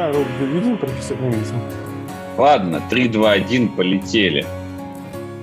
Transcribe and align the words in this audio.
Да, 0.00 0.10
видим 0.10 0.78
профессионализм. 0.78 1.56
Ладно, 2.38 2.82
3, 2.88 3.08
2, 3.08 3.32
1, 3.32 3.68
полетели. 3.68 4.46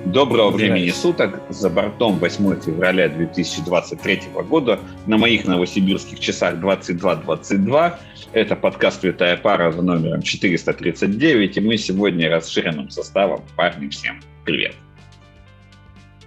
Доброго 0.06 0.50
времени 0.50 0.90
суток. 0.90 1.44
За 1.50 1.70
бортом 1.70 2.18
8 2.18 2.62
февраля 2.62 3.08
2023 3.08 4.22
года. 4.50 4.80
На 5.06 5.20
моих 5.20 5.46
новосибирских 5.46 6.20
часах 6.20 6.56
22.22. 6.56 8.00
Это 8.34 8.56
подкаст 8.56 9.02
«Святая 9.02 9.38
пара» 9.38 9.72
за 9.72 9.84
номером 9.84 10.24
439. 10.24 11.58
И 11.58 11.62
мы 11.62 11.78
сегодня 11.78 12.28
расширенным 12.28 12.90
составом. 12.90 13.44
Парни, 13.56 13.90
всем 13.90 14.20
привет. 14.44 14.74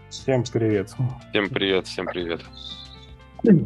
Всем 0.08 0.44
привет. 0.44 0.94
Всем 1.32 1.48
привет, 1.48 1.88
всем 1.88 2.06
привет. 2.06 2.42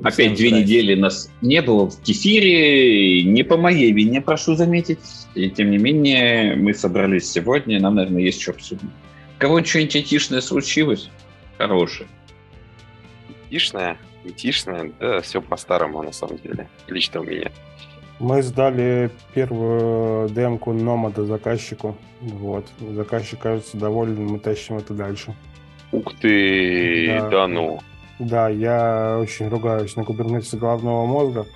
Опять 0.02 0.34
две 0.34 0.50
недели 0.50 0.94
нас 0.94 1.30
не 1.40 1.60
было 1.62 1.90
в 1.90 2.00
кефире, 2.00 3.24
не 3.24 3.42
по 3.42 3.56
моей 3.56 3.92
вине, 3.92 4.20
прошу 4.20 4.54
заметить. 4.54 5.00
И 5.34 5.50
тем 5.50 5.70
не 5.70 5.78
менее, 5.78 6.54
мы 6.54 6.74
собрались 6.74 7.30
сегодня, 7.30 7.80
нам, 7.80 7.96
наверное, 7.96 8.22
есть 8.22 8.40
что 8.40 8.52
обсудить. 8.52 8.90
Кого 9.38 9.64
что-нибудь 9.64 9.96
айтишное 9.96 10.40
случилось? 10.40 11.10
Хорошее. 11.58 12.08
Айтишное? 13.44 13.98
Айтишное? 14.24 14.92
Да, 15.00 15.20
все 15.20 15.42
по-старому, 15.42 16.02
на 16.02 16.12
самом 16.12 16.38
деле. 16.38 16.68
Лично 16.86 17.20
у 17.20 17.24
меня. 17.24 17.50
Мы 18.20 18.42
сдали 18.42 19.10
первую 19.34 20.28
демку 20.28 20.72
Номада 20.72 21.24
заказчику. 21.24 21.96
Вот. 22.20 22.66
Заказчик, 22.80 23.40
кажется, 23.40 23.76
доволен, 23.76 24.24
мы 24.24 24.38
тащим 24.38 24.78
это 24.78 24.94
дальше. 24.94 25.34
Ух 25.90 26.14
ты, 26.20 27.06
да, 27.08 27.28
да 27.28 27.46
ну. 27.48 27.80
Да, 28.18 28.48
я 28.48 29.18
очень 29.20 29.48
ругаюсь 29.48 29.96
на 29.96 30.04
кубернетисе 30.04 30.56
головного 30.56 31.06
мозга. 31.06 31.46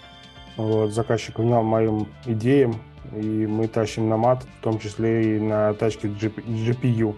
Вот, 0.57 0.91
заказчик 0.91 1.39
внял 1.39 1.63
моим 1.63 2.09
идеям, 2.27 2.75
и 3.15 3.47
мы 3.47 3.69
тащим 3.69 4.09
на 4.09 4.17
мат, 4.17 4.45
в 4.61 4.65
том 4.65 4.79
числе 4.81 5.37
и 5.37 5.41
на 5.41 5.73
тачке 5.75 6.09
GPU. 6.09 7.15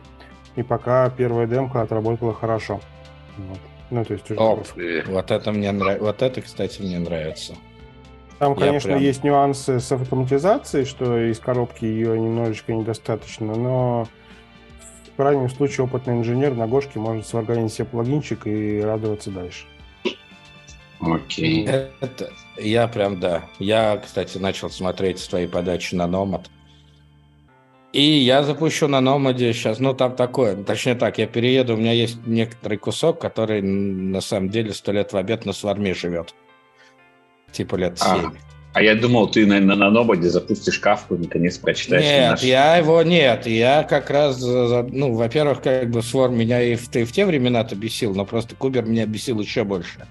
И 0.56 0.62
пока 0.62 1.09
первая 1.11 1.47
демка 1.47 1.81
отработала 1.81 2.34
хорошо. 2.34 2.81
Вот. 3.39 3.59
Ну, 3.91 4.05
то 4.05 4.12
есть 4.12 4.31
уже 4.31 4.39
Оп, 4.39 4.67
вот 5.06 5.31
это 5.31 5.53
мне 5.53 5.73
нравится. 5.73 6.05
Вот 6.05 6.23
это, 6.23 6.42
кстати, 6.42 6.83
мне 6.83 6.98
нравится. 6.98 7.55
Там, 8.39 8.55
конечно, 8.55 8.92
прям... 8.92 9.03
есть 9.03 9.25
нюансы 9.25 9.81
с 9.81 9.92
автоматизацией, 9.92 10.84
что 10.84 11.19
из 11.31 11.39
коробки 11.39 11.84
ее 11.84 12.19
немножечко 12.19 12.73
недостаточно, 12.73 13.55
но 13.55 14.09
в 15.12 15.16
крайнем 15.16 15.48
случае 15.48 15.84
опытный 15.84 16.19
инженер 16.19 16.55
на 16.55 16.66
Гошке 16.66 16.98
может 16.98 17.27
сварганить 17.27 17.72
себе 17.72 17.86
плагинчик 17.86 18.47
и 18.47 18.80
радоваться 18.80 19.30
дальше. 19.30 19.67
Окей. 21.00 21.67
Это, 21.67 22.30
я 22.58 22.86
прям, 22.89 23.20
да. 23.20 23.44
Я, 23.58 23.97
кстати, 23.97 24.39
начал 24.39 24.70
смотреть 24.70 25.27
твои 25.28 25.47
подачи 25.47 25.94
на 25.94 26.06
Nomad. 26.06 26.47
И 27.92 28.02
я 28.02 28.44
запущу 28.44 28.86
на 28.86 29.00
Номаде 29.00 29.52
сейчас, 29.52 29.80
ну 29.80 29.94
там 29.94 30.14
такое, 30.14 30.55
точнее 30.62 30.94
так, 30.94 31.19
я 31.19 31.27
перееду, 31.27 31.74
у 31.74 31.77
меня 31.77 31.91
есть 31.91 32.24
некоторый 32.24 32.78
кусок, 32.78 33.20
который 33.20 33.62
на 33.62 34.20
самом 34.20 34.48
деле 34.48 34.72
сто 34.72 34.92
лет 34.92 35.12
в 35.12 35.17
обед 35.17 35.45
на 35.45 35.52
сварме 35.52 35.92
живет. 35.92 36.33
Типа 37.50 37.74
лет 37.74 37.98
семь. 37.98 38.27
А. 38.27 38.50
А 38.73 38.83
я 38.83 38.95
думал, 38.95 39.29
ты 39.29 39.47
на, 39.47 39.59
на, 39.59 39.75
на 39.75 39.91
Нободе 39.91 40.29
запустишь 40.29 40.79
кавку, 40.79 41.17
наконец 41.17 41.59
прочитаешь. 41.59 42.05
Нет, 42.05 42.31
наш... 42.31 42.43
я 42.43 42.77
его 42.77 43.03
нет. 43.03 43.47
Я 43.47 43.83
как 43.83 44.11
раз, 44.11 44.41
ну, 44.41 45.13
во-первых, 45.15 45.61
как 45.61 45.91
бы 45.91 46.03
Сворм 46.03 46.39
меня 46.39 46.63
и 46.63 46.77
в, 46.77 46.95
и 46.95 47.05
в 47.05 47.11
те 47.11 47.27
времена-то 47.27 47.75
бесил, 47.75 48.15
но 48.15 48.25
просто 48.25 48.55
Кубер 48.55 48.85
меня 48.85 49.07
бесил 49.07 49.41
еще 49.41 49.65
больше. 49.65 50.07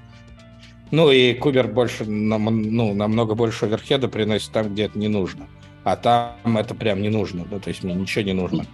Ну, 0.91 1.09
и 1.09 1.33
Кубер 1.35 1.67
больше, 1.67 2.03
ну, 2.03 2.93
намного 2.93 3.33
больше 3.33 3.65
оверхеда 3.65 4.09
приносит 4.09 4.51
там, 4.51 4.73
где 4.73 4.83
это 4.85 4.99
не 4.99 5.07
нужно. 5.07 5.47
А 5.85 5.95
там 5.95 6.57
это 6.57 6.75
прям 6.75 7.01
не 7.01 7.09
нужно, 7.09 7.45
да, 7.49 7.59
то 7.59 7.69
есть 7.69 7.83
мне 7.83 7.93
ничего 7.93 8.25
не 8.25 8.33
нужно. 8.33 8.65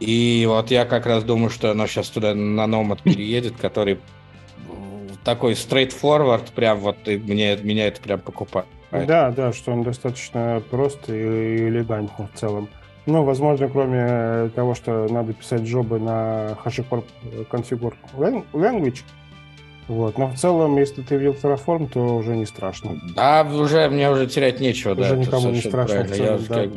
И 0.00 0.44
вот 0.48 0.70
я 0.70 0.86
как 0.86 1.04
раз 1.04 1.24
думаю, 1.24 1.50
что 1.50 1.70
оно 1.70 1.86
сейчас 1.86 2.08
туда 2.08 2.34
на 2.34 2.66
Номад 2.66 3.02
переедет, 3.02 3.56
который 3.56 3.98
такой 5.24 5.52
straightforward, 5.52 6.52
прям 6.54 6.78
вот 6.78 6.96
и 7.06 7.16
мне, 7.16 7.56
меня 7.56 7.88
это 7.88 8.00
прям 8.00 8.20
покупает. 8.20 8.66
Да, 9.06 9.30
да, 9.30 9.52
что 9.52 9.72
он 9.72 9.82
достаточно 9.82 10.62
прост 10.70 11.08
и 11.08 11.68
элегантный 11.68 12.26
в 12.32 12.38
целом. 12.38 12.68
Ну, 13.06 13.22
возможно, 13.22 13.68
кроме 13.68 14.48
того, 14.50 14.74
что 14.74 15.06
надо 15.10 15.34
писать 15.34 15.62
джобы 15.62 15.98
на 15.98 16.56
HashiCorp 16.64 17.04
Configure 17.50 17.94
Language, 18.52 19.02
вот. 19.86 20.16
Но 20.16 20.28
в 20.28 20.36
целом, 20.36 20.78
если 20.78 21.02
ты 21.02 21.16
видел 21.16 21.32
Terraform, 21.32 21.90
то 21.92 22.16
уже 22.16 22.36
не 22.36 22.46
страшно. 22.46 22.98
Да, 23.14 23.42
уже 23.42 23.88
мне 23.90 24.10
уже 24.10 24.26
терять 24.26 24.60
нечего. 24.60 24.92
Уже 24.92 25.10
да, 25.10 25.16
никому 25.16 25.50
не 25.50 25.60
страшно. 25.60 26.08
Целом, 26.08 26.40
да. 26.48 26.54
как. 26.54 26.70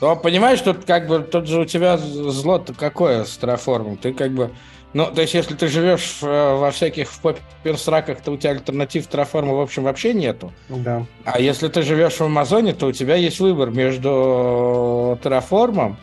Но 0.00 0.16
понимаешь, 0.16 0.60
тут 0.60 0.84
как 0.84 1.06
бы 1.06 1.20
тут 1.20 1.46
же 1.46 1.60
у 1.60 1.64
тебя 1.64 1.96
зло-то 1.96 2.74
какое 2.74 3.24
с 3.24 3.38
Terraform? 3.40 3.98
Ты 3.98 4.12
как 4.12 4.32
бы 4.32 4.50
ну, 4.92 5.06
то 5.06 5.20
есть, 5.20 5.34
если 5.34 5.54
ты 5.54 5.68
живешь 5.68 6.18
э, 6.22 6.56
во 6.56 6.72
всяких 6.72 7.08
в 7.08 7.20
то 7.20 8.32
у 8.32 8.36
тебя 8.36 8.50
альтернатив 8.50 9.06
Terraform, 9.08 9.54
в 9.54 9.60
общем, 9.60 9.84
вообще 9.84 10.12
нету. 10.12 10.52
Да. 10.68 11.06
А 11.24 11.38
если 11.38 11.68
ты 11.68 11.82
живешь 11.82 12.14
в 12.14 12.22
Амазоне, 12.22 12.72
то 12.72 12.86
у 12.86 12.92
тебя 12.92 13.14
есть 13.14 13.38
выбор 13.38 13.70
между 13.70 15.16
Terraform, 15.22 15.94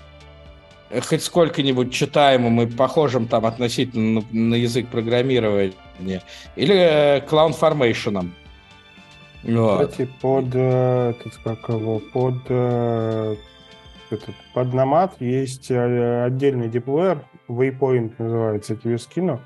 хоть 1.06 1.22
сколько-нибудь 1.22 1.92
читаемым 1.92 2.62
и 2.62 2.66
похожим 2.66 3.28
там 3.28 3.46
относительно 3.46 4.22
на, 4.32 4.40
на 4.40 4.56
язык 4.56 4.88
программирования, 4.88 5.74
или 6.56 6.76
э, 6.76 7.20
Cloud 7.20 7.60
Formation. 7.60 8.32
Вот. 9.44 9.90
Кстати, 9.92 10.10
под, 10.22 10.46
э, 10.54 11.14
как 11.44 11.68
его, 11.68 12.00
под 12.00 12.42
этот, 14.10 14.36
под 14.54 14.68
Nomad 14.68 15.12
есть 15.20 15.70
отдельный 15.70 16.70
деплоер, 16.70 17.22
Waypoint 17.48 18.14
называется, 18.18 18.78
скину. 18.98 19.40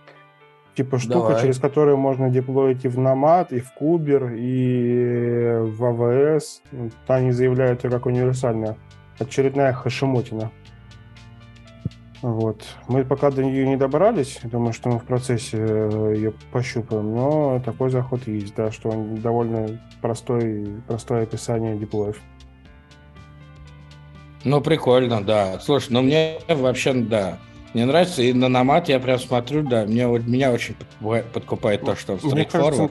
Типа 0.75 0.99
штука, 0.99 1.29
Давай. 1.29 1.41
через 1.41 1.59
которую 1.59 1.97
можно 1.97 2.29
деплоить 2.29 2.85
и 2.85 2.87
в 2.87 2.97
Nomad, 2.97 3.47
и 3.51 3.59
в 3.59 3.73
Кубер, 3.73 4.31
и 4.33 5.57
в 5.59 5.83
AWS. 5.83 6.91
Они 7.07 7.31
заявляют 7.31 7.83
ее 7.83 7.89
как 7.89 8.05
универсальная. 8.05 8.77
Очередная 9.19 9.73
хашимотина. 9.73 10.51
Вот. 12.21 12.63
Мы 12.87 13.03
пока 13.03 13.31
до 13.31 13.43
нее 13.43 13.67
не 13.67 13.75
добрались. 13.75 14.39
Думаю, 14.43 14.73
что 14.73 14.89
мы 14.89 14.99
в 14.99 15.05
процессе 15.05 15.57
э, 15.59 16.13
ее 16.15 16.33
пощупаем. 16.51 17.15
Но 17.15 17.59
такой 17.65 17.89
заход 17.89 18.27
есть, 18.27 18.55
да, 18.55 18.71
что 18.71 18.89
он 18.89 19.15
довольно 19.15 19.81
простой, 20.01 20.67
простое 20.87 21.23
описание 21.23 21.77
деплоев. 21.77 22.21
Ну, 24.43 24.61
прикольно, 24.61 25.23
да. 25.23 25.59
Слушай, 25.59 25.93
ну 25.93 26.01
мне 26.03 26.39
вообще, 26.47 26.93
да, 26.93 27.39
мне 27.73 27.85
нравится, 27.85 28.21
и 28.21 28.33
на 28.33 28.49
Номад 28.49 28.89
я 28.89 28.99
прям 28.99 29.19
смотрю, 29.19 29.63
да, 29.63 29.85
мне, 29.85 30.05
меня 30.05 30.51
очень 30.51 30.75
подкупает 30.99 31.81
то, 31.81 31.95
что 31.95 32.19
Мне 32.23 32.45
кажется, 32.45 32.89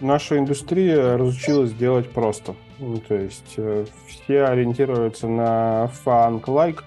наша 0.00 0.38
индустрия 0.38 1.16
разучилась 1.16 1.72
делать 1.72 2.10
просто. 2.10 2.54
Ну, 2.78 2.98
то 2.98 3.14
есть 3.14 3.54
э, 3.56 3.86
все 4.06 4.44
ориентируются 4.44 5.28
на 5.28 5.88
фанк-лайк, 6.04 6.84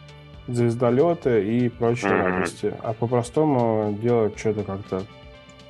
звездолеты 0.47 1.43
и 1.43 1.69
прочие 1.69 2.11
mm-hmm. 2.11 2.23
радости. 2.23 2.73
А 2.83 2.93
по-простому 2.93 3.97
делать 3.99 4.37
что-то 4.37 4.63
как-то 4.63 5.03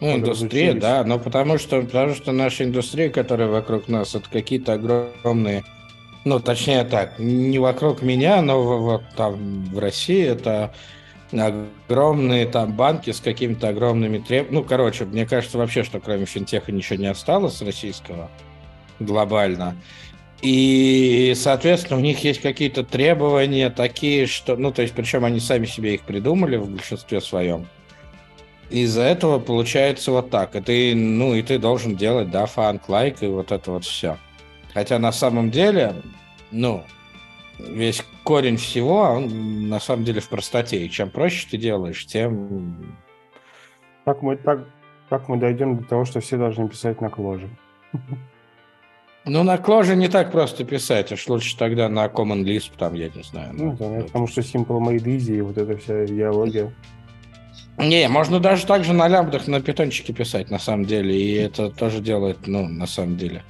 ну, 0.02 0.16
индустрия, 0.16 0.74
да, 0.74 1.04
но 1.04 1.20
потому 1.20 1.58
что, 1.58 1.82
потому 1.82 2.16
что 2.16 2.32
наша 2.32 2.64
индустрия, 2.64 3.10
которая 3.10 3.50
вокруг 3.50 3.90
нас, 3.90 4.16
это 4.16 4.30
какие-то 4.30 4.74
огромные, 4.74 5.64
ну, 6.24 6.40
точнее 6.40 6.86
так, 6.86 7.20
не 7.20 7.60
вокруг 7.60 8.02
меня, 8.02 8.42
но 8.42 8.80
вот 8.80 9.04
там 9.18 9.66
в 9.66 9.80
России 9.80 10.24
это 10.26 10.74
огромные 11.32 12.46
там 12.46 12.74
банки 12.74 13.12
с 13.12 13.20
какими-то 13.20 13.70
огромными 13.70 14.18
требованиями. 14.18 14.64
Ну, 14.64 14.68
короче, 14.68 15.06
мне 15.06 15.26
кажется 15.26 15.58
вообще, 15.58 15.84
что 15.84 16.00
кроме 16.00 16.26
финтеха 16.26 16.72
ничего 16.72 17.00
не 17.00 17.08
осталось 17.08 17.62
российского 17.62 18.30
глобально. 19.00 19.76
И, 20.42 21.34
соответственно, 21.36 22.00
у 22.00 22.02
них 22.02 22.24
есть 22.24 22.42
какие-то 22.42 22.84
требования 22.84 23.70
такие, 23.70 24.26
что... 24.26 24.56
Ну, 24.56 24.72
то 24.72 24.82
есть, 24.82 24.94
причем 24.94 25.26
они 25.26 25.40
сами 25.40 25.66
себе 25.66 25.96
их 25.96 26.02
придумали 26.04 26.56
в 26.56 26.70
большинстве 26.70 27.20
своем. 27.20 27.68
Из-за 28.70 29.02
этого 29.02 29.40
получается 29.40 30.12
вот 30.12 30.30
так. 30.30 30.56
И 30.56 30.62
ты, 30.62 30.96
ну, 30.96 31.36
и 31.36 31.42
ты 31.42 31.58
должен 31.58 31.96
делать, 31.96 32.32
да, 32.32 32.46
фанк, 32.46 32.88
лайк 32.88 33.22
и 33.22 33.28
вот 33.28 33.52
это 33.52 33.72
вот 33.72 33.84
все. 33.84 34.18
Хотя 34.74 34.98
на 35.00 35.12
самом 35.12 35.52
деле, 35.52 35.96
ну, 36.52 36.84
весь 37.60 38.04
корень 38.24 38.58
всего, 38.58 39.02
он 39.02 39.70
на 39.70 39.80
самом 39.80 40.06
деле 40.06 40.22
в 40.22 40.30
простоте. 40.30 40.86
И 40.86 40.90
чем 40.90 41.10
проще 41.10 41.48
ты 41.50 41.58
делаешь, 41.58 42.06
тем... 42.06 42.96
Так 44.06 44.22
мы, 44.22 44.38
так, 44.38 44.66
так 45.10 45.28
мы 45.28 45.38
дойдем 45.38 45.78
до 45.78 45.84
того, 45.84 46.06
что 46.06 46.20
все 46.20 46.38
должны 46.38 46.68
писать 46.68 47.02
на 47.02 47.10
кложе. 47.10 47.50
Ну, 49.26 49.44
на 49.44 49.58
кложе 49.58 49.96
не 49.96 50.08
так 50.08 50.32
просто 50.32 50.64
писать, 50.64 51.12
аж 51.12 51.28
лучше 51.28 51.56
тогда 51.58 51.90
на 51.90 52.06
Common 52.06 52.44
Lisp, 52.44 52.72
там, 52.78 52.94
я 52.96 53.10
не 53.10 53.22
знаю. 53.22 53.50
Ну, 53.54 53.76
да, 53.78 53.88
ну, 53.88 54.04
потому 54.04 54.28
что 54.28 54.42
Simple 54.42 54.80
Made 54.80 55.04
Easy 55.04 55.38
и 55.38 55.42
вот 55.42 55.58
эта 55.58 55.78
вся 55.78 56.06
идеология. 56.06 56.74
Не, 57.78 58.08
можно 58.08 58.40
даже 58.40 58.66
так 58.66 58.86
же 58.86 58.94
на 58.94 59.08
лямбдах, 59.08 59.48
на 59.48 59.62
питончике 59.62 60.14
писать, 60.14 60.50
на 60.50 60.58
самом 60.58 60.86
деле, 60.86 61.16
и 61.16 61.34
это 61.34 61.70
тоже 61.70 62.00
делает, 62.02 62.48
ну, 62.48 62.68
на 62.68 62.88
самом 62.88 63.18
деле, 63.18 63.44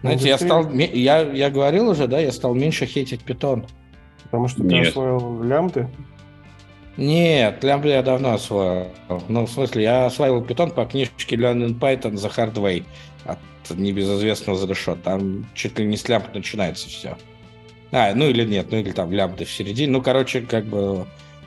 Знаете, 0.00 0.28
я 0.28 0.38
стал, 0.38 0.70
я, 0.72 1.20
я 1.20 1.50
говорил 1.50 1.88
уже, 1.90 2.06
да, 2.06 2.18
я 2.18 2.32
стал 2.32 2.54
меньше 2.54 2.86
хейтить 2.86 3.22
питон. 3.22 3.66
Потому 4.24 4.48
что 4.48 4.62
Нет. 4.62 4.84
ты 4.84 4.88
освоил 4.90 5.42
лямбды? 5.42 5.88
Нет, 6.96 7.62
лямбды 7.62 7.88
я 7.88 8.02
давно 8.02 8.34
освоил. 8.34 8.88
Ну, 9.28 9.46
в 9.46 9.50
смысле, 9.50 9.82
я 9.82 10.06
освоил 10.06 10.42
питон 10.42 10.70
по 10.70 10.84
книжке 10.84 11.36
Learning 11.36 11.78
Python 11.78 12.14
The 12.14 12.34
Hard 12.34 12.54
Way 12.54 12.84
от 13.24 13.38
небезызвестного 13.70 14.58
зарешот. 14.58 15.02
Там 15.02 15.46
чуть 15.54 15.78
ли 15.78 15.86
не 15.86 15.96
с 15.96 16.08
лямбд 16.08 16.34
начинается 16.34 16.88
все. 16.88 17.16
А, 17.92 18.14
ну 18.14 18.26
или 18.26 18.44
нет, 18.44 18.68
ну 18.70 18.78
или 18.78 18.92
там 18.92 19.12
лямбды 19.12 19.44
в 19.44 19.50
середине. 19.50 19.92
Ну, 19.92 20.00
короче, 20.00 20.42
как 20.42 20.64
бы 20.64 21.06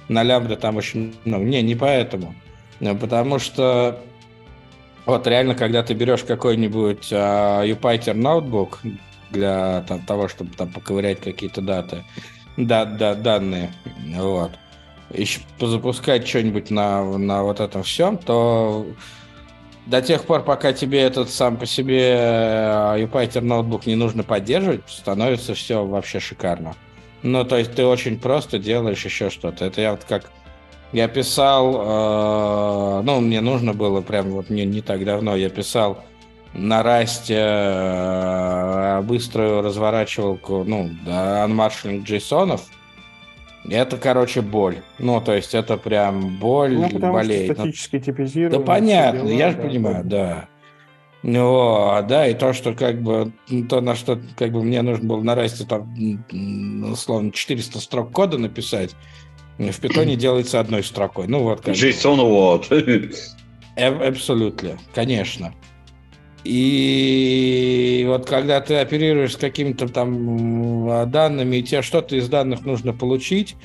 на 0.09 0.23
лямбды 0.23 0.55
там 0.57 0.75
очень 0.75 1.15
много. 1.25 1.43
Не, 1.43 1.61
не 1.61 1.75
поэтому. 1.75 2.35
Потому 2.79 3.39
что 3.39 4.01
вот 5.05 5.27
реально, 5.27 5.55
когда 5.55 5.83
ты 5.83 5.93
берешь 5.93 6.23
какой-нибудь 6.23 7.11
uh, 7.11 7.67
Jupyter 7.67 8.13
ноутбук 8.13 8.79
для 9.31 9.81
там, 9.81 10.01
того, 10.01 10.27
чтобы 10.27 10.55
там 10.55 10.71
поковырять 10.71 11.19
какие-то 11.19 11.61
даты, 11.61 12.03
да, 12.57 12.85
да, 12.85 13.15
данные, 13.15 13.71
вот, 14.15 14.51
еще 15.13 15.41
запускать 15.59 16.27
что-нибудь 16.27 16.69
на, 16.69 17.03
на 17.17 17.43
вот 17.43 17.59
этом 17.59 17.83
всем, 17.83 18.17
то 18.17 18.85
до 19.85 20.01
тех 20.01 20.23
пор, 20.23 20.43
пока 20.43 20.71
тебе 20.71 21.01
этот 21.01 21.29
сам 21.29 21.57
по 21.57 21.65
себе 21.65 22.13
Jupyter 22.95 23.41
ноутбук 23.41 23.85
не 23.85 23.95
нужно 23.95 24.23
поддерживать, 24.23 24.83
становится 24.87 25.53
все 25.55 25.85
вообще 25.85 26.19
шикарно. 26.19 26.75
Ну, 27.21 27.43
то 27.45 27.57
есть 27.57 27.73
ты 27.73 27.85
очень 27.85 28.19
просто 28.19 28.59
делаешь 28.59 29.03
еще 29.03 29.29
что-то. 29.29 29.65
Это 29.65 29.81
я 29.81 29.91
вот 29.91 30.03
как 30.03 30.29
я 30.93 31.07
писал, 31.07 32.99
э, 32.99 33.01
ну, 33.03 33.19
мне 33.19 33.41
нужно 33.41 33.73
было 33.73 34.01
прям 34.01 34.29
вот 34.29 34.49
не, 34.49 34.63
не 34.65 34.81
так 34.81 35.03
давно, 35.03 35.35
я 35.35 35.49
писал 35.49 36.03
на 36.53 36.83
расте 36.83 37.39
э, 37.39 39.01
быструю 39.01 39.63
разворачивалку, 39.63 40.63
ну, 40.63 40.91
анмаршинг 41.07 42.05
джейсонов. 42.05 42.61
Это, 43.69 43.97
короче, 43.97 44.41
боль. 44.41 44.77
Ну, 44.99 45.19
то 45.21 45.33
есть 45.33 45.55
это 45.55 45.77
прям 45.77 46.37
боль, 46.37 46.75
ну, 46.75 46.89
потому 46.89 47.13
болеет. 47.13 47.53
Что 47.53 47.61
статически 47.61 47.99
типизировано. 47.99 48.59
Да 48.59 48.65
понятно, 48.65 49.21
дела, 49.21 49.31
я 49.31 49.51
же 49.51 49.57
да, 49.57 49.63
понимаю, 49.63 50.03
да. 50.03 50.47
Ну, 51.23 52.03
да, 52.07 52.27
и 52.27 52.33
то, 52.33 52.51
что 52.51 52.73
как 52.73 53.01
бы, 53.01 53.31
то, 53.69 53.79
на 53.79 53.95
что 53.95 54.19
как 54.37 54.51
бы 54.51 54.61
мне 54.61 54.81
нужно 54.81 55.07
было 55.07 55.21
на 55.21 55.35
расте 55.35 55.63
там, 55.63 55.95
условно, 56.91 57.31
400 57.31 57.79
строк 57.79 58.11
кода 58.11 58.37
написать, 58.37 58.93
в 59.57 59.79
питоне 59.79 60.15
делается 60.15 60.59
одной 60.59 60.83
строкой. 60.83 61.27
Ну 61.27 61.43
вот. 61.43 61.61
Как 61.61 61.75
JSON 61.75 62.19
what? 62.19 63.15
Абсолютно, 63.75 64.77
конечно. 64.93 65.53
И 66.43 68.03
вот 68.07 68.25
когда 68.25 68.59
ты 68.59 68.75
оперируешь 68.75 69.33
с 69.33 69.37
какими-то 69.37 69.87
там 69.87 71.09
данными, 71.09 71.57
и 71.57 71.63
тебе 71.63 71.81
что-то 71.81 72.15
из 72.15 72.27
данных 72.27 72.65
нужно 72.65 72.93
получить, 72.93 73.55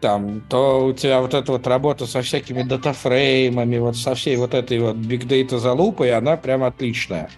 там, 0.00 0.40
то 0.48 0.86
у 0.86 0.92
тебя 0.92 1.20
вот 1.20 1.34
эта 1.34 1.52
вот 1.52 1.66
работа 1.66 2.06
со 2.06 2.22
всякими 2.22 2.62
датафреймами, 2.62 3.78
вот 3.78 3.96
со 3.96 4.14
всей 4.14 4.36
вот 4.36 4.54
этой 4.54 4.78
вот 4.78 4.96
big 4.96 5.26
data 5.26 5.58
залупой, 5.58 6.12
она 6.12 6.36
прям 6.36 6.62
отличная. 6.62 7.30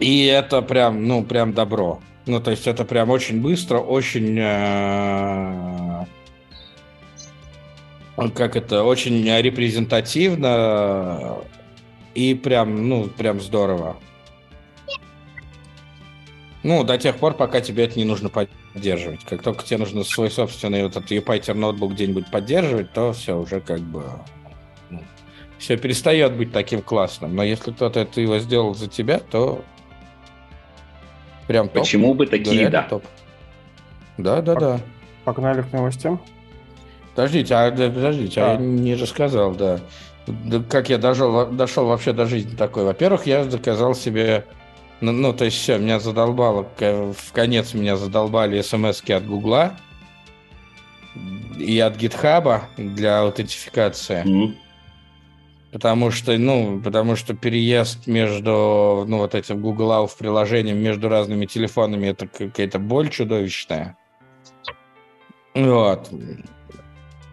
И 0.00 0.24
это 0.24 0.62
прям, 0.62 1.06
ну, 1.06 1.22
прям 1.22 1.52
добро. 1.52 2.00
Ну, 2.26 2.40
то 2.40 2.50
есть 2.50 2.66
это 2.66 2.84
прям 2.84 3.10
очень 3.10 3.40
быстро, 3.40 3.78
очень... 3.78 4.36
Э, 4.40 5.81
как 8.30 8.56
это, 8.56 8.84
очень 8.84 9.24
репрезентативно 9.24 11.38
и 12.14 12.34
прям, 12.34 12.88
ну, 12.88 13.08
прям 13.08 13.40
здорово. 13.40 13.96
Ну, 16.62 16.84
до 16.84 16.98
тех 16.98 17.16
пор, 17.16 17.34
пока 17.34 17.60
тебе 17.60 17.84
это 17.84 17.98
не 17.98 18.04
нужно 18.04 18.28
поддерживать. 18.28 19.24
Как 19.24 19.42
только 19.42 19.64
тебе 19.64 19.78
нужно 19.78 20.04
свой 20.04 20.30
собственный 20.30 20.84
вот 20.84 20.96
этот 20.96 21.10
Jupyter 21.10 21.54
ноутбук 21.54 21.92
где-нибудь 21.92 22.30
поддерживать, 22.30 22.92
то 22.92 23.12
все 23.12 23.36
уже 23.36 23.60
как 23.60 23.80
бы... 23.80 24.04
Ну, 24.90 25.02
все 25.58 25.76
перестает 25.76 26.36
быть 26.36 26.52
таким 26.52 26.82
классным. 26.82 27.34
Но 27.34 27.42
если 27.42 27.72
кто-то 27.72 28.00
это 28.00 28.20
его 28.20 28.38
сделал 28.38 28.74
за 28.74 28.88
тебя, 28.88 29.18
то 29.18 29.64
Прям 31.46 31.68
топ. 31.68 31.82
Почему 31.82 32.14
бы 32.14 32.26
такие, 32.26 32.68
да. 32.68 32.82
Топ. 32.82 33.04
Да, 34.18 34.40
да, 34.40 34.54
да. 34.54 34.80
Погнали 35.24 35.62
к 35.62 35.72
новостям. 35.72 36.20
Подождите, 37.14 37.54
а, 37.54 37.70
подождите, 37.70 38.40
а. 38.40 38.44
а 38.44 38.52
я 38.52 38.56
не 38.56 38.94
рассказал, 38.94 39.54
да. 39.54 39.80
да. 40.26 40.62
Как 40.68 40.88
я 40.88 40.98
дошел, 40.98 41.46
дошел 41.46 41.86
вообще 41.86 42.12
до 42.12 42.26
жизни 42.26 42.56
такой. 42.56 42.84
Во-первых, 42.84 43.26
я 43.26 43.44
заказал 43.44 43.94
себе 43.94 44.44
ну, 45.02 45.10
ну, 45.10 45.32
то 45.32 45.46
есть 45.46 45.56
все, 45.56 45.78
меня 45.78 45.98
задолбало, 45.98 46.64
в 46.78 47.32
конец 47.32 47.74
меня 47.74 47.96
задолбали 47.96 48.62
смс 48.62 49.02
от 49.10 49.26
Гугла 49.26 49.76
и 51.58 51.80
от 51.80 51.96
Гитхаба 51.96 52.68
для 52.76 53.18
аутентификации. 53.18 54.22
Mm-hmm. 54.24 54.54
Потому 55.72 56.12
что, 56.12 56.38
ну, 56.38 56.80
потому 56.80 57.16
что 57.16 57.34
переезд 57.34 58.06
между, 58.06 59.04
ну, 59.08 59.18
вот 59.18 59.34
этим 59.34 59.60
Google 59.60 59.90
Auth 59.90 60.12
приложением 60.16 60.78
между 60.78 61.08
разными 61.08 61.46
телефонами 61.46 62.06
это 62.06 62.28
какая-то 62.28 62.78
боль 62.78 63.08
чудовищная. 63.08 63.96
Вот. 65.54 66.10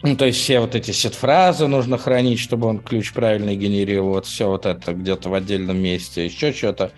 Ну, 0.01 0.16
то 0.16 0.25
есть 0.25 0.40
все 0.40 0.60
вот 0.60 0.75
эти 0.75 0.92
сет-фразы 0.92 1.68
нужно 1.68 1.98
хранить, 1.98 2.40
чтобы 2.40 2.68
он 2.68 2.80
ключ 2.80 3.12
правильно 3.12 3.54
генерировал. 3.56 4.13
Вот 4.13 4.25
все 4.25 4.48
вот 4.48 4.66
это 4.66 4.94
где-то 4.94 5.30
в 5.30 5.34
отдельном 5.34 5.78
месте, 5.78 6.25
еще 6.25 6.54
что-то. 6.54 6.92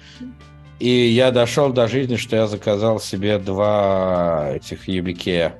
И 0.79 0.89
я 0.89 1.31
дошел 1.31 1.71
до 1.71 1.87
жизни, 1.87 2.15
что 2.15 2.35
я 2.35 2.47
заказал 2.47 2.99
себе 2.99 3.37
два 3.39 4.51
этих 4.53 4.87
YubiKey. 4.87 5.53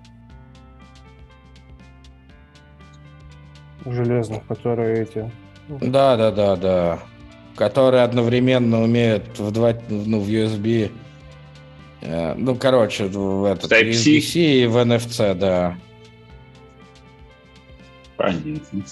Железных, 3.86 4.46
которые 4.46 5.04
эти 5.04 5.32
да, 5.80 6.18
да, 6.18 6.32
да, 6.32 6.56
да. 6.56 7.00
Которые 7.56 8.04
одновременно 8.04 8.82
умеют 8.82 9.40
в, 9.40 9.52
два, 9.52 9.74
ну, 9.90 10.20
в 10.20 10.28
USB. 10.28 10.92
Э, 12.02 12.34
ну, 12.36 12.56
короче, 12.56 13.06
в 13.06 13.46
этот 13.46 13.72
USB-C 13.72 14.40
и 14.40 14.66
в 14.66 14.78
NFC, 14.78 15.34
да. 15.36 15.78
Понятно. 18.22 18.84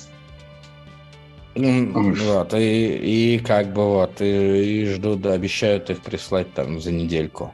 Вот, 1.56 2.54
и, 2.54 3.36
и 3.36 3.40
как 3.40 3.74
бы 3.74 3.86
вот, 3.86 4.22
и, 4.22 4.84
и 4.84 4.86
ждут, 4.94 5.22
да, 5.22 5.34
обещают 5.34 5.90
их 5.90 6.00
прислать 6.02 6.54
там 6.54 6.80
за 6.80 6.92
недельку. 6.92 7.54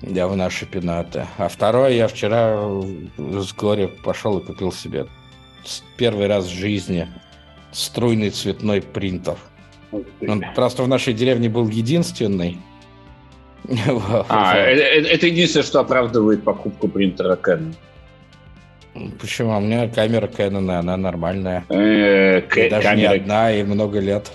Я 0.00 0.28
в 0.28 0.36
наши 0.36 0.64
пенаты. 0.64 1.26
А 1.36 1.48
второе, 1.48 1.90
я 1.90 2.08
вчера 2.08 2.56
с 3.18 3.52
горя 3.52 3.88
пошел 3.88 4.38
и 4.38 4.44
купил 4.44 4.72
себе 4.72 5.06
первый 5.96 6.28
раз 6.28 6.46
в 6.46 6.54
жизни 6.54 7.08
струйный 7.72 8.30
цветной 8.30 8.80
принтер. 8.80 9.36
Он 10.26 10.44
просто 10.54 10.82
в 10.82 10.88
нашей 10.88 11.14
деревне 11.14 11.48
был 11.48 11.68
единственный. 11.68 12.58
А, 14.28 14.56
это, 14.56 14.80
э, 14.80 15.02
это 15.02 15.26
единственное, 15.26 15.64
что 15.64 15.80
оправдывает 15.80 16.42
покупку 16.42 16.88
принтера 16.88 17.36
Canon. 17.36 17.74
Почему? 19.20 19.56
У 19.56 19.60
меня 19.60 19.88
камера 19.88 20.26
Canon, 20.26 20.70
она 20.70 20.96
нормальная. 20.96 21.64
Э, 21.68 22.40
даже 22.70 22.96
не 22.96 23.04
одна, 23.04 23.52
и 23.52 23.62
много 23.62 24.00
лет. 24.00 24.32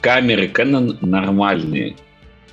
Камеры 0.00 0.46
Canon 0.46 0.98
нормальные. 1.00 1.96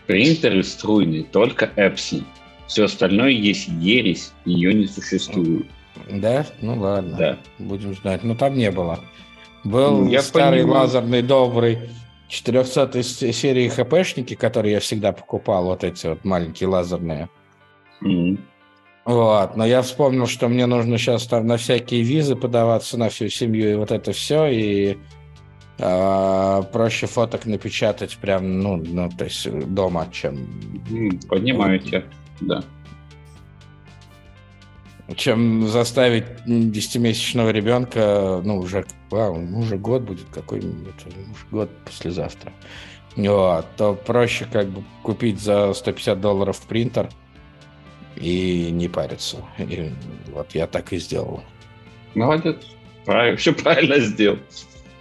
Принтеры 0.07 0.63
струйные, 0.63 1.23
только 1.23 1.69
Epson. 1.75 2.23
Все 2.67 2.85
остальное 2.85 3.31
есть 3.31 3.67
ересь, 3.67 4.31
ее 4.45 4.73
не 4.73 4.87
существует. 4.87 5.65
Да? 6.09 6.45
Ну 6.61 6.79
ладно. 6.79 7.17
Да. 7.17 7.37
Будем 7.59 7.93
знать. 7.95 8.23
Но 8.23 8.33
ну, 8.33 8.35
там 8.35 8.57
не 8.57 8.71
было. 8.71 8.99
Был 9.63 10.07
я 10.07 10.21
старый 10.21 10.61
понимаю. 10.61 10.81
лазерный 10.81 11.21
добрый 11.21 11.79
400 12.29 13.03
серии 13.03 13.67
ХПшники, 13.67 14.35
которые 14.35 14.73
я 14.73 14.79
всегда 14.79 15.11
покупал, 15.11 15.65
вот 15.65 15.83
эти 15.83 16.07
вот 16.07 16.23
маленькие 16.23 16.69
лазерные. 16.69 17.29
Mm-hmm. 18.01 18.39
Вот, 19.03 19.55
но 19.55 19.65
я 19.65 19.81
вспомнил, 19.81 20.27
что 20.27 20.47
мне 20.47 20.67
нужно 20.67 20.97
сейчас 20.97 21.25
там 21.25 21.47
на 21.47 21.57
всякие 21.57 22.03
визы 22.03 22.35
подаваться 22.35 22.97
на 22.97 23.09
всю 23.09 23.29
семью 23.29 23.71
и 23.71 23.75
вот 23.75 23.91
это 23.91 24.11
все, 24.11 24.45
и 24.45 24.97
э, 25.79 26.63
проще 26.71 27.07
фоток 27.07 27.45
напечатать 27.47 28.17
прям, 28.17 28.59
ну, 28.59 28.75
ну, 28.77 29.09
то 29.09 29.23
есть 29.23 29.49
дома, 29.73 30.07
чем... 30.11 30.47
Понимаете, 31.27 32.05
да. 32.41 32.63
Чем 35.15 35.67
заставить 35.67 36.25
10-месячного 36.45 37.51
ребенка, 37.51 38.39
ну, 38.45 38.59
уже, 38.59 38.85
вау, 39.09 39.35
уже 39.57 39.77
год 39.77 40.03
будет 40.03 40.27
какой-нибудь, 40.31 41.07
уже 41.07 41.17
год 41.49 41.71
послезавтра, 41.85 42.53
вот, 43.15 43.65
то 43.77 43.95
проще 43.95 44.45
как 44.45 44.67
бы 44.67 44.83
купить 45.01 45.41
за 45.41 45.73
150 45.73 46.21
долларов 46.21 46.61
принтер 46.67 47.09
и 48.15 48.69
не 48.71 48.87
париться. 48.87 49.37
И 49.57 49.91
вот 50.31 50.53
я 50.53 50.67
так 50.67 50.93
и 50.93 50.97
сделал. 50.97 51.43
Молодец. 52.15 52.57
Правильно, 53.05 53.37
все 53.37 53.53
правильно 53.53 53.99
сделал. 53.99 54.37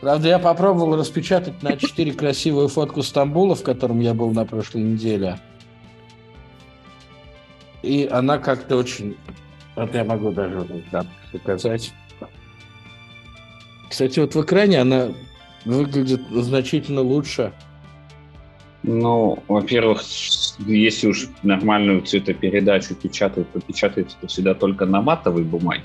Правда, 0.01 0.29
я 0.29 0.39
попробовал 0.39 0.97
распечатать 0.97 1.63
на 1.63 1.77
4 1.77 2.13
красивую 2.13 2.69
фотку 2.69 3.03
Стамбула, 3.03 3.55
в 3.55 3.63
котором 3.63 4.01
я 4.01 4.15
был 4.15 4.31
на 4.31 4.47
прошлой 4.47 4.83
неделе. 4.83 5.39
И 7.83 8.09
она 8.11 8.39
как-то 8.39 8.77
очень... 8.77 9.17
Вот 9.77 9.95
я 9.95 10.05
могу 10.05 10.33
даже 10.33 10.67
да, 10.91 11.07
показать. 11.33 11.93
Кстати, 13.89 14.21
вот 14.21 14.35
в 14.35 14.43
экране 14.43 14.81
она 14.81 15.09
выглядит 15.65 16.23
значительно 16.31 17.03
лучше. 17.03 17.53
Ну, 18.83 19.43
во-первых, 19.47 20.03
если 20.59 21.09
уж 21.09 21.29
нормальную 21.43 22.03
цветопередачу 22.03 22.95
печатают, 22.95 23.51
то 23.53 23.61
печатается 23.61 24.17
это 24.19 24.29
всегда 24.29 24.55
только 24.55 24.87
на 24.87 25.03
матовой 25.03 25.45
бумаге. 25.45 25.85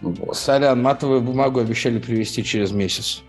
Вот. 0.00 0.36
Сорян, 0.36 0.80
матовую 0.80 1.22
бумагу 1.22 1.58
обещали 1.58 1.98
привезти 1.98 2.44
через 2.44 2.70
месяц. 2.70 3.22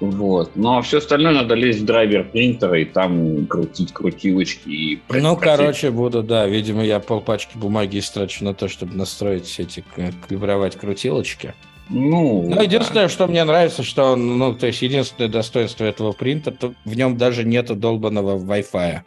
Вот. 0.00 0.56
Ну, 0.56 0.78
а 0.78 0.82
все 0.82 0.98
остальное 0.98 1.32
надо 1.32 1.54
лезть 1.54 1.82
в 1.82 1.84
драйвер 1.84 2.24
принтера 2.24 2.80
и 2.80 2.84
там 2.84 3.46
крутить 3.46 3.92
крутилочки. 3.92 4.68
И 4.68 5.02
ну, 5.08 5.36
короче, 5.36 5.92
буду, 5.92 6.24
да. 6.24 6.48
Видимо, 6.48 6.82
я 6.84 6.98
полпачки 6.98 7.56
бумаги 7.56 8.00
истрачу 8.00 8.44
на 8.44 8.52
то, 8.52 8.66
чтобы 8.66 8.96
настроить 8.96 9.44
все 9.44 9.62
эти, 9.62 9.84
калибровать 10.26 10.76
крутилочки. 10.76 11.54
Ну, 11.88 12.48
ну 12.48 12.62
единственное, 12.62 13.04
да. 13.04 13.08
что 13.08 13.26
мне 13.26 13.44
нравится, 13.44 13.82
что 13.82 14.12
он, 14.12 14.38
ну, 14.38 14.54
то 14.54 14.66
есть 14.66 14.82
единственное 14.82 15.28
достоинство 15.28 15.84
этого 15.84 16.12
принтера, 16.12 16.54
то 16.54 16.74
в 16.84 16.96
нем 16.96 17.16
даже 17.16 17.44
нету 17.44 17.74
долбанного 17.74 18.38
Wi-Fi. 18.38 19.00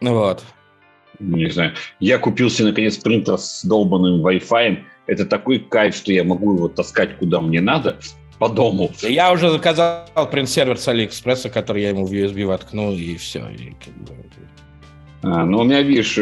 Вот. 0.00 0.44
Не 1.18 1.50
знаю. 1.50 1.74
Я 2.00 2.18
купил 2.18 2.50
себе, 2.50 2.68
наконец, 2.68 2.96
принтер 2.96 3.38
с 3.38 3.64
долбанным 3.64 4.24
Wi-Fi. 4.24 4.78
Это 5.06 5.26
такой 5.26 5.58
кайф, 5.58 5.94
что 5.94 6.12
я 6.12 6.24
могу 6.24 6.54
его 6.54 6.68
таскать 6.68 7.16
куда 7.18 7.40
мне 7.40 7.60
надо 7.60 7.98
по 8.38 8.48
дому. 8.48 8.90
Я 9.02 9.32
уже 9.32 9.50
заказал 9.50 10.06
принт-сервер 10.30 10.78
с 10.78 10.86
Алиэкспресса, 10.86 11.50
который 11.50 11.82
я 11.82 11.88
ему 11.90 12.06
в 12.06 12.12
USB 12.12 12.46
воткнул, 12.46 12.92
и 12.92 13.16
все. 13.16 13.48
И 13.48 13.74
как 13.84 13.94
бы... 13.94 14.14
а, 15.22 15.44
ну, 15.44 15.60
у 15.60 15.64
меня, 15.64 15.82
видишь, 15.82 16.18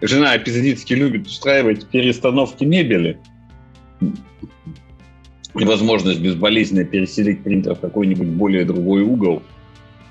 жена 0.00 0.36
эпизодически 0.36 0.94
любит 0.94 1.26
устраивать 1.26 1.86
перестановки 1.86 2.64
мебели. 2.64 3.18
И 4.00 5.64
возможность 5.64 6.20
безболезненно 6.20 6.84
переселить 6.84 7.42
принтер 7.42 7.74
в 7.74 7.80
какой-нибудь 7.80 8.28
более 8.28 8.64
другой 8.64 9.02
угол. 9.02 9.42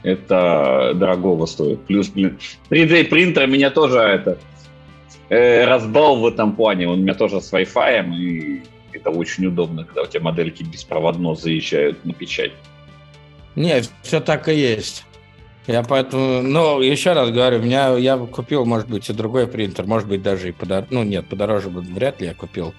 Это 0.01 0.93
дорогого 0.95 1.45
стоит. 1.45 1.81
Плюс, 1.85 2.09
блин, 2.09 2.37
3D 2.69 3.05
принтер 3.05 3.47
меня 3.47 3.69
тоже 3.69 3.99
это 3.99 4.39
э, 5.29 5.65
разбал 5.65 6.17
в 6.17 6.27
этом 6.27 6.55
плане. 6.55 6.87
Он 6.87 6.99
у 6.99 7.01
меня 7.01 7.13
тоже 7.13 7.41
с 7.41 7.53
Wi-Fi, 7.53 8.15
и 8.15 8.63
это 8.91 9.11
очень 9.11 9.45
удобно, 9.45 9.83
когда 9.83 10.03
у 10.03 10.07
тебя 10.07 10.21
модельки 10.21 10.63
беспроводно 10.63 11.35
заезжают 11.35 12.03
на 12.05 12.13
печать. 12.13 12.51
Нет, 13.55 13.89
все 14.01 14.19
так 14.19 14.49
и 14.49 14.55
есть. 14.55 15.05
Я 15.67 15.81
поэтому, 15.81 16.43
ну, 16.43 16.79
еще 16.79 17.13
раз 17.13 17.31
говорю, 17.31 17.59
меня 17.59 17.95
я 17.97 18.17
купил, 18.17 18.65
может 18.65 18.87
быть, 18.87 19.09
и 19.09 19.13
другой 19.13 19.47
принтер, 19.47 19.87
может 19.87 20.07
быть, 20.07 20.21
даже 20.21 20.49
и 20.49 20.51
подороже, 20.51 20.87
ну, 20.91 21.03
нет, 21.03 21.27
подороже 21.27 21.69
бы 21.69 21.81
вряд 21.81 22.21
ли 22.21 22.27
я 22.27 22.35
купил. 22.35 22.73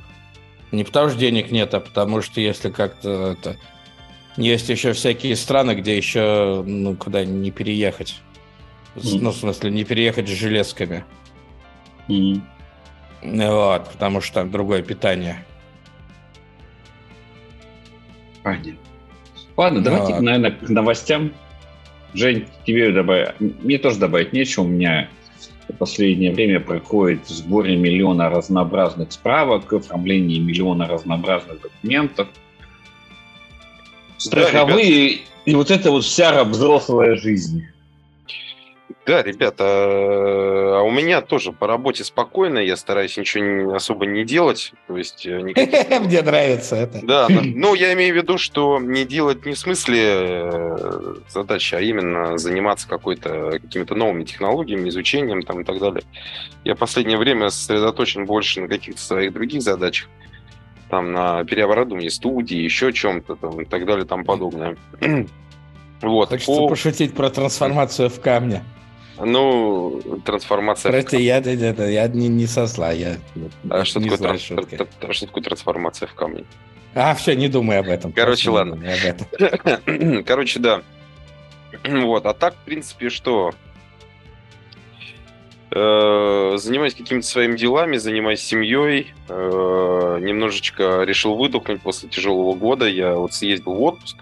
Не 0.70 0.84
потому 0.84 1.08
что 1.08 1.18
денег 1.18 1.50
нет, 1.50 1.74
а 1.74 1.80
потому 1.80 2.22
что 2.22 2.40
если 2.40 2.70
как-то 2.70 3.32
это... 3.32 3.56
Есть 4.36 4.68
еще 4.68 4.92
всякие 4.92 5.34
страны, 5.34 5.74
где 5.74 5.96
еще, 5.96 6.62
ну, 6.66 6.94
куда 6.94 7.24
не 7.24 7.50
переехать. 7.50 8.20
Mm. 8.94 9.18
Ну, 9.22 9.30
в 9.30 9.36
смысле, 9.36 9.70
не 9.70 9.84
переехать 9.84 10.28
с 10.28 10.32
железками. 10.32 11.04
Mm. 12.08 12.42
Вот, 13.22 13.88
потому 13.90 14.20
что 14.20 14.34
там 14.34 14.50
другое 14.50 14.82
питание. 14.82 15.44
Понятно. 18.42 18.76
Ладно, 19.56 19.82
давайте, 19.82 20.12
вот. 20.12 20.22
наверное, 20.22 20.50
к 20.52 20.68
новостям. 20.68 21.32
Жень, 22.16 22.46
тебе 22.66 22.92
добавить, 22.92 23.38
мне 23.40 23.78
тоже 23.78 23.98
добавить 23.98 24.32
нечего. 24.32 24.64
У 24.64 24.68
меня 24.68 25.08
в 25.68 25.74
последнее 25.74 26.32
время 26.32 26.60
проходит 26.60 27.26
сборе 27.28 27.76
миллиона 27.76 28.30
разнообразных 28.30 29.12
справок, 29.12 29.70
оформление 29.72 30.40
миллиона 30.40 30.86
разнообразных 30.86 31.60
документов. 31.60 32.28
Страховые 34.16 35.16
да, 35.16 35.22
и 35.44 35.54
вот 35.54 35.70
это 35.70 35.90
вот 35.90 36.04
вся 36.04 36.42
взрослая 36.44 37.16
жизнь. 37.16 37.66
Да, 39.06 39.22
ребята, 39.22 39.64
а 39.64 40.82
у 40.82 40.90
меня 40.90 41.20
тоже 41.20 41.52
по 41.52 41.68
работе 41.68 42.02
спокойно, 42.02 42.58
я 42.58 42.76
стараюсь 42.76 43.16
ничего 43.16 43.74
особо 43.74 44.04
не 44.04 44.24
делать, 44.24 44.72
то 44.88 44.96
есть 44.96 45.24
э, 45.24 45.40
никаких... 45.42 46.00
Мне 46.00 46.22
нравится 46.22 46.74
это. 46.74 46.98
Да, 47.04 47.28
ну 47.30 47.74
я 47.74 47.92
имею 47.92 48.14
в 48.14 48.16
виду, 48.16 48.36
что 48.36 48.80
не 48.80 49.04
делать 49.04 49.46
не 49.46 49.52
в 49.52 49.58
смысле 49.58 50.02
э, 50.02 51.14
задачи, 51.28 51.76
а 51.76 51.80
именно 51.80 52.36
заниматься 52.36 52.88
какой-то 52.88 53.60
какими-то 53.62 53.94
новыми 53.94 54.24
технологиями, 54.24 54.88
изучением 54.88 55.42
там 55.42 55.60
и 55.60 55.64
так 55.64 55.78
далее. 55.78 56.02
Я 56.64 56.74
в 56.74 56.78
последнее 56.78 57.16
время 57.16 57.50
сосредоточен 57.50 58.26
больше 58.26 58.62
на 58.62 58.66
каких-то 58.66 59.00
своих 59.00 59.32
других 59.32 59.62
задачах, 59.62 60.08
там 60.90 61.12
на 61.12 61.44
переоборудовании 61.44 62.08
студии, 62.08 62.58
еще 62.58 62.92
чем-то 62.92 63.36
там 63.36 63.60
и 63.60 63.64
так 63.64 63.86
далее, 63.86 64.04
там 64.04 64.24
подобное. 64.24 64.76
Вот. 66.02 66.28
Хочется 66.28 66.52
по... 66.52 66.68
пошутить 66.68 67.14
про 67.14 67.30
трансформацию 67.30 68.10
в 68.10 68.20
камне. 68.20 68.62
Ну, 69.18 70.00
трансформация... 70.24 70.92
Прости, 70.92 71.22
я, 71.22 71.38
я, 71.38 71.52
я, 71.52 71.86
я 71.86 72.08
не, 72.08 72.28
не 72.28 72.46
сосла, 72.46 72.92
я 72.92 73.16
а 73.70 73.84
что, 73.84 74.00
такое 74.00 74.18
транс... 74.18 74.40
что 74.40 75.26
такое 75.26 75.42
трансформация 75.42 76.06
в 76.06 76.14
камне? 76.14 76.44
А, 76.94 77.14
все, 77.14 77.34
не 77.34 77.48
думай 77.48 77.78
об 77.78 77.88
этом. 77.88 78.12
Короче, 78.12 78.50
ладно. 78.50 78.74
Об 78.76 79.04
этом. 79.04 80.24
Короче, 80.24 80.60
да. 80.60 80.82
Вот, 81.84 82.26
а 82.26 82.34
так, 82.34 82.54
в 82.54 82.64
принципе, 82.64 83.10
что? 83.10 83.54
Э, 85.70 86.54
занимаюсь 86.56 86.94
какими-то 86.94 87.26
своими 87.26 87.56
делами, 87.56 87.96
занимаюсь 87.96 88.40
семьей. 88.40 89.12
Э, 89.28 90.18
немножечко 90.22 91.02
решил 91.02 91.34
выдохнуть 91.36 91.82
после 91.82 92.08
тяжелого 92.08 92.54
года. 92.54 92.86
Я 92.86 93.14
вот 93.14 93.34
съездил 93.34 93.74
в 93.74 93.82
отпуск, 93.82 94.16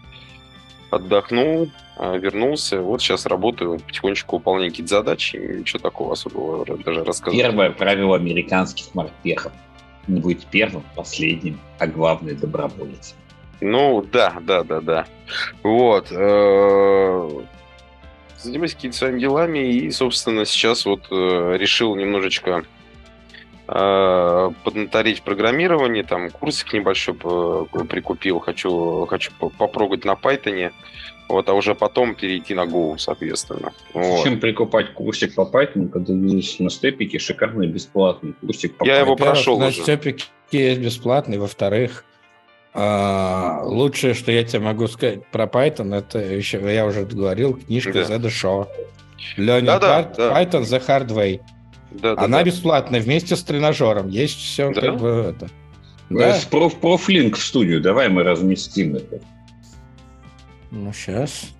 отдохнул, 0.94 1.70
а, 1.96 2.16
вернулся. 2.16 2.80
Вот 2.80 3.00
сейчас 3.00 3.26
работаю, 3.26 3.78
потихонечку 3.80 4.36
выполняю 4.36 4.70
какие-то 4.70 4.96
задачи. 4.96 5.36
Ничего 5.36 5.78
такого 5.78 6.12
особого 6.12 6.64
даже 6.78 7.04
рассказать. 7.04 7.38
Первое 7.38 7.70
правило 7.70 8.16
американских 8.16 8.94
морпехов. 8.94 9.52
Не 10.06 10.20
быть 10.20 10.46
первым, 10.50 10.84
последним, 10.94 11.58
а 11.78 11.86
главное 11.86 12.34
доброволец. 12.34 13.14
Ну, 13.60 14.02
да, 14.02 14.36
да, 14.40 14.62
да, 14.62 14.80
да. 14.80 15.06
Вот. 15.62 16.08
Э, 16.10 17.30
занимаюсь 18.38 18.74
какими-то 18.74 18.98
своими 18.98 19.20
делами 19.20 19.58
и, 19.58 19.90
собственно, 19.90 20.44
сейчас 20.44 20.84
вот 20.84 21.06
э, 21.10 21.56
решил 21.56 21.94
немножечко 21.96 22.64
поднаторить 23.66 25.20
в 25.20 25.22
программировании, 25.22 26.02
там 26.02 26.30
курсик 26.30 26.72
небольшой 26.74 27.14
прикупил, 27.14 28.40
хочу, 28.40 29.06
хочу 29.06 29.32
попробовать 29.58 30.04
на 30.04 30.12
Python. 30.12 30.72
Вот, 31.26 31.48
а 31.48 31.54
уже 31.54 31.74
потом 31.74 32.14
перейти 32.14 32.54
на 32.54 32.64
Go, 32.64 32.98
соответственно. 32.98 33.72
Зачем 33.94 34.34
вот. 34.34 34.40
прикупать 34.40 34.92
курсик 34.92 35.34
по 35.34 35.48
Python, 35.50 35.88
когда 35.88 36.12
есть 36.12 36.60
на 36.60 36.68
степике 36.68 37.18
шикарный 37.18 37.66
бесплатный 37.66 38.34
курсик 38.34 38.76
по 38.76 38.84
Я 38.84 39.00
Python? 39.00 39.00
его 39.00 39.16
прошел 39.16 39.58
на 39.58 39.68
уже. 39.68 39.80
степике 39.80 40.26
есть 40.50 40.80
бесплатный. 40.80 41.38
Во-вторых, 41.38 42.04
а, 42.74 43.62
лучшее, 43.64 44.12
что 44.12 44.32
я 44.32 44.44
тебе 44.44 44.58
могу 44.60 44.86
сказать 44.88 45.26
про 45.28 45.46
Python, 45.46 45.96
это 45.96 46.18
еще, 46.18 46.60
я 46.72 46.84
уже 46.84 47.04
говорил, 47.06 47.54
книжка 47.54 47.92
да. 47.92 48.16
The 48.16 48.28
Show. 48.28 48.68
Learning 49.38 49.64
да, 49.64 49.78
да, 49.78 50.02
да. 50.02 50.42
Python 50.42 50.62
The 50.62 50.86
Hard 50.86 51.08
Way. 51.08 51.40
Да, 51.94 52.14
Она 52.16 52.38
да. 52.38 52.44
бесплатная 52.44 53.00
вместе 53.00 53.36
с 53.36 53.42
тренажером. 53.42 54.08
Есть 54.08 54.38
все 54.38 54.72
да? 54.72 54.80
как 54.80 54.96
бы 54.98 55.08
это. 55.08 55.48
Да. 56.10 56.38
Проф, 56.50 56.74
профлинк 56.76 57.36
в 57.36 57.42
студию. 57.42 57.80
Давай 57.80 58.08
мы 58.08 58.22
разместим 58.22 58.96
это. 58.96 59.20
Ну, 60.70 60.92
сейчас. 60.92 61.50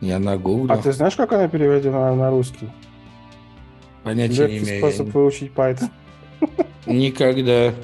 Я 0.00 0.18
на 0.18 0.36
Google. 0.36 0.72
А 0.72 0.78
ты 0.78 0.92
знаешь, 0.92 1.16
как 1.16 1.32
она 1.32 1.48
переведена 1.48 2.14
на 2.14 2.30
русский? 2.30 2.68
Понятия 4.04 4.42
Легкий 4.42 4.60
не 4.60 4.64
имею. 4.64 4.78
способ 4.78 5.14
выучить 5.14 5.52
Python. 5.52 5.90
Никогда. 6.86 7.74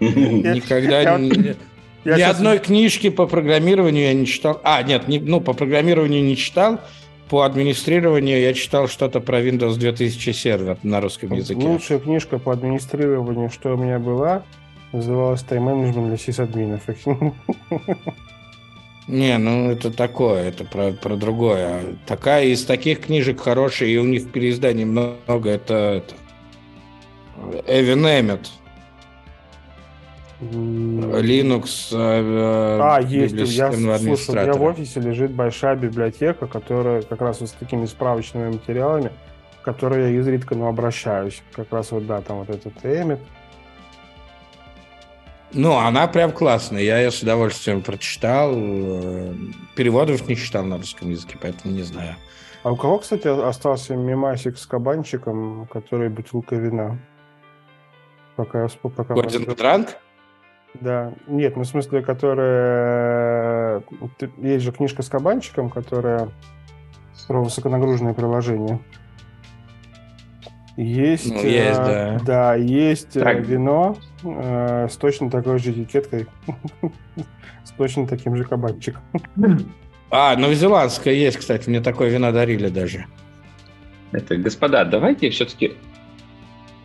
Никогда 0.00 1.18
ни 1.18 2.20
одной 2.20 2.58
книжки 2.58 3.10
по 3.10 3.26
программированию 3.26 4.04
я 4.04 4.14
не 4.14 4.26
читал. 4.26 4.60
А, 4.64 4.82
нет, 4.82 5.04
ну, 5.06 5.40
по 5.40 5.52
программированию 5.52 6.22
не 6.22 6.36
читал. 6.36 6.80
По 7.30 7.42
администрированию 7.42 8.40
я 8.40 8.54
читал 8.54 8.88
что-то 8.88 9.20
про 9.20 9.40
Windows 9.40 9.76
2000 9.76 10.32
сервер 10.32 10.78
на 10.82 11.00
русском 11.00 11.32
языке. 11.32 11.60
Лучшая 11.60 11.98
книжка 11.98 12.38
по 12.38 12.52
администрированию, 12.52 13.50
что 13.50 13.74
у 13.74 13.76
меня 13.76 13.98
была, 13.98 14.44
Называлась 14.92 15.42
тайм-менеджмент 15.42 16.08
для 16.08 16.16
сисадминов. 16.16 16.80
Не, 19.06 19.38
ну 19.38 19.70
это 19.70 19.90
такое, 19.90 20.48
это 20.48 20.64
про, 20.64 20.92
про 20.92 21.16
другое. 21.16 21.96
Такая 22.06 22.46
из 22.46 22.64
таких 22.64 23.00
книжек 23.00 23.40
хорошая, 23.40 23.88
и 23.90 23.96
у 23.98 24.04
них 24.04 24.30
переизданий 24.30 24.84
много, 24.84 25.50
это, 25.50 25.74
это 25.74 26.14
Эвен 27.66 28.06
Эммет. 28.06 28.50
Linux. 30.40 31.88
Э, 31.92 32.78
а, 32.80 33.00
есть. 33.00 33.34
Я, 33.34 33.72
слушай, 33.72 34.28
у 34.28 34.32
меня 34.32 34.52
в 34.52 34.62
офисе 34.62 35.00
лежит 35.00 35.32
большая 35.32 35.74
библиотека, 35.76 36.46
которая 36.46 37.02
как 37.02 37.20
раз 37.20 37.40
вот 37.40 37.50
с 37.50 37.52
такими 37.52 37.86
справочными 37.86 38.52
материалами, 38.52 39.10
в 39.60 39.62
которые 39.62 40.12
я 40.12 40.20
изредка 40.20 40.54
ну, 40.54 40.68
обращаюсь. 40.68 41.42
Как 41.52 41.72
раз 41.72 41.90
вот, 41.90 42.06
да, 42.06 42.20
там 42.20 42.38
вот 42.38 42.50
этот 42.50 42.72
Эмит. 42.84 43.18
Ну, 45.52 45.76
она 45.76 46.06
прям 46.06 46.30
классная. 46.30 46.82
Я 46.82 46.98
ее 46.98 47.10
с 47.10 47.22
удовольствием 47.22 47.82
прочитал. 47.82 48.52
Переводов 49.74 50.28
не 50.28 50.36
читал 50.36 50.62
на 50.64 50.76
русском 50.76 51.10
языке, 51.10 51.36
поэтому 51.40 51.74
не 51.74 51.82
знаю. 51.82 52.14
А 52.62 52.72
у 52.72 52.76
кого, 52.76 52.98
кстати, 52.98 53.26
остался 53.26 53.96
мемасик 53.96 54.58
с 54.58 54.66
кабанчиком, 54.66 55.66
который 55.72 56.10
бутылка 56.10 56.54
вина? 56.54 56.98
Пока, 58.36 58.68
пока 58.82 59.14
Гордон 59.14 59.44
Дранг? 59.44 59.96
Да, 60.74 61.12
нет, 61.26 61.56
ну 61.56 61.62
в 61.62 61.66
смысле, 61.66 62.02
которая... 62.02 63.82
Есть 64.38 64.64
же 64.64 64.72
книжка 64.72 65.02
с 65.02 65.08
кабанчиком, 65.08 65.70
которая 65.70 66.28
про 67.26 67.42
высоконагруженное 67.42 68.14
приложение. 68.14 68.80
Есть, 70.76 71.28
ну, 71.28 71.42
есть, 71.42 71.80
э, 71.80 72.18
да. 72.18 72.24
да, 72.24 72.54
есть 72.54 73.16
э, 73.16 73.20
так. 73.20 73.40
вино 73.40 73.96
э, 74.22 74.86
с 74.88 74.96
точно 74.96 75.28
такой 75.28 75.58
же 75.58 75.72
этикеткой, 75.72 76.26
с 77.64 77.72
точно 77.72 78.06
таким 78.06 78.36
же 78.36 78.44
кабанчиком. 78.44 79.02
А, 80.10 80.36
новозеландское 80.36 81.14
есть, 81.14 81.36
кстати, 81.36 81.68
мне 81.68 81.80
такое 81.80 82.10
вино 82.10 82.30
дарили 82.30 82.68
даже. 82.68 83.06
Это, 84.12 84.36
господа, 84.36 84.84
давайте 84.84 85.30
все-таки 85.30 85.74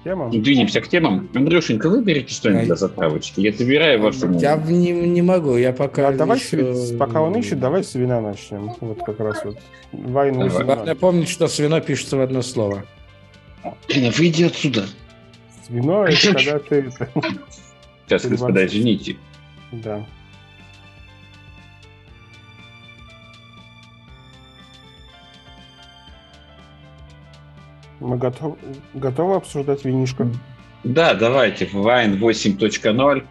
темам. 0.03 0.29
Двинемся 0.31 0.81
к 0.81 0.87
темам. 0.87 1.29
Андрюшенька, 1.33 1.89
выберите 1.89 2.33
что-нибудь 2.33 2.65
для 2.65 2.75
затравочки. 2.75 3.39
Я 3.39 3.51
забираю 3.51 4.01
вашу... 4.01 4.31
Я 4.33 4.57
не, 4.57 4.91
не 4.91 5.21
могу, 5.21 5.57
я 5.57 5.73
пока... 5.73 6.09
А 6.09 6.13
давай, 6.13 6.39
еще... 6.39 6.97
пока 6.97 7.21
он 7.21 7.35
ищет, 7.37 7.59
давай 7.59 7.83
с 7.83 7.95
вина 7.95 8.21
начнем. 8.21 8.73
Вот 8.79 8.99
как 9.03 9.19
раз 9.19 9.43
вот. 9.43 9.57
Войну 9.91 10.49
Главное 10.49 10.95
помнить, 10.95 11.29
что 11.29 11.47
с 11.47 11.59
вино 11.59 11.79
пишется 11.81 12.17
в 12.17 12.21
одно 12.21 12.41
слово. 12.41 12.85
Блин, 13.87 14.11
выйди 14.17 14.43
отсюда. 14.43 14.85
С 15.65 15.69
вино 15.69 16.05
это 16.05 16.33
когда 16.33 16.59
ты... 16.59 16.91
Сейчас, 18.05 18.25
господа, 18.25 18.65
извините. 18.65 19.17
Да. 19.71 20.05
Мы 28.03 28.17
готов, 28.17 28.57
готовы 28.93 29.35
обсуждать 29.35 29.85
винишко? 29.85 30.27
Да, 30.83 31.13
давайте. 31.13 31.65
Wine 31.65 32.19
8.0. 32.19 33.23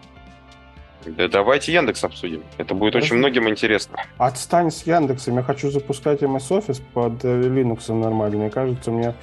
Да 1.05 1.29
давайте 1.29 1.73
Яндекс 1.73 2.05
обсудим. 2.05 2.43
Это 2.59 2.75
будет 2.75 2.95
Хорошо. 2.95 3.07
очень 3.07 3.17
многим 3.17 3.49
интересно. 3.49 3.99
Отстань 4.19 4.71
с 4.71 4.87
Яндексом. 4.87 5.37
Я 5.37 5.43
хочу 5.43 5.71
запускать 5.71 6.23
MS 6.23 6.49
Office 6.49 6.81
под 6.95 7.25
э, 7.25 7.29
Linux 7.29 7.93
нормально. 7.93 8.39
Мне 8.39 8.51
кажется, 8.51 8.91
мне... 8.91 9.15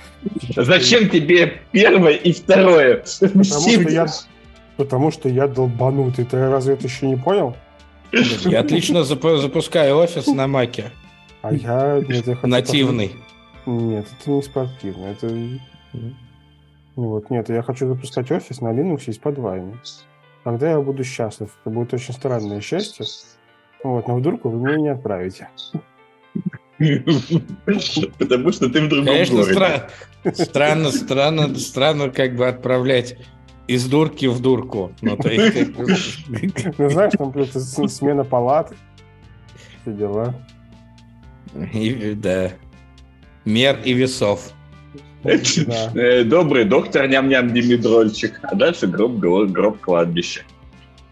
Зачем 0.56 1.10
тебе 1.10 1.62
первое 1.72 2.14
и 2.14 2.34
второе? 2.34 3.04
Потому 3.20 3.44
что, 3.44 3.90
я... 3.90 4.08
Потому 4.78 5.12
что 5.12 5.30
я 5.30 5.48
долбанутый. 5.48 6.26
Ты 6.26 6.50
разве 6.50 6.76
это 6.76 6.86
еще 6.86 7.08
не 7.08 7.16
понял? 7.16 7.56
Я 8.12 8.60
отлично 8.60 9.04
запускаю 9.04 9.98
офис 9.98 10.28
на 10.28 10.48
Маке. 10.48 10.92
А 11.42 11.54
я... 11.54 12.04
Нет, 12.08 12.28
я 12.28 12.38
Нативный. 12.44 13.16
Нет, 13.70 14.08
это 14.20 14.32
не 14.32 14.42
спортивно. 14.42 15.06
Это... 15.06 15.28
Ну 15.32 16.16
вот, 16.96 17.30
нет, 17.30 17.50
я 17.50 17.62
хочу 17.62 17.88
запускать 17.88 18.32
офис 18.32 18.62
на 18.62 18.74
Linux 18.74 19.04
из-под 19.06 19.38
Вайна. 19.38 19.80
Тогда 20.44 20.72
я 20.72 20.82
буду 20.82 21.04
счастлив. 21.04 21.56
Это 21.62 21.70
будет 21.70 21.94
очень 21.94 22.16
странное 22.16 22.62
счастье. 22.62 23.06
Вот, 23.84 24.08
но 24.08 24.16
вдруг 24.16 24.44
вы 24.46 24.54
меня 24.54 24.78
не 24.78 24.88
отправите. 24.90 25.50
Потому 28.18 28.52
что 28.52 28.70
ты 28.70 28.82
в 28.82 28.90
другом 28.90 29.06
Конечно, 29.06 29.42
стра- 29.42 29.90
странно, 30.34 30.90
странно, 30.90 31.56
странно 31.56 32.10
как 32.10 32.36
бы 32.36 32.48
отправлять 32.48 33.18
из 33.68 33.88
дурки 33.88 34.26
в 34.26 34.42
дурку. 34.42 34.94
Ну, 35.02 35.16
то 35.16 35.30
есть, 35.30 35.78
ну 36.80 36.90
знаешь, 36.90 37.14
там 37.14 37.88
смена 37.88 38.24
палат, 38.24 38.74
все 39.84 39.94
дела. 39.94 40.34
И, 41.72 42.16
да 42.16 42.54
мер 43.46 43.80
и 43.84 43.94
весов. 43.94 44.52
Э, 45.24 46.24
добрый 46.24 46.64
доктор 46.66 47.08
ням-ням 47.08 47.54
Димидрольчик. 47.54 48.40
А 48.44 48.56
дальше 48.56 48.88
гроб, 48.88 49.18
гроб, 49.18 49.80
кладбища. 49.80 50.42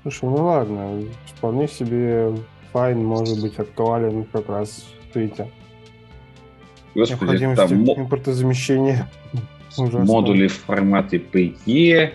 Слушай, 0.04 0.30
ну 0.30 0.46
ладно, 0.46 1.04
вполне 1.36 1.68
себе 1.68 2.34
файн 2.72 3.04
может 3.04 3.42
быть 3.42 3.60
актуален 3.60 4.24
как 4.32 4.48
раз. 4.50 4.86
Господи, 6.96 7.56
там 7.56 7.86
импортозамещения. 7.86 9.10
Модули 9.78 10.48
в 10.48 10.54
формате 10.54 11.18
PE. 11.18 12.14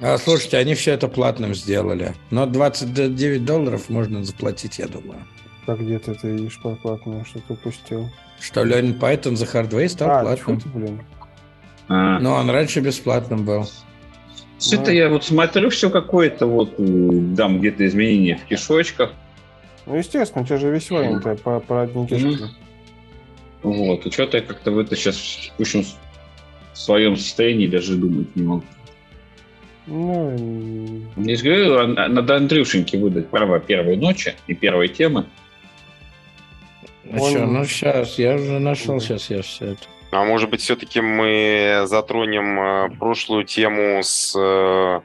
А, 0.00 0.18
слушайте, 0.18 0.58
они 0.58 0.74
все 0.74 0.92
это 0.92 1.08
платным 1.08 1.54
сделали. 1.54 2.14
Но 2.30 2.46
29 2.46 3.44
долларов 3.44 3.88
можно 3.88 4.22
заплатить, 4.24 4.78
я 4.78 4.86
думаю. 4.86 5.24
Как 5.68 5.80
где 5.80 5.98
ты 5.98 6.16
видишь 6.22 6.58
платное, 6.60 7.24
что 7.24 7.40
ты 7.40 7.52
упустил? 7.52 8.08
Что 8.40 8.62
Learning 8.62 8.98
Python 8.98 9.36
за 9.36 9.44
Hardware 9.44 9.88
стал 9.90 10.10
а, 10.10 10.22
платным. 10.22 10.58
Ты, 10.58 10.68
блин. 10.70 11.02
А. 11.88 12.18
Но 12.20 12.36
он 12.36 12.48
раньше 12.48 12.80
бесплатным 12.80 13.44
был. 13.44 13.68
Что-то 14.58 14.92
я 14.92 15.10
вот 15.10 15.24
смотрю 15.26 15.68
все 15.68 15.90
какое-то 15.90 16.46
вот, 16.46 16.74
там 17.36 17.58
где-то 17.58 17.86
изменения 17.86 18.36
в 18.36 18.48
кишочках. 18.48 19.12
Ну, 19.84 19.96
естественно, 19.96 20.42
у 20.42 20.46
тебя 20.46 20.56
же 20.56 20.70
весь 20.70 20.88
вариант 20.88 21.26
mm. 21.26 21.42
по, 21.42 21.60
по 21.60 21.82
одним 21.82 22.06
кишкам. 22.06 22.32
Mm. 22.32 22.48
Вот, 23.64 24.06
и 24.06 24.10
что-то 24.10 24.38
я 24.38 24.42
как-то 24.42 24.70
в 24.70 24.78
это 24.78 24.96
сейчас 24.96 25.16
в 25.16 25.50
текущем 25.50 25.84
в 26.72 26.78
своем 26.78 27.14
состоянии 27.14 27.66
даже 27.66 27.94
думать 27.96 28.34
не 28.34 28.42
могу. 28.42 28.64
Ну, 29.86 31.02
я 31.16 31.36
же 31.36 31.44
говорю, 31.44 31.88
надо 31.88 32.36
Андрюшеньке 32.36 32.96
выдать 32.96 33.28
право 33.28 33.60
первой 33.60 33.98
ночи 33.98 34.34
и 34.46 34.54
первой 34.54 34.88
темы. 34.88 35.26
Ну 37.10 37.22
Он... 37.22 37.30
что, 37.30 37.46
ну 37.46 37.64
сейчас, 37.64 38.18
я 38.18 38.34
уже 38.34 38.58
нашел, 38.58 39.00
сейчас 39.00 39.30
я 39.30 39.42
все 39.42 39.72
это. 39.72 39.82
А 40.10 40.24
может 40.24 40.48
быть, 40.50 40.60
все-таки 40.60 41.00
мы 41.00 41.82
затронем 41.84 42.60
э, 42.60 42.90
прошлую 42.98 43.44
тему 43.44 44.00
с 44.02 44.34
э, 44.38 45.00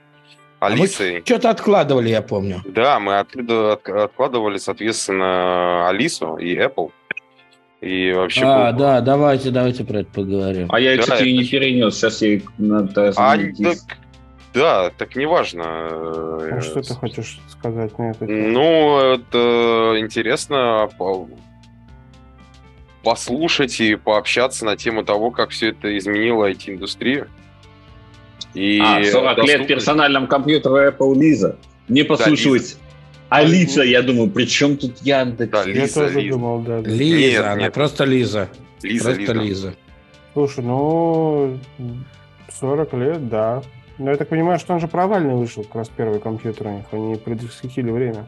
Алисой? 0.60 1.20
А 1.20 1.26
что-то 1.26 1.50
откладывали, 1.50 2.10
я 2.10 2.22
помню. 2.22 2.62
Да, 2.66 3.00
мы 3.00 3.20
от, 3.20 3.36
от, 3.36 3.90
откладывали, 3.90 4.58
соответственно, 4.58 5.90
Алису 5.90 6.38
и 6.38 6.56
Apple. 6.56 6.92
И 7.82 8.14
вообще... 8.14 8.46
А, 8.46 8.72
был... 8.72 8.80
да, 8.80 9.02
давайте, 9.02 9.52
давайте 9.52 9.84
про 9.84 10.00
это 10.00 10.10
поговорим. 10.14 10.68
А 10.72 10.80
я, 10.80 10.96
да, 10.96 11.02
кстати, 11.02 11.22
это... 11.24 11.32
не 11.32 11.46
перенес, 11.46 11.96
сейчас 11.96 12.22
я 12.22 12.40
надо 12.58 13.10
а, 13.18 13.38
так, 13.38 13.78
да, 14.54 14.92
так 14.98 15.16
неважно. 15.18 15.64
А 15.66 16.62
что 16.62 16.82
ты 16.82 16.94
хочешь 16.94 17.40
сказать 17.50 17.98
на 18.00 18.12
это? 18.12 18.26
Ну, 18.26 19.00
это 19.00 19.96
интересно 20.00 20.90
послушать 23.04 23.80
и 23.82 23.96
пообщаться 23.96 24.66
на 24.66 24.78
тему 24.78 25.04
того, 25.04 25.30
как 25.32 25.50
все 25.50 25.70
это 25.70 25.96
изменило 25.98 26.50
IT-индустрию. 26.50 27.28
И 28.54 28.80
а, 28.80 29.04
40 29.04 29.36
доступ... 29.36 29.46
лет 29.46 29.68
персональном 29.68 30.28
компьютере 30.28 30.90
Apple 30.90 31.16
Лиза. 31.16 31.58
Не 31.88 32.04
послушивать. 32.04 32.78
Да, 33.30 33.38
а 33.38 33.44
Лиза, 33.44 33.84
я 33.84 34.02
думаю, 34.02 34.30
при 34.30 34.46
чем 34.46 34.78
тут 34.78 35.00
Яндекс? 35.02 35.52
Да, 35.52 35.66
Лиза, 35.66 35.82
я 35.82 35.88
тоже 35.88 36.22
Лиза. 36.22 36.38
думал, 36.38 36.60
да. 36.62 36.80
Лиза, 36.80 37.18
нет, 37.18 37.46
она 37.46 37.56
нет. 37.56 37.74
просто 37.74 38.04
Лиза. 38.06 38.50
Лиза, 38.84 39.06
просто 39.06 39.34
Лиза. 39.34 39.44
Лиза. 39.44 39.74
Слушай, 40.34 40.64
ну, 40.64 41.60
40 42.60 42.94
лет, 42.94 43.30
да. 43.30 43.64
Но 43.98 44.12
я 44.12 44.18
так 44.18 44.30
понимаю, 44.30 44.60
что 44.60 44.74
он 44.74 44.80
же 44.80 44.88
провальный 44.88 45.36
вышел, 45.36 45.64
как 45.64 45.76
раз 45.76 45.90
первый 45.90 46.20
компьютер 46.20 46.68
у 46.68 46.78
них. 46.78 46.86
Они 46.92 47.16
предвосхитили 47.16 47.92
время. 47.92 48.28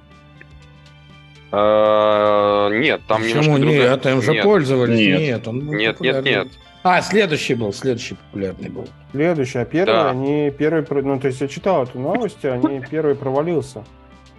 А, 1.51 2.69
нет, 2.69 3.01
там 3.07 3.21
Почему 3.21 3.41
немножко 3.41 3.59
другая... 3.61 3.91
нет? 3.91 4.05
Им 4.05 4.21
же 4.21 4.31
нет. 4.33 4.43
пользовались. 4.43 4.99
Нет, 4.99 5.19
нет, 5.19 5.47
он 5.47 5.67
нет, 5.67 5.99
нет, 5.99 6.23
нет. 6.23 6.47
А, 6.83 7.01
следующий 7.01 7.55
был, 7.55 7.73
следующий 7.73 8.15
популярный 8.15 8.69
был. 8.69 8.87
Следующий, 9.11 9.57
а 9.59 9.65
первый, 9.65 9.93
да. 9.93 10.09
они 10.11 10.51
первый, 10.51 10.85
ну, 11.01 11.19
то 11.19 11.27
есть 11.27 11.41
я 11.41 11.47
читал 11.47 11.83
эту 11.83 11.99
новость, 11.99 12.45
они 12.45 12.79
первый 12.91 13.15
провалился. 13.15 13.83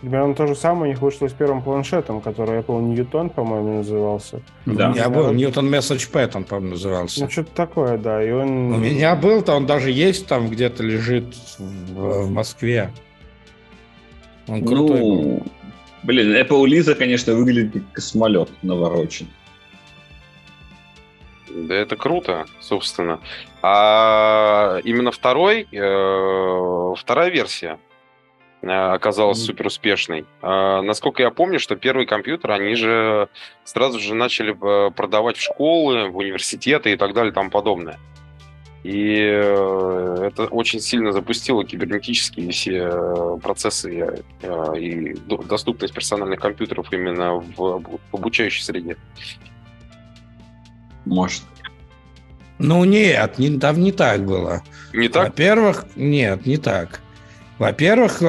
Примерно 0.01 0.35
то 0.35 0.47
же 0.47 0.55
самое 0.55 0.85
у 0.85 0.87
них 0.87 1.01
вышло 1.01 1.27
с 1.27 1.33
первым 1.33 1.63
планшетом, 1.63 2.21
который 2.21 2.61
Apple 2.61 2.95
Newton, 2.95 3.31
по-моему, 3.31 3.79
назывался. 3.79 4.43
Да. 4.67 4.91
У 4.91 4.93
меня 4.93 5.09
был 5.09 5.33
Newton 5.33 5.71
Message 5.71 6.11
Pad, 6.13 6.33
он, 6.37 6.45
по-моему, 6.45 6.75
назывался. 6.75 7.25
Ну, 7.25 7.31
что-то 7.31 7.51
такое, 7.53 7.97
да. 7.97 8.23
И 8.23 8.31
он... 8.31 8.75
У 8.75 8.77
меня 8.77 9.17
был-то, 9.17 9.55
он 9.55 9.67
даже 9.67 9.91
есть 9.91 10.27
там, 10.27 10.49
где-то 10.49 10.83
лежит 10.83 11.35
в, 11.59 12.27
в 12.27 12.31
Москве. 12.31 12.91
Он 14.47 14.65
крутой 14.65 15.01
ну, 15.01 15.23
был. 15.23 15.43
Блин, 16.07 16.37
Apple 16.37 16.65
Lisa, 16.67 16.95
конечно, 16.95 17.35
выглядит 17.35 17.73
как 17.73 17.95
космолет 17.95 18.49
наворочен. 18.63 19.27
Да 21.51 21.75
это 21.75 21.97
круто, 21.97 22.47
собственно. 22.61 23.19
А 23.61 24.79
именно 24.85 25.11
второй, 25.11 25.67
э, 25.73 26.95
вторая 26.97 27.31
версия 27.31 27.81
э, 28.63 28.69
оказалась 28.69 29.45
супер 29.45 29.67
успешной. 29.67 30.27
А, 30.43 30.81
насколько 30.81 31.25
я 31.25 31.31
помню, 31.31 31.59
что 31.59 31.75
первый 31.75 32.07
компьютер 32.07 32.53
они 32.53 32.77
же 32.77 33.29
сразу 33.65 33.99
же 33.99 34.15
начали 34.15 34.53
э, 34.55 34.93
продавать 34.93 35.37
в 35.37 35.43
школы, 35.43 36.09
в 36.09 36.19
университеты 36.19 36.93
и 36.93 36.97
так 36.97 37.15
далее 37.15 37.33
и 37.33 37.35
тому 37.35 37.51
подобное. 37.51 37.99
И 38.87 39.19
э, 39.19 40.29
это 40.29 40.47
очень 40.47 40.79
сильно 40.79 41.11
запустило 41.11 41.65
кибернетические 41.65 42.53
все 42.53 42.89
э, 42.93 43.39
процессы 43.43 44.23
э, 44.43 44.79
и 44.79 45.13
доступность 45.49 45.93
персональных 45.93 46.39
компьютеров 46.39 46.93
именно 46.93 47.35
в 47.35 47.83
обучающей 48.13 48.63
среде. 48.63 48.97
Может. 51.05 51.43
Ну 52.59 52.85
нет, 52.85 53.41
не, 53.41 53.59
там 53.59 53.81
не 53.81 53.91
так 53.91 54.25
было. 54.25 54.63
Не 54.93 55.09
так? 55.09 55.31
Во-первых, 55.31 55.87
нет, 55.97 56.47
не 56.47 56.57
так. 56.57 57.01
Во-первых, 57.59 58.23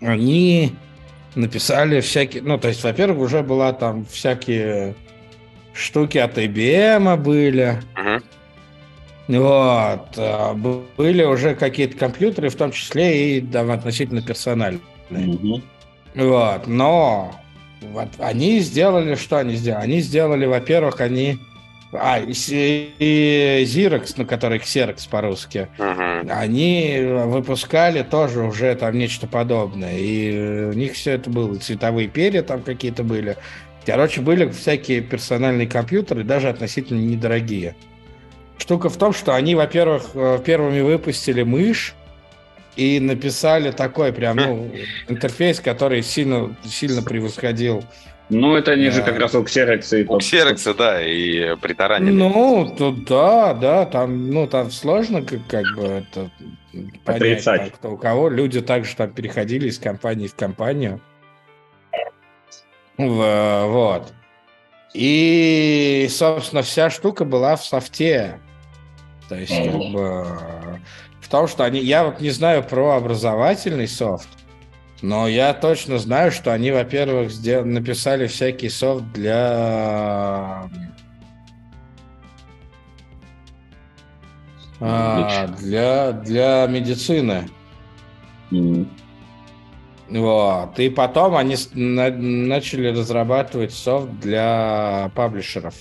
они 0.00 0.74
написали 1.36 2.00
всякие... 2.00 2.42
Ну, 2.42 2.58
то 2.58 2.66
есть, 2.66 2.82
во-первых, 2.82 3.20
уже 3.20 3.44
была 3.44 3.72
там 3.72 4.04
всякие 4.06 4.96
штуки 5.74 6.18
от 6.18 6.38
IBM 6.38 7.16
были. 7.16 7.82
Uh-huh. 7.96 8.22
Вот. 9.28 10.08
А, 10.16 10.54
были 10.54 11.24
уже 11.24 11.54
какие-то 11.54 11.96
компьютеры, 11.96 12.48
в 12.48 12.56
том 12.56 12.72
числе 12.72 13.38
и 13.38 13.40
там, 13.40 13.70
относительно 13.70 14.22
персональные. 14.22 14.80
Uh-huh. 15.10 15.62
Вот. 16.14 16.66
Но 16.66 17.34
вот 17.80 18.08
они 18.18 18.60
сделали, 18.60 19.14
что 19.14 19.38
они 19.38 19.54
сделали? 19.54 19.82
Они 19.82 20.00
сделали, 20.00 20.46
во-первых, 20.46 21.00
они... 21.00 21.38
А, 21.94 22.20
и, 22.20 22.32
и 22.98 23.64
Xerox, 23.66 24.14
ну, 24.16 24.24
который 24.24 24.58
Xerox 24.58 25.06
по-русски, 25.10 25.68
uh-huh. 25.76 26.30
они 26.30 27.00
выпускали 27.26 28.02
тоже 28.02 28.42
уже 28.42 28.74
там 28.76 28.96
нечто 28.96 29.26
подобное. 29.26 29.98
И 29.98 30.70
у 30.70 30.72
них 30.72 30.94
все 30.94 31.12
это 31.12 31.28
было. 31.28 31.54
Цветовые 31.56 32.08
перья 32.08 32.42
там 32.42 32.62
какие-то 32.62 33.04
были. 33.04 33.36
Короче, 33.84 34.20
были 34.20 34.48
всякие 34.48 35.00
персональные 35.00 35.66
компьютеры, 35.66 36.24
даже 36.24 36.48
относительно 36.48 37.00
недорогие. 37.00 37.74
Штука 38.58 38.88
в 38.88 38.96
том, 38.96 39.12
что 39.12 39.34
они, 39.34 39.54
во-первых, 39.54 40.10
э, 40.14 40.38
первыми 40.44 40.80
выпустили 40.80 41.42
мышь 41.42 41.94
и 42.76 43.00
написали 43.00 43.70
такой 43.72 44.12
прям, 44.12 44.36
ну, 44.36 44.70
интерфейс, 45.08 45.60
который 45.60 46.02
сильно, 46.02 46.54
сильно 46.64 47.02
превосходил 47.02 47.84
ну, 48.32 48.56
это 48.56 48.72
они 48.72 48.86
да. 48.86 48.92
же 48.92 49.02
как 49.02 49.18
раз 49.18 49.34
у 49.34 49.42
и... 49.42 49.42
У 49.44 50.18
Xerox, 50.18 50.74
да, 50.74 51.02
и 51.04 51.54
притаранили. 51.56 52.12
Ну, 52.12 52.74
то, 52.78 52.90
да, 52.92 53.52
да, 53.52 53.84
там, 53.84 54.30
ну, 54.30 54.46
там 54.46 54.70
сложно 54.70 55.22
как, 55.22 55.40
как 55.48 55.64
бы 55.76 55.82
это 55.82 56.30
понять, 57.04 57.44
так, 57.44 57.72
кто 57.74 57.92
у 57.92 57.96
кого. 57.98 58.30
Люди 58.30 58.62
также 58.62 58.96
там 58.96 59.10
переходили 59.10 59.68
из 59.68 59.78
компании 59.78 60.28
в 60.28 60.34
компанию. 60.34 61.00
Вот. 62.98 64.12
И, 64.94 66.06
собственно, 66.10 66.62
вся 66.62 66.90
штука 66.90 67.24
была 67.24 67.56
в 67.56 67.64
софте. 67.64 68.38
То 69.28 69.36
есть, 69.36 69.56
как 69.56 69.72
бы, 69.72 70.26
в 71.20 71.28
том, 71.28 71.48
что 71.48 71.64
они... 71.64 71.80
Я 71.80 72.04
вот 72.04 72.20
не 72.20 72.30
знаю 72.30 72.62
про 72.62 72.96
образовательный 72.96 73.88
софт, 73.88 74.28
но 75.00 75.26
я 75.26 75.54
точно 75.54 75.98
знаю, 75.98 76.30
что 76.30 76.52
они, 76.52 76.70
во-первых, 76.70 77.30
сдел... 77.30 77.64
написали 77.64 78.26
всякий 78.26 78.68
софт 78.68 79.04
для... 79.14 80.68
А, 84.80 85.46
для, 85.60 86.12
для 86.12 86.66
медицины. 86.66 87.48
Mm. 88.50 88.88
Вот. 90.12 90.78
И 90.78 90.90
потом 90.90 91.36
они 91.36 91.56
на- 91.74 92.10
начали 92.10 92.88
разрабатывать 92.88 93.72
софт 93.72 94.10
для 94.20 95.10
паблишеров. 95.14 95.74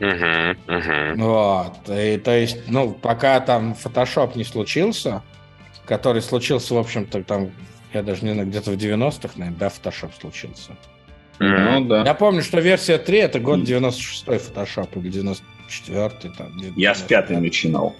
Uh-huh, 0.00 0.56
uh-huh. 0.66 1.14
Вот. 1.16 1.88
И, 1.88 2.18
то 2.18 2.36
есть, 2.36 2.68
ну, 2.68 2.92
пока 2.92 3.40
там 3.40 3.72
Photoshop 3.72 4.36
не 4.36 4.44
случился, 4.44 5.22
который 5.86 6.22
случился, 6.22 6.74
в 6.74 6.78
общем-то, 6.78 7.24
там, 7.24 7.50
я 7.92 8.02
даже 8.02 8.24
не 8.24 8.32
знаю, 8.32 8.48
где-то 8.48 8.70
в 8.70 8.74
90-х, 8.74 9.30
наверное, 9.36 9.58
да, 9.58 9.68
Photoshop 9.68 10.10
случился. 10.20 10.76
Ну, 11.40 11.84
да. 11.84 12.04
Я 12.04 12.14
помню, 12.14 12.42
что 12.42 12.60
версия 12.60 12.98
3 12.98 13.18
это 13.18 13.40
год 13.40 13.60
96-й 13.60 14.36
Photoshop 14.36 14.88
или 15.00 15.10
94-й. 15.10 16.30
Там, 16.36 16.52
я 16.76 16.94
с 16.94 17.00
пятой 17.00 17.38
начинал. 17.38 17.94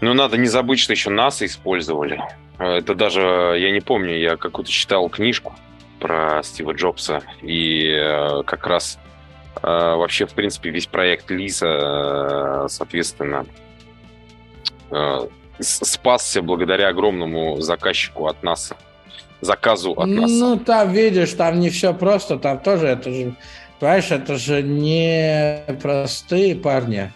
Ну, 0.00 0.14
надо 0.14 0.36
не 0.36 0.48
забыть, 0.48 0.80
что 0.80 0.92
еще 0.92 1.10
НАСА 1.10 1.46
использовали. 1.46 2.20
Э, 2.58 2.78
это 2.78 2.94
даже, 2.94 3.20
я 3.58 3.70
не 3.70 3.80
помню, 3.80 4.16
я 4.18 4.36
какую-то 4.36 4.70
читал 4.70 5.08
книжку 5.08 5.54
про 6.00 6.42
Стива 6.42 6.72
Джобса, 6.72 7.22
и 7.42 7.88
э, 7.88 8.42
как 8.44 8.66
раз 8.66 8.98
э, 9.62 9.66
вообще, 9.66 10.26
в 10.26 10.34
принципе, 10.34 10.70
весь 10.70 10.86
проект 10.86 11.30
Лиса, 11.30 12.66
соответственно, 12.68 13.46
спасся 15.60 16.42
благодаря 16.42 16.88
огромному 16.88 17.60
заказчику 17.60 18.26
от 18.26 18.42
НАСА, 18.42 18.76
заказу 19.40 19.92
от 19.92 20.06
НАСА. 20.06 20.34
Ну, 20.34 20.58
там, 20.58 20.92
видишь, 20.92 21.32
там 21.32 21.58
не 21.58 21.70
все 21.70 21.94
просто, 21.94 22.38
там 22.38 22.58
тоже, 22.58 22.88
это 22.88 23.12
же, 23.12 23.34
понимаешь, 23.80 24.10
это 24.10 24.36
же 24.36 24.62
не 24.62 25.64
простые 25.80 26.54
парни. 26.54 27.12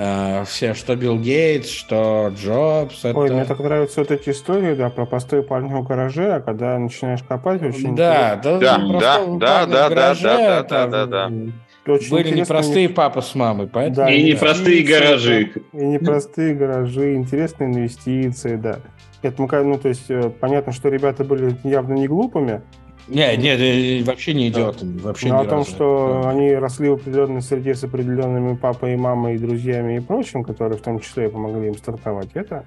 Э, 0.00 0.44
все, 0.44 0.74
что 0.74 0.94
Билл 0.94 1.18
Гейтс, 1.18 1.68
что 1.68 2.32
Джобс. 2.32 3.04
Ой, 3.04 3.10
это... 3.10 3.34
мне 3.34 3.44
так 3.44 3.58
нравятся 3.58 4.00
вот 4.00 4.12
эти 4.12 4.30
истории, 4.30 4.74
да, 4.74 4.90
про 4.90 5.06
простой 5.06 5.42
парня 5.42 5.74
в 5.74 5.82
гараже, 5.84 6.36
а 6.36 6.40
когда 6.40 6.78
начинаешь 6.78 7.24
копать, 7.24 7.62
очень 7.64 7.96
Да, 7.96 8.40
да, 8.40 8.58
да, 8.58 8.78
да, 8.78 9.26
да, 9.26 9.66
да, 9.66 9.88
гараже, 9.88 10.22
да, 10.22 10.62
да, 10.62 10.86
да, 10.86 11.06
да, 11.06 11.28
да. 11.28 11.92
Очень 11.92 12.10
Были 12.10 12.30
непростые 12.30 12.88
папа 12.88 13.22
с 13.22 13.34
мамой, 13.34 13.66
поэтому... 13.66 14.06
Да, 14.06 14.12
и 14.12 14.22
непростые 14.22 14.84
гаражи. 14.84 15.50
Да, 15.72 15.80
и 15.80 15.86
непростые 15.86 16.54
гаражи, 16.54 17.14
интересные 17.14 17.70
инвестиции, 17.70 18.54
да. 18.54 18.78
Это, 19.22 19.42
ну, 19.42 19.78
то 19.78 19.88
есть, 19.88 20.08
э, 20.10 20.30
понятно, 20.30 20.72
что 20.72 20.90
ребята 20.90 21.24
были 21.24 21.56
явно 21.64 21.94
не 21.94 22.06
глупыми, 22.06 22.62
не, 23.08 23.36
не, 23.36 24.02
вообще 24.02 24.34
не 24.34 24.48
идиотами. 24.48 24.98
Вообще 25.00 25.28
Но 25.28 25.40
о 25.40 25.44
том, 25.44 25.58
разу. 25.58 25.70
что 25.70 26.20
да. 26.22 26.30
они 26.30 26.54
росли 26.54 26.90
в 26.90 26.94
определенной 26.94 27.42
среде 27.42 27.74
с 27.74 27.84
определенными 27.84 28.54
папой 28.54 28.94
и 28.94 28.96
мамой, 28.96 29.36
и 29.36 29.38
друзьями 29.38 29.96
и 29.96 30.00
прочим, 30.00 30.44
которые 30.44 30.78
в 30.78 30.82
том 30.82 31.00
числе 31.00 31.28
помогли 31.28 31.68
им 31.68 31.76
стартовать, 31.76 32.28
это 32.34 32.64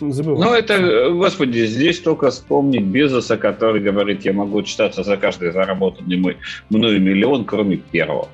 забываю. 0.00 0.44
Ну, 0.44 0.54
это, 0.54 1.10
господи, 1.10 1.66
здесь 1.66 1.98
только 2.00 2.30
вспомнить 2.30 2.84
Безоса, 2.84 3.36
который 3.36 3.80
говорит, 3.80 4.24
я 4.24 4.32
могу 4.32 4.62
читаться 4.62 5.02
за 5.02 5.16
каждый 5.16 5.50
заработанный 5.50 6.16
мой 6.16 6.36
мною 6.70 7.00
миллион, 7.00 7.44
кроме 7.44 7.76
первого. 7.76 8.28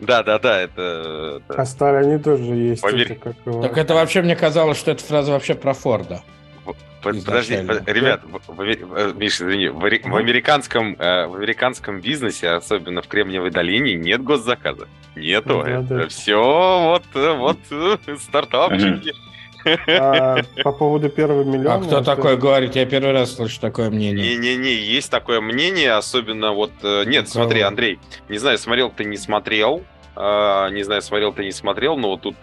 Да, 0.00 0.22
да, 0.22 0.38
да, 0.38 0.60
это... 0.60 1.40
это... 1.48 1.60
А 1.60 1.66
старые 1.66 2.06
они 2.06 2.22
тоже 2.22 2.54
есть. 2.54 2.82
Поверь... 2.82 3.12
Это, 3.12 3.14
как 3.16 3.36
его... 3.44 3.62
Так 3.62 3.76
это 3.76 3.94
вообще, 3.94 4.22
мне 4.22 4.36
казалось, 4.36 4.78
что 4.78 4.92
эта 4.92 5.02
фраза 5.02 5.32
вообще 5.32 5.54
про 5.54 5.72
Форда. 5.74 6.22
Подожди, 7.02 7.54
ребят, 7.54 8.22
в, 8.24 9.16
Миша, 9.16 9.44
извини, 9.44 9.68
в, 9.68 9.78
в, 9.78 10.16
американском, 10.16 10.96
э, 10.98 11.26
в 11.26 11.36
американском 11.36 12.00
бизнесе, 12.00 12.50
особенно 12.50 13.02
в 13.02 13.08
Кремниевой 13.08 13.50
долине, 13.50 13.94
нет 13.94 14.22
госзаказа. 14.22 14.88
Нету. 15.14 15.62
Да, 15.64 15.70
это 15.70 15.94
да. 15.96 16.08
все 16.08 16.36
вот, 16.36 17.04
вот 17.14 17.58
стартапчики. 18.20 19.14
А, 19.88 20.38
по 20.62 20.72
поводу 20.72 21.08
первого 21.08 21.44
миллиона... 21.44 21.74
А 21.74 21.80
кто 21.80 22.00
такое 22.00 22.36
говорит? 22.36 22.76
Я 22.76 22.86
первый 22.86 23.12
раз 23.12 23.34
слышу 23.34 23.60
такое 23.60 23.90
мнение. 23.90 24.36
Не-не-не, 24.36 24.72
есть 24.74 25.10
такое 25.10 25.40
мнение, 25.40 25.92
особенно 25.92 26.52
вот... 26.52 26.72
Э, 26.82 27.04
нет, 27.06 27.28
смотри, 27.28 27.60
Андрей, 27.60 27.98
не 28.28 28.38
знаю, 28.38 28.58
смотрел 28.58 28.90
ты, 28.90 29.04
не 29.04 29.16
смотрел, 29.16 29.84
не 30.18 30.82
знаю, 30.82 31.02
смотрел 31.02 31.32
ты, 31.32 31.44
не 31.44 31.52
смотрел, 31.52 31.96
но 31.96 32.10
вот 32.10 32.22
тут 32.22 32.36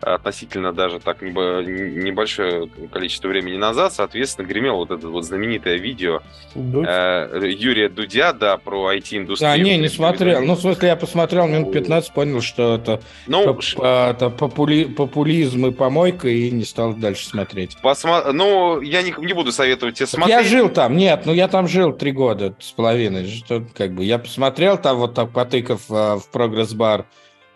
относительно 0.00 0.72
даже 0.72 1.00
так 1.00 1.22
небольшое 1.22 2.68
количество 2.92 3.28
времени 3.28 3.56
назад, 3.56 3.92
соответственно, 3.92 4.46
гремел 4.46 4.76
вот 4.76 4.90
это 4.90 5.08
вот 5.08 5.24
знаменитое 5.24 5.76
видео 5.76 6.20
Дудь? 6.54 6.86
Э, 6.88 7.40
Юрия 7.44 7.88
Дудя, 7.88 8.32
да, 8.32 8.56
про 8.56 8.94
IT-индустрию. 8.94 9.56
Да, 9.56 9.56
не, 9.56 9.78
не 9.78 9.88
смотрел. 9.88 10.42
Ну, 10.42 10.54
в 10.54 10.60
смысле, 10.60 10.88
я 10.88 10.96
посмотрел 10.96 11.46
минут 11.46 11.72
15, 11.72 12.12
понял, 12.12 12.40
что 12.40 12.76
это, 12.76 13.00
ну, 13.26 13.44
поп, 13.44 13.62
это 13.82 14.30
попули, 14.30 14.84
популизм 14.84 15.66
и 15.66 15.72
помойка, 15.72 16.28
и 16.28 16.50
не 16.50 16.64
стал 16.64 16.94
дальше 16.94 17.26
смотреть. 17.26 17.76
Посма... 17.78 18.32
Ну, 18.32 18.80
я 18.80 19.02
не, 19.02 19.14
не 19.18 19.32
буду 19.32 19.52
советовать 19.52 19.96
тебе 19.96 20.06
смотреть. 20.06 20.36
Я 20.36 20.42
жил 20.42 20.68
там, 20.68 20.96
нет, 20.96 21.22
ну 21.24 21.32
я 21.32 21.48
там 21.48 21.68
жил 21.68 21.92
три 21.92 22.12
года 22.12 22.54
с 22.60 22.72
половиной. 22.72 23.26
Что, 23.26 23.64
как 23.74 23.92
бы, 23.92 24.04
я 24.04 24.18
посмотрел 24.18 24.78
там 24.78 24.98
вот 24.98 25.14
так, 25.14 25.30
потыкав 25.32 25.80
а, 25.90 26.18
в 26.18 26.30
прогресс-бар 26.30 27.05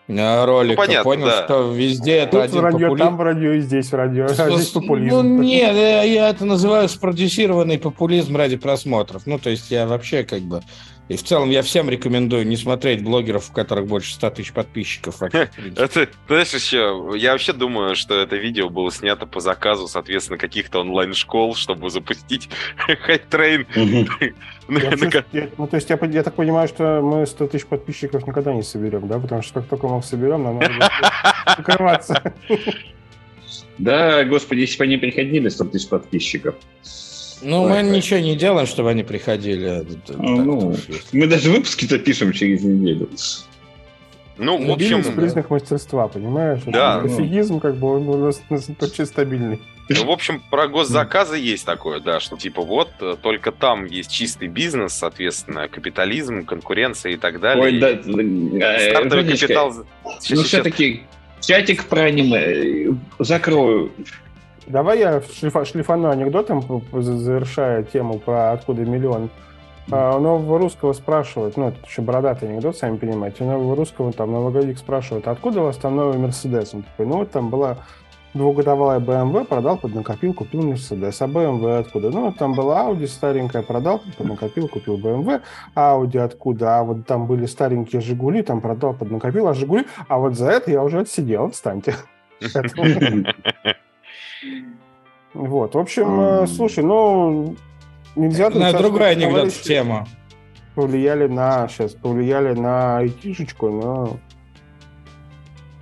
ролика, 0.07 0.81
ну, 0.81 0.87
понятно, 0.87 1.03
понял, 1.03 1.25
да. 1.27 1.45
что 1.45 1.71
везде 1.71 2.13
это 2.17 2.31
Тут 2.31 2.41
один 2.41 2.59
радио, 2.59 2.79
попули... 2.87 2.99
там 2.99 3.17
в 3.17 3.21
радио, 3.21 3.51
и 3.53 3.61
здесь 3.61 3.91
в 3.91 3.93
радио, 3.93 4.25
а 4.25 4.33
здесь 4.33 4.69
популизм. 4.69 5.15
Ну, 5.15 5.23
нет, 5.41 5.75
я, 5.75 6.03
я 6.03 6.29
это 6.29 6.45
называю 6.45 6.89
спродюсированный 6.89 7.79
популизм 7.79 8.35
ради 8.35 8.57
просмотров. 8.57 9.25
Ну, 9.25 9.39
то 9.39 9.49
есть 9.49 9.71
я 9.71 9.87
вообще 9.87 10.23
как 10.23 10.41
бы... 10.41 10.61
И 11.11 11.17
в 11.17 11.23
целом 11.23 11.49
я 11.49 11.61
всем 11.61 11.89
рекомендую 11.89 12.47
не 12.47 12.55
смотреть 12.55 13.03
блогеров, 13.03 13.49
у 13.49 13.53
которых 13.53 13.85
больше 13.85 14.13
100 14.13 14.29
тысяч 14.29 14.53
подписчиков. 14.53 15.21
Это, 15.21 16.07
знаешь, 16.27 16.53
еще, 16.53 17.11
я 17.17 17.33
вообще 17.33 17.51
думаю, 17.51 17.97
что 17.97 18.17
это 18.17 18.37
видео 18.37 18.69
было 18.69 18.89
снято 18.93 19.25
по 19.25 19.41
заказу, 19.41 19.89
соответственно, 19.89 20.37
каких-то 20.37 20.79
онлайн-школ, 20.79 21.55
чтобы 21.55 21.89
запустить 21.89 22.49
hype 22.87 23.19
train. 23.19 23.67
Ну, 24.69 25.67
то 25.67 25.75
есть 25.75 25.89
я 25.89 26.23
так 26.23 26.35
понимаю, 26.35 26.69
что 26.69 27.01
мы 27.01 27.25
100 27.25 27.47
тысяч 27.47 27.65
подписчиков 27.65 28.25
никогда 28.25 28.53
не 28.53 28.63
соберем, 28.63 29.09
да? 29.09 29.19
Потому 29.19 29.41
что 29.41 29.55
как 29.55 29.67
только 29.67 29.89
мы 29.89 29.99
их 29.99 30.05
соберем, 30.05 30.43
нам 30.43 30.59
надо 30.59 30.89
закрываться. 31.57 32.33
Да, 33.77 34.23
господи, 34.25 34.59
если 34.59 34.77
бы 34.77 34.83
они 34.83 34.97
приходили, 34.97 35.49
100 35.49 35.65
тысяч 35.65 35.89
подписчиков. 35.89 36.55
Ну, 37.41 37.67
мы 37.67 37.81
ничего 37.81 38.19
не 38.19 38.35
делаем, 38.35 38.67
чтобы 38.67 38.91
они 38.91 39.03
приходили. 39.03 39.85
Ну, 40.07 40.75
мы 41.11 41.27
даже 41.27 41.51
выпуски-то 41.51 41.99
пишем 41.99 42.33
через 42.33 42.63
неделю. 42.63 43.09
Ну, 44.37 44.65
в 44.65 44.71
общем... 44.71 45.03
признак 45.15 45.49
мастерства, 45.49 46.07
понимаешь? 46.07 46.61
Да. 46.65 46.99
Пофигизм, 46.99 47.59
как 47.59 47.75
бы, 47.75 47.95
он 47.95 48.09
у 48.09 48.17
нас, 48.17 48.41
у 48.49 48.53
нас 48.53 48.69
очень 48.79 49.05
стабильный. 49.05 49.61
Ну, 49.89 50.05
в 50.05 50.11
общем, 50.11 50.41
про 50.49 50.67
госзаказы 50.67 51.37
есть 51.37 51.65
такое, 51.65 51.99
да, 51.99 52.19
что 52.19 52.37
типа 52.37 52.61
вот 52.61 52.89
э, 53.01 53.15
только 53.21 53.51
там 53.51 53.85
есть 53.85 54.09
чистый 54.09 54.47
бизнес, 54.47 54.93
соответственно, 54.93 55.67
капитализм, 55.67 56.45
конкуренция 56.45 57.11
и 57.13 57.17
так 57.17 57.41
далее. 57.41 57.65
Ой, 57.65 57.79
да, 57.79 57.89
э, 57.89 58.89
стартовый 58.91 59.27
капитал... 59.27 59.73
Ну, 60.29 60.43
все-таки 60.43 61.01
чатик 61.41 61.85
про 61.85 62.03
аниме 62.03 62.39
э, 62.39 62.91
закрою. 63.19 63.91
Давай 64.71 64.99
я 64.99 65.21
шлифа, 65.21 65.65
шлифану 65.65 66.09
анекдотом, 66.09 66.83
завершая 66.93 67.83
тему 67.83 68.19
про 68.19 68.53
откуда 68.53 68.83
миллион. 68.83 69.29
А, 69.91 70.15
у 70.15 70.21
нового 70.21 70.59
русского 70.59 70.93
спрашивают, 70.93 71.57
ну, 71.57 71.69
это 71.69 71.77
еще 71.85 72.01
бородатый 72.01 72.47
анекдот, 72.47 72.77
сами 72.77 72.95
понимаете, 72.95 73.43
у 73.43 73.47
нового 73.47 73.75
русского 73.75 74.13
там 74.13 74.31
новогодик 74.31 74.77
спрашивают, 74.77 75.27
откуда 75.27 75.61
у 75.61 75.63
вас 75.65 75.75
там 75.75 75.97
новый 75.97 76.17
Мерседес? 76.17 76.73
Он 76.73 76.83
такой, 76.83 77.05
ну, 77.05 77.17
вот 77.17 77.31
там 77.31 77.49
была 77.49 77.79
двухгодовая 78.33 78.99
BMW, 78.99 79.43
продал 79.43 79.77
под 79.77 79.93
накопил, 79.93 80.33
купил 80.33 80.61
Мерседес. 80.61 81.21
А 81.21 81.25
BMW 81.25 81.79
откуда? 81.79 82.09
Ну, 82.09 82.31
там 82.31 82.53
была 82.53 82.87
Audi 82.87 83.07
старенькая, 83.07 83.63
продал 83.63 84.01
под 84.17 84.25
накопил, 84.25 84.69
купил 84.69 84.97
BMW. 84.97 85.41
Audi 85.75 86.17
откуда? 86.17 86.79
А 86.79 86.83
вот 86.83 87.05
там 87.05 87.27
были 87.27 87.45
старенькие 87.45 88.01
Жигули, 88.01 88.41
там 88.41 88.61
продал 88.61 88.93
под 88.93 89.11
накопил, 89.11 89.49
а 89.49 89.53
Жигули... 89.53 89.85
А 90.07 90.17
вот 90.17 90.35
за 90.35 90.49
это 90.49 90.71
я 90.71 90.81
уже 90.81 90.99
отсидел, 91.01 91.47
отстаньте. 91.47 91.95
Вот, 95.33 95.75
в 95.75 95.77
общем, 95.77 96.47
слушай, 96.47 96.83
ну, 96.83 97.55
нельзя... 98.15 98.49
На 98.49 98.73
другой 98.73 99.11
анекдот 99.11 99.51
в 99.51 99.61
тему. 99.61 100.07
Повлияли 100.75 101.27
на, 101.27 101.67
сейчас, 101.67 101.93
повлияли 101.93 102.53
на 102.57 102.99
айтишечку, 102.99 103.69
но 103.69 104.17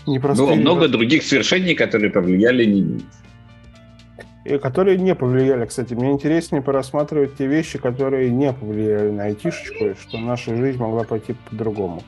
непростые... 0.08 0.48
Было 0.48 0.56
много 0.56 0.88
других 0.88 1.24
свершений, 1.24 1.76
которые 1.76 2.12
повлияли 2.12 2.66
не 2.66 3.02
и 4.46 4.58
которые 4.58 4.98
не 4.98 5.14
повлияли, 5.14 5.66
кстати. 5.66 5.94
Мне 5.94 6.12
интереснее 6.12 6.62
порассматривать 6.62 7.36
те 7.36 7.46
вещи, 7.46 7.78
которые 7.78 8.32
не 8.32 8.52
повлияли 8.52 9.12
на 9.12 9.26
айтишечку, 9.26 9.86
и 9.86 9.94
что 9.94 10.18
наша 10.18 10.56
жизнь 10.56 10.80
могла 10.80 11.04
пойти 11.04 11.36
по-другому. 11.50 12.02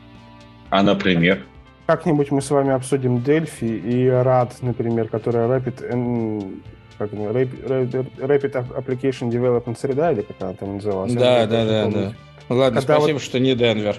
А, 0.70 0.82
например? 0.82 1.44
Как-нибудь 1.92 2.32
мы 2.32 2.42
с 2.42 2.50
вами 2.50 2.72
обсудим 2.72 3.18
Delphi 3.18 3.68
и 3.78 4.06
RAD, 4.08 4.54
например, 4.62 5.10
которая 5.10 5.46
Rapid, 5.50 6.62
как, 6.98 7.12
Rapid, 7.12 8.08
Rapid 8.16 8.78
Application 8.78 9.30
Development 9.30 9.78
среда, 9.78 10.14
или 10.14 10.22
как 10.22 10.38
она 10.40 10.54
там 10.54 10.76
называлась? 10.76 11.12
Да, 11.12 11.46
да, 11.46 11.66
да, 11.66 11.88
да. 11.88 12.14
Ладно, 12.48 12.80
Когда 12.80 12.82
спасибо, 12.82 13.16
вот... 13.16 13.22
что 13.22 13.42
не 13.42 13.56
Денвер. 13.56 13.98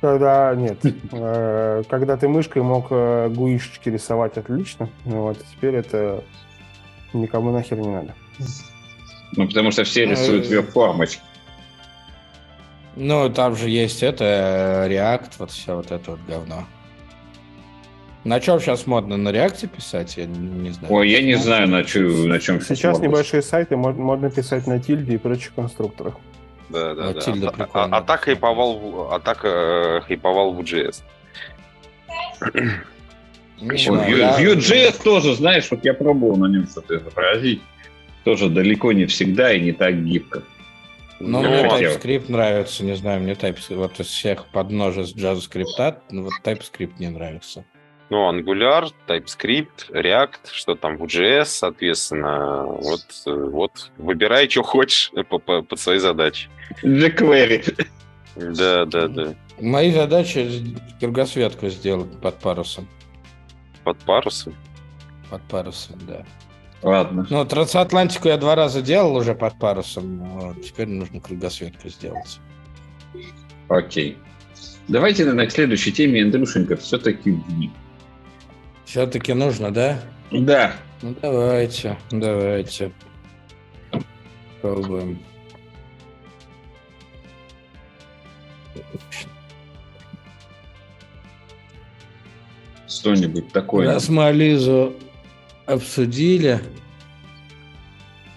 Когда 0.00 0.54
нет, 0.54 0.78
э, 1.10 1.82
когда 1.90 2.16
ты 2.16 2.28
мышкой 2.28 2.62
мог 2.62 2.86
э, 2.90 3.28
гуишечки 3.30 3.88
рисовать 3.88 4.38
отлично, 4.38 4.88
ну 5.04 5.22
вот 5.22 5.38
теперь 5.56 5.74
это 5.74 6.22
никому 7.14 7.50
нахер 7.50 7.78
не 7.78 7.88
надо. 7.88 8.14
Ну, 9.32 9.48
потому 9.48 9.72
что 9.72 9.82
все 9.82 10.06
рисуют 10.06 10.46
вверх 10.46 10.68
формочки. 10.68 11.20
Ну, 12.94 13.28
там 13.28 13.56
же 13.56 13.68
есть 13.68 14.04
это, 14.04 14.86
React, 14.88 15.30
вот 15.38 15.50
все 15.50 15.74
вот 15.74 15.90
это 15.90 16.12
вот 16.12 16.20
говно. 16.28 16.64
На 18.24 18.40
чем 18.40 18.58
сейчас 18.58 18.86
модно? 18.86 19.18
На 19.18 19.30
реакте 19.30 19.66
писать? 19.66 20.16
Я 20.16 20.24
не 20.26 20.70
знаю. 20.70 20.94
Ой, 20.94 21.10
я 21.10 21.20
не 21.20 21.34
знаю, 21.34 21.68
на, 21.68 21.84
чё, 21.84 22.26
на 22.26 22.40
чем 22.40 22.60
сейчас 22.60 22.98
небольшие 23.00 23.42
сайты 23.42 23.76
модно 23.76 24.30
писать 24.30 24.66
на 24.66 24.78
тильде 24.78 25.14
и 25.14 25.18
прочих 25.18 25.52
конструкторах. 25.54 26.14
Да, 26.70 26.94
да, 26.94 27.12
да. 27.12 27.54
А, 27.58 27.84
а, 27.84 27.98
а 27.98 28.02
так 28.02 28.22
хайповал, 28.22 29.08
а 29.12 29.20
так 29.20 29.44
э, 29.44 30.00
хайповал 30.06 30.54
в 30.54 30.60
JS. 30.60 31.02
Vue.js 33.60 35.02
тоже, 35.02 35.34
знаешь, 35.34 35.70
вот 35.70 35.84
я 35.84 35.92
пробовал 35.92 36.36
на 36.36 36.46
нем 36.46 36.66
что-то 36.66 36.96
изобразить. 36.96 37.60
Тоже 38.24 38.48
далеко 38.48 38.92
не 38.92 39.04
всегда 39.04 39.52
и 39.52 39.60
не 39.60 39.72
так 39.72 40.02
гибко. 40.02 40.42
Ну, 41.20 41.42
ну 41.42 41.48
мне 41.48 41.62
TypeScript 41.62 42.32
нравится, 42.32 42.84
не 42.84 42.96
знаю, 42.96 43.20
мне 43.20 43.34
TypeScript, 43.34 43.76
вот 43.76 44.00
из 44.00 44.06
всех 44.06 44.46
подножеств 44.46 45.16
JavaScript, 45.16 46.00
вот 46.10 46.32
TypeScript 46.42 46.94
не 46.98 47.10
нравится. 47.10 47.64
Ну, 48.14 48.30
Angular, 48.30 48.92
TypeScript, 49.08 49.90
React, 49.90 50.52
что 50.52 50.76
там, 50.76 50.94
Vue.js, 50.94 51.46
соответственно. 51.46 52.62
Вот, 52.64 53.02
вот 53.26 53.90
выбирай, 53.98 54.48
что 54.48 54.62
хочешь 54.62 55.10
по, 55.28 55.40
по, 55.40 55.62
под 55.62 55.80
свои 55.80 55.98
задачи. 55.98 56.48
jQuery. 56.84 57.88
Да, 58.36 58.84
да, 58.84 59.08
да. 59.08 59.34
Мои 59.60 59.90
задачи 59.90 60.48
кругосветку 61.00 61.68
сделать 61.70 62.20
под 62.20 62.38
парусом. 62.38 62.88
Под 63.82 63.98
парусом? 63.98 64.54
Под 65.28 65.42
парусом, 65.42 65.98
да. 66.06 66.24
Ладно. 66.82 67.26
Ну, 67.28 67.44
трансатлантику 67.44 68.28
я 68.28 68.36
два 68.36 68.54
раза 68.54 68.80
делал 68.80 69.16
уже 69.16 69.34
под 69.34 69.58
парусом. 69.58 70.18
Вот, 70.18 70.62
теперь 70.62 70.86
нужно 70.86 71.18
кругосветку 71.18 71.88
сделать. 71.88 72.38
Окей. 73.66 74.16
Давайте 74.86 75.24
на 75.24 75.46
к 75.46 75.50
следующей 75.50 75.90
теме, 75.90 76.22
Андрюшенька, 76.22 76.76
все-таки 76.76 77.32
дни. 77.32 77.72
Все-таки 78.84 79.32
нужно, 79.32 79.70
да? 79.70 80.00
Да. 80.30 80.74
Ну, 81.02 81.14
давайте, 81.20 81.98
давайте. 82.10 82.92
Пробуем. 84.60 85.18
Что-нибудь 92.88 93.52
такое. 93.52 93.86
Раз 93.86 94.08
мы 94.08 94.26
Ализу 94.26 94.94
обсудили, 95.66 96.60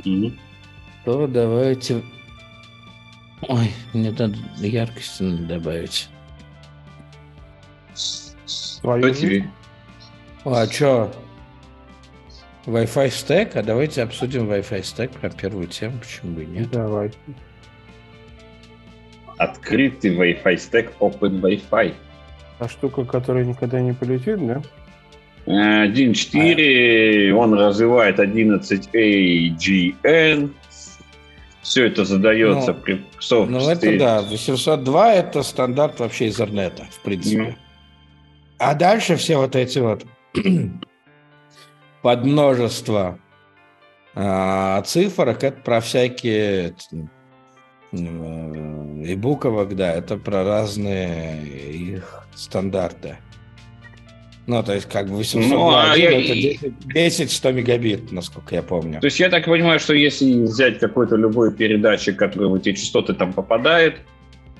mm 0.03 0.37
то 1.05 1.25
давайте... 1.25 2.03
Ой, 3.47 3.71
мне 3.93 4.11
надо 4.11 4.35
яркости 4.57 5.23
надо 5.23 5.43
добавить. 5.43 6.09
Что 7.95 9.09
тебе? 9.11 9.49
А 10.49 10.65
что? 10.65 11.11
Wi-Fi 12.65 13.11
стек? 13.11 13.57
А 13.57 13.63
давайте 13.63 14.03
обсудим 14.03 14.49
Wi-Fi 14.49 14.81
стек 14.81 15.11
про 15.11 15.29
первую 15.29 15.67
тему, 15.67 15.99
почему 15.99 16.35
бы 16.35 16.43
и 16.43 16.45
нет. 16.45 16.71
Давай. 16.71 17.11
Открытый 19.37 20.15
Wi-Fi 20.15 20.57
стек 20.57 20.93
Open 20.99 21.41
Wi-Fi. 21.41 21.93
А 22.59 22.69
штука, 22.69 23.03
которая 23.03 23.43
никогда 23.43 23.81
не 23.81 23.91
полетит, 23.93 24.47
да? 24.47 24.61
1.4, 25.47 27.31
а. 27.31 27.35
он 27.35 27.53
развивает 27.53 28.19
11AGN. 28.19 30.51
Все 31.61 31.85
это 31.85 32.05
задается 32.05 32.73
ну, 32.73 32.79
при 32.79 33.05
софт 33.19 33.51
Ну, 33.51 33.69
это 33.69 33.99
да, 33.99 34.21
802 34.21 35.13
это 35.13 35.43
стандарт 35.43 35.99
вообще 35.99 36.29
Эрнета, 36.29 36.87
в 36.89 37.01
принципе. 37.01 37.41
Mm. 37.41 37.53
А 38.59 38.73
дальше 38.73 39.17
все 39.17 39.37
вот 39.37 39.57
эти 39.57 39.79
вот 39.79 40.05
под 42.01 42.23
множество 42.23 43.19
а, 44.15 44.81
цифрок, 44.81 45.43
это 45.43 45.61
про 45.61 45.79
всякие 45.79 46.75
э, 47.91 49.03
и 49.05 49.15
буковок, 49.15 49.75
да, 49.75 49.93
это 49.93 50.17
про 50.17 50.43
разные 50.43 51.45
их 51.73 52.27
стандарты. 52.33 53.17
Ну, 54.47 54.63
то 54.63 54.73
есть, 54.73 54.87
как 54.87 55.09
бы 55.09 55.17
800 55.17 55.51
ну, 55.51 55.69
а 55.71 55.97
это 55.97 56.69
10, 56.93 57.31
100 57.31 57.51
мегабит, 57.51 58.11
насколько 58.13 58.55
я 58.55 58.63
помню. 58.63 59.01
То 59.01 59.07
есть, 59.07 59.19
я 59.19 59.29
так 59.29 59.45
понимаю, 59.45 59.79
что 59.79 59.93
если 59.93 60.43
взять 60.43 60.79
какой-то 60.79 61.17
любой 61.17 61.53
передатчик, 61.53 62.17
который 62.17 62.47
в 62.47 62.55
эти 62.55 62.71
частоты 62.71 63.13
там 63.13 63.33
попадает, 63.33 63.97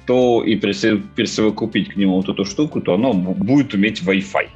то 0.05 0.43
и 0.43 0.55
присовокупить 0.55 1.93
к 1.93 1.95
нему 1.95 2.17
вот 2.17 2.27
эту 2.27 2.43
штуку, 2.43 2.81
то 2.81 2.95
оно 2.95 3.13
будет 3.13 3.73
уметь 3.73 4.01
Wi-Fi. 4.03 4.49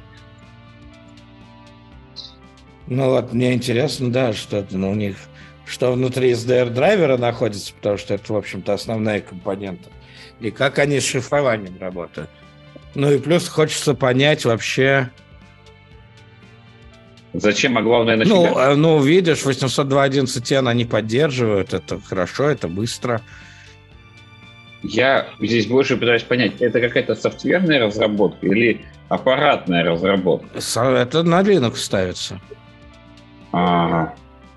Ну 2.94 3.08
вот, 3.08 3.32
мне 3.32 3.54
интересно, 3.54 4.12
да, 4.12 4.34
что 4.34 4.66
ну, 4.70 4.90
у 4.90 4.94
них 4.94 5.16
что 5.64 5.92
внутри 5.92 6.32
SDR-драйвера 6.32 7.16
находится, 7.16 7.72
потому 7.72 7.96
что 7.96 8.12
это, 8.14 8.32
в 8.32 8.36
общем-то, 8.36 8.74
основная 8.74 9.20
компонента, 9.20 9.88
и 10.40 10.50
как 10.50 10.78
они 10.78 11.00
с 11.00 11.06
шифрованием 11.06 11.78
работают. 11.80 12.28
Ну 12.94 13.10
и 13.10 13.18
плюс 13.18 13.48
хочется 13.48 13.94
понять 13.94 14.44
вообще... 14.44 15.10
Зачем, 17.32 17.78
а 17.78 17.82
главное, 17.82 18.16
на 18.16 18.26
ну, 18.26 18.58
э, 18.58 18.74
ну, 18.74 19.02
видишь, 19.02 19.42
802.11n 19.46 20.68
они 20.68 20.84
поддерживают, 20.84 21.72
это 21.72 21.98
хорошо, 21.98 22.50
это 22.50 22.68
быстро. 22.68 23.22
Я 24.82 25.28
здесь 25.40 25.66
больше 25.66 25.96
пытаюсь 25.96 26.24
понять, 26.24 26.60
это 26.60 26.78
какая-то 26.82 27.14
софтверная 27.14 27.80
разработка 27.80 28.46
или 28.46 28.84
аппаратная 29.08 29.82
разработка? 29.82 30.58
Это 30.58 31.22
на 31.22 31.40
Linux 31.40 31.76
ставится. 31.76 32.38
Ага. 33.52 34.14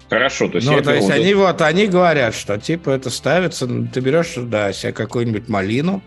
Хорошо, 0.10 0.48
то 0.48 0.58
есть, 0.58 0.70
ну, 0.70 0.82
то 0.82 0.94
есть 0.94 1.10
они 1.10 1.34
вот 1.34 1.62
они 1.62 1.88
говорят, 1.88 2.36
что 2.36 2.60
типа 2.60 2.92
это 2.92 3.10
ставится, 3.10 3.68
ты 3.68 4.00
берешь 4.02 4.34
да, 4.38 4.72
себе 4.72 4.94
какую-нибудь 4.94 5.50
малину, 5.50 6.02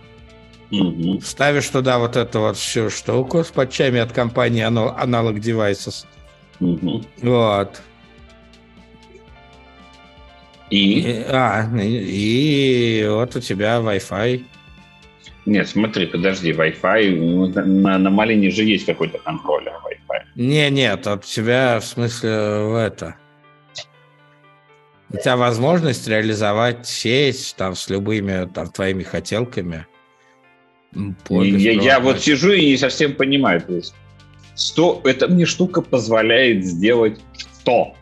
угу. 0.71 1.21
ставишь 1.21 1.69
туда 1.69 1.99
вот 1.99 2.17
эту 2.17 2.41
вот 2.41 2.57
всю 2.57 2.91
штуку 2.91 3.43
с 3.43 3.49
патчами 3.49 3.99
от 3.99 4.13
компании 4.13 4.65
Analog 4.65 5.41
Devices. 5.41 6.07
Угу. 6.61 7.05
Вот. 7.23 7.83
И? 10.71 11.01
и? 11.01 11.25
А, 11.29 11.69
и, 11.77 13.03
и 13.03 13.09
вот 13.09 13.35
у 13.35 13.41
тебя 13.41 13.79
Wi-Fi. 13.79 14.45
Нет, 15.47 15.69
смотри, 15.69 16.07
подожди, 16.07 16.53
Wi-Fi, 16.53 17.17
ну, 17.17 17.47
на, 17.49 17.99
на 17.99 18.11
Малине 18.11 18.51
же 18.51 18.65
есть 18.65 18.87
какой-то 18.87 19.19
контроллер. 19.19 19.73
Не, 20.35 20.71
нет, 20.71 21.07
у 21.07 21.19
тебя 21.19 21.81
в 21.81 21.85
смысле 21.85 22.63
в 22.65 22.75
это 22.75 23.17
у 25.11 25.17
тебя 25.17 25.37
возможность 25.37 26.07
реализовать 26.07 26.87
сеть 26.87 27.55
там 27.57 27.75
с 27.75 27.89
любыми 27.89 28.49
там 28.53 28.69
твоими 28.69 29.03
хотелками. 29.03 29.87
Я, 31.29 31.73
я 31.73 32.01
вот 32.01 32.21
сижу 32.21 32.53
и 32.53 32.71
не 32.71 32.77
совсем 32.77 33.15
понимаю. 33.15 33.61
То 33.61 33.75
есть, 33.75 33.95
что 34.57 35.01
эта 35.05 35.29
мне 35.29 35.47
штука 35.47 35.83
позволяет 35.83 36.65
сделать 36.65 37.21
что? 37.37 37.95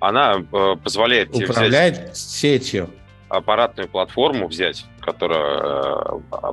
Она 0.00 0.44
э, 0.52 0.76
позволяет 0.82 1.34
управлять 1.34 2.12
взять 2.12 2.16
сетью. 2.16 2.90
Аппаратную 3.28 3.88
платформу 3.88 4.48
взять, 4.48 4.84
которая 5.00 6.20
э, 6.32 6.52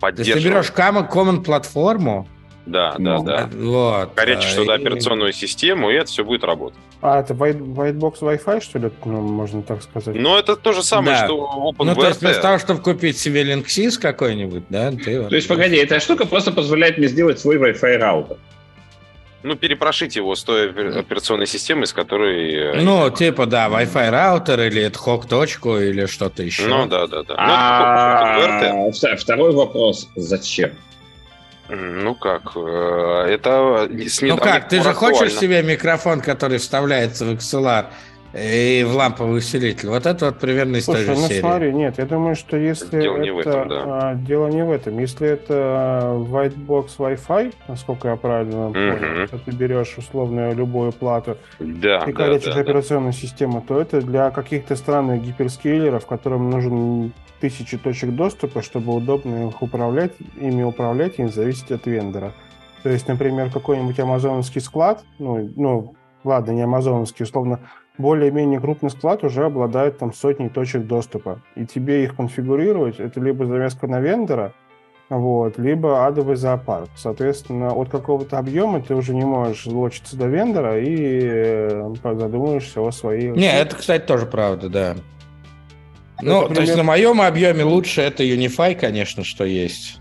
поддерживает. 0.00 0.16
То 0.16 0.22
есть 0.22 0.32
ты 0.32 0.48
берешь 0.48 0.70
common, 0.70 1.10
common 1.10 1.42
платформу, 1.42 2.28
да, 2.66 2.94
ну, 2.98 3.22
да, 3.24 3.46
да. 3.46 3.50
Вот. 3.52 4.10
Корячишь 4.14 4.52
туда 4.54 4.76
и... 4.76 4.80
операционную 4.80 5.32
систему, 5.32 5.90
и 5.90 5.94
это 5.94 6.10
все 6.10 6.24
будет 6.24 6.44
работать. 6.44 6.78
А, 7.02 7.20
это 7.20 7.32
white, 7.32 7.58
whitebox 7.58 8.20
Wi-Fi, 8.20 8.60
что 8.62 8.78
ли, 8.78 8.90
ну, 9.04 9.20
можно 9.22 9.62
так 9.62 9.82
сказать? 9.82 10.14
Ну, 10.14 10.36
это 10.36 10.56
то 10.56 10.72
же 10.72 10.82
самое, 10.82 11.18
да. 11.18 11.24
что 11.24 11.36
OpenVRT. 11.36 11.84
Ну, 11.84 11.94
то 11.94 12.08
есть 12.08 12.20
вместо 12.20 12.42
того, 12.42 12.58
чтобы 12.58 12.82
купить 12.82 13.18
себе 13.18 13.42
Linksys 13.42 13.98
какой-нибудь, 13.98 14.64
да? 14.68 14.90
Ты 14.90 15.26
то 15.26 15.34
есть, 15.34 15.48
погоди, 15.48 15.76
эта 15.76 15.98
штука 16.00 16.26
просто 16.26 16.52
позволяет 16.52 16.98
мне 16.98 17.08
сделать 17.08 17.40
свой 17.40 17.56
Wi-Fi 17.56 17.96
раутер. 17.96 18.36
Ну, 19.42 19.56
перепрошить 19.56 20.16
его 20.16 20.34
с 20.34 20.44
той 20.44 20.68
операционной 20.68 21.46
системой, 21.46 21.86
с 21.86 21.94
которой... 21.94 22.52
Э, 22.52 22.82
ну, 22.82 23.08
типа, 23.08 23.46
да, 23.46 23.68
Wi-Fi 23.68 24.10
раутер 24.10 24.60
или 24.60 24.86
ad 24.86 25.26
точку 25.26 25.78
или 25.78 26.04
что-то 26.04 26.42
еще. 26.42 26.66
Ну, 26.66 26.86
да, 26.86 27.06
да, 27.06 27.22
да. 27.22 27.34
А 27.38 28.90
второй 29.16 29.54
вопрос. 29.54 30.10
Зачем? 30.14 30.72
Ну 31.70 32.14
как, 32.16 32.42
э, 32.56 33.26
это 33.28 33.88
с 34.08 34.20
Ну 34.22 34.36
как, 34.36 34.68
ты 34.68 34.82
же 34.82 34.92
хочешь 34.92 35.34
себе 35.34 35.62
микрофон, 35.62 36.20
который 36.20 36.58
вставляется 36.58 37.24
в 37.24 37.30
XLR 37.30 37.86
и 38.32 38.84
в 38.88 38.94
ламповый 38.94 39.38
усилитель? 39.38 39.88
Вот 39.88 40.06
это 40.06 40.26
вот 40.26 40.38
примерно 40.38 40.76
из 40.76 40.84
Слушай, 40.84 41.06
той 41.06 41.14
же 41.14 41.20
ну 41.20 41.28
серии. 41.28 41.40
смотри, 41.40 41.72
нет, 41.72 41.98
я 41.98 42.06
думаю, 42.06 42.36
что 42.36 42.56
если 42.56 43.00
дело 43.00 43.16
это... 43.16 43.22
Не 43.22 43.30
в 43.30 43.38
этом, 43.38 43.68
да. 43.68 43.84
а, 43.86 44.14
дело 44.14 44.48
не 44.48 44.64
в 44.64 44.70
этом. 44.70 44.98
Если 44.98 45.28
это 45.28 46.14
whitebox 46.28 46.90
Wi-Fi, 46.98 47.54
насколько 47.68 48.08
я 48.08 48.16
правильно 48.16 48.66
угу. 48.66 48.74
понял, 48.74 49.28
то 49.28 49.38
ты 49.38 49.50
берешь 49.50 49.96
условную 49.98 50.54
любую 50.54 50.92
плату 50.92 51.36
да, 51.58 52.04
и 52.06 52.12
короче 52.12 52.46
да, 52.46 52.54
да, 52.54 52.60
операционную 52.60 53.12
да. 53.12 53.18
систему, 53.18 53.64
то 53.66 53.80
это 53.80 54.00
для 54.00 54.30
каких-то 54.30 54.76
странных 54.76 55.22
гиперскейлеров, 55.22 56.06
которым 56.06 56.50
нужен 56.50 57.12
тысячи 57.40 57.78
точек 57.78 58.10
доступа, 58.10 58.62
чтобы 58.62 58.94
удобно 58.94 59.48
их 59.48 59.62
управлять, 59.62 60.12
ими 60.40 60.62
управлять 60.62 61.18
и 61.18 61.22
не 61.22 61.30
зависеть 61.30 61.70
от 61.72 61.86
вендора. 61.86 62.32
То 62.82 62.88
есть, 62.88 63.08
например, 63.08 63.50
какой-нибудь 63.50 63.98
амазоновский 63.98 64.60
склад, 64.60 65.02
ну, 65.18 65.50
ну 65.56 65.94
ладно, 66.24 66.52
не 66.52 66.62
амазоновский, 66.62 67.24
условно, 67.24 67.60
более-менее 67.98 68.60
крупный 68.60 68.90
склад 68.90 69.24
уже 69.24 69.44
обладает 69.44 69.98
там 69.98 70.12
сотней 70.12 70.48
точек 70.48 70.86
доступа. 70.86 71.40
И 71.54 71.66
тебе 71.66 72.04
их 72.04 72.16
конфигурировать, 72.16 72.98
это 72.98 73.20
либо 73.20 73.46
завеска 73.46 73.86
на 73.86 74.00
вендора, 74.00 74.52
вот, 75.08 75.58
либо 75.58 76.06
адовый 76.06 76.36
зоопарк. 76.36 76.88
Соответственно, 76.96 77.72
от 77.72 77.88
какого-то 77.88 78.38
объема 78.38 78.80
ты 78.80 78.94
уже 78.94 79.14
не 79.14 79.24
можешь 79.24 79.66
лочиться 79.66 80.16
до 80.16 80.26
вендора 80.26 80.80
и 80.80 81.20
э, 81.22 81.94
задумаешься 82.02 82.80
о 82.80 82.90
своей... 82.92 83.30
Не, 83.30 83.52
это, 83.52 83.76
кстати, 83.76 84.04
тоже 84.04 84.26
правда, 84.26 84.68
да. 84.68 84.96
Ну, 86.22 86.42
например... 86.42 86.56
то 86.56 86.62
есть 86.62 86.76
на 86.76 86.82
моем 86.82 87.20
объеме 87.20 87.64
лучше 87.64 88.02
это 88.02 88.22
Unify, 88.22 88.74
конечно, 88.74 89.24
что 89.24 89.44
есть. 89.44 89.99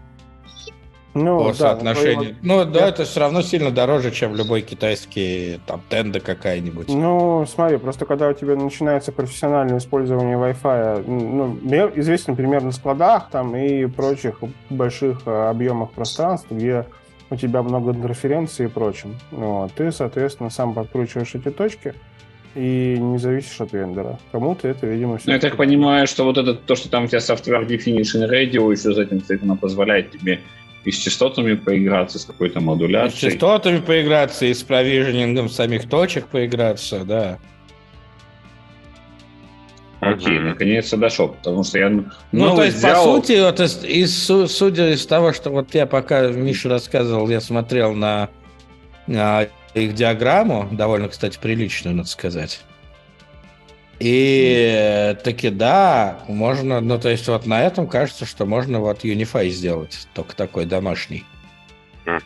Ну, 1.14 1.40
по 1.40 1.50
да, 1.50 1.54
соотношению. 1.54 2.36
Ну, 2.44 2.66
да, 2.66 2.88
это 2.88 3.04
все 3.04 3.20
равно 3.20 3.42
сильно 3.42 3.72
дороже, 3.72 4.12
чем 4.12 4.36
любой 4.36 4.62
китайский 4.62 5.60
там 5.66 5.82
тенда 5.90 6.20
какая-нибудь. 6.20 6.88
Ну, 6.88 7.46
смотри, 7.48 7.78
просто 7.78 8.06
когда 8.06 8.30
у 8.30 8.34
тебя 8.34 8.56
начинается 8.56 9.12
профессиональное 9.12 9.80
использование 9.80 10.38
Wi-Fi, 10.38 11.04
ну, 11.08 11.92
известен 11.96 12.36
пример 12.36 12.64
на 12.64 12.72
складах 12.72 13.30
там 13.32 13.56
и 13.56 13.88
прочих 13.88 14.40
больших 14.70 15.22
э, 15.26 15.50
объемах 15.50 15.92
пространств, 15.92 16.48
где 16.52 16.86
у 17.32 17.36
тебя 17.36 17.64
много 17.64 17.92
интерференций 17.92 18.66
и 18.66 18.70
прочим. 18.70 19.16
Вот. 19.32 19.72
Ты, 19.74 19.92
соответственно, 19.92 20.50
сам 20.50 20.74
подкручиваешь 20.74 21.34
эти 21.36 21.50
точки, 21.50 21.96
и 22.56 22.98
не 23.00 23.18
зависишь 23.20 23.62
от 23.62 23.74
вендора. 23.74 24.20
Кому-то 24.32 24.68
это, 24.68 24.88
видимо, 24.88 25.18
все. 25.18 25.28
Ну, 25.28 25.34
я 25.34 25.40
так 25.40 25.56
понимаю, 25.56 26.08
что 26.08 26.24
вот 26.24 26.38
это 26.38 26.56
то, 26.56 26.76
что 26.76 26.90
там 26.90 27.06
у 27.06 27.08
тебя 27.08 27.20
Software 27.20 27.66
Definition 27.68 28.30
Radio 28.30 28.72
еще 28.72 28.94
за 28.94 29.04
этим 29.04 29.22
стоит, 29.22 29.44
оно 29.44 29.56
позволяет 29.56 30.12
тебе 30.12 30.40
и 30.86 30.92
с 30.92 30.98
частотами 30.98 31.56
поиграться, 31.56 32.20
с 32.20 32.26
какой-то 32.26 32.62
модуляцией. 32.62 33.28
И 33.28 33.30
с 33.30 33.34
частотами 33.34 33.80
поиграться, 33.80 34.46
и 34.46 34.54
с 34.54 34.64
провиженингом 34.64 35.50
самих 35.50 35.90
точек 35.90 36.28
поиграться, 36.28 37.04
да. 37.04 37.40
Окей, 40.00 40.38
mm-hmm. 40.38 40.50
наконец-то 40.50 40.96
дошел, 40.96 41.30
потому 41.30 41.64
что 41.64 41.78
я... 41.78 41.90
Ну, 41.90 42.56
то 42.56 42.64
есть, 42.64 42.78
взял... 42.78 43.06
по 43.06 43.16
сути, 43.16 43.42
вот 43.42 43.60
из, 43.60 43.84
из, 43.84 44.52
судя 44.52 44.94
из 44.94 45.06
того, 45.06 45.34
что 45.34 45.50
вот 45.50 45.76
я 45.76 45.86
пока 45.86 46.30
Миша 46.30 46.70
рассказывал, 46.70 47.28
я 47.30 47.42
смотрел 47.42 47.94
на, 47.94 48.30
на 49.08 49.48
их 49.74 49.94
диаграмму, 49.96 50.70
довольно, 50.72 51.10
кстати, 51.10 51.38
приличную, 51.38 51.98
надо 51.98 52.08
сказать. 52.08 52.62
И 54.00 55.16
таки 55.24 55.50
да, 55.50 56.20
можно, 56.28 56.80
ну 56.80 56.98
то 56.98 57.10
есть 57.10 57.28
вот 57.28 57.46
на 57.46 57.64
этом 57.64 57.86
кажется, 57.86 58.26
что 58.26 58.46
можно 58.46 58.80
вот 58.80 59.04
Unify 59.04 59.50
сделать, 59.50 60.08
только 60.14 60.36
такой 60.36 60.66
домашний. 60.66 61.26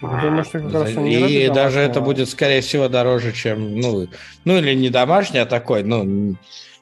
Думаю, 0.02 0.44
что 0.46 0.60
как 0.60 0.74
раз 0.74 0.92
и 0.92 1.50
даже 1.54 1.80
это 1.80 2.00
будет, 2.00 2.30
скорее 2.30 2.62
всего, 2.62 2.88
дороже, 2.88 3.34
чем, 3.34 3.80
ну, 3.80 4.08
ну 4.46 4.58
или 4.58 4.74
не 4.76 4.90
домашний, 4.90 5.40
а 5.40 5.46
такой, 5.46 5.84
ну, 5.84 6.38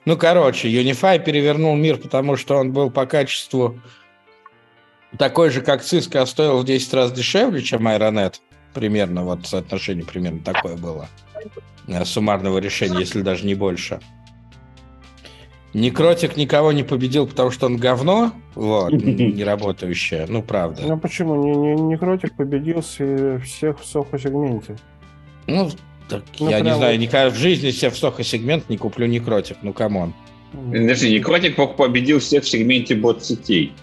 ну, 0.05 0.17
короче, 0.17 0.67
Unify 0.69 1.23
перевернул 1.23 1.75
мир, 1.75 1.97
потому 1.97 2.35
что 2.35 2.57
он 2.57 2.73
был 2.73 2.91
по 2.91 3.05
качеству 3.05 3.79
такой 5.17 5.49
же, 5.49 5.61
как 5.61 5.81
Cisco, 5.81 6.17
а 6.17 6.25
стоил 6.25 6.59
в 6.59 6.65
10 6.65 6.93
раз 6.93 7.11
дешевле, 7.11 7.61
чем 7.61 7.87
Ironet. 7.87 8.35
Примерно 8.73 9.23
вот 9.23 9.45
соотношение 9.45 10.05
примерно 10.05 10.39
такое 10.39 10.77
было 10.77 11.09
э, 11.87 12.05
суммарного 12.05 12.59
решения, 12.59 12.99
если 12.99 13.21
даже 13.21 13.45
не 13.45 13.55
больше. 13.55 13.99
Некротик 15.73 16.35
никого 16.35 16.73
не 16.73 16.83
победил, 16.83 17.27
потому 17.27 17.49
что 17.51 17.67
он 17.67 17.77
говно, 17.77 18.33
вот, 18.55 18.91
не 18.91 19.43
работающее, 19.43 20.25
ну 20.27 20.43
правда. 20.43 20.83
Ну 20.85 20.97
почему? 20.97 21.35
Не, 21.35 21.55
не, 21.55 21.81
Некротик 21.81 22.35
победил 22.35 22.81
всех 22.81 23.79
в 23.79 23.85
SOHO-сегменте. 23.85 24.75
Ну, 25.47 25.69
так, 26.09 26.23
ну, 26.39 26.49
я 26.49 26.59
не 26.59 26.75
знаю, 26.75 26.99
никогда 26.99 27.29
в 27.29 27.35
жизни 27.35 27.71
себе 27.71 27.89
в 27.89 27.97
SOHO-сегмент 27.97 28.69
не 28.69 28.77
куплю 28.77 29.07
Некротик, 29.07 29.57
ну 29.61 29.71
come 29.71 29.95
on. 29.95 30.13
Подожди, 30.51 31.13
Некротик 31.13 31.55
победил 31.77 32.19
всех 32.19 32.43
в 32.43 32.49
сегменте 32.49 32.95
бот-сетей. 32.95 33.73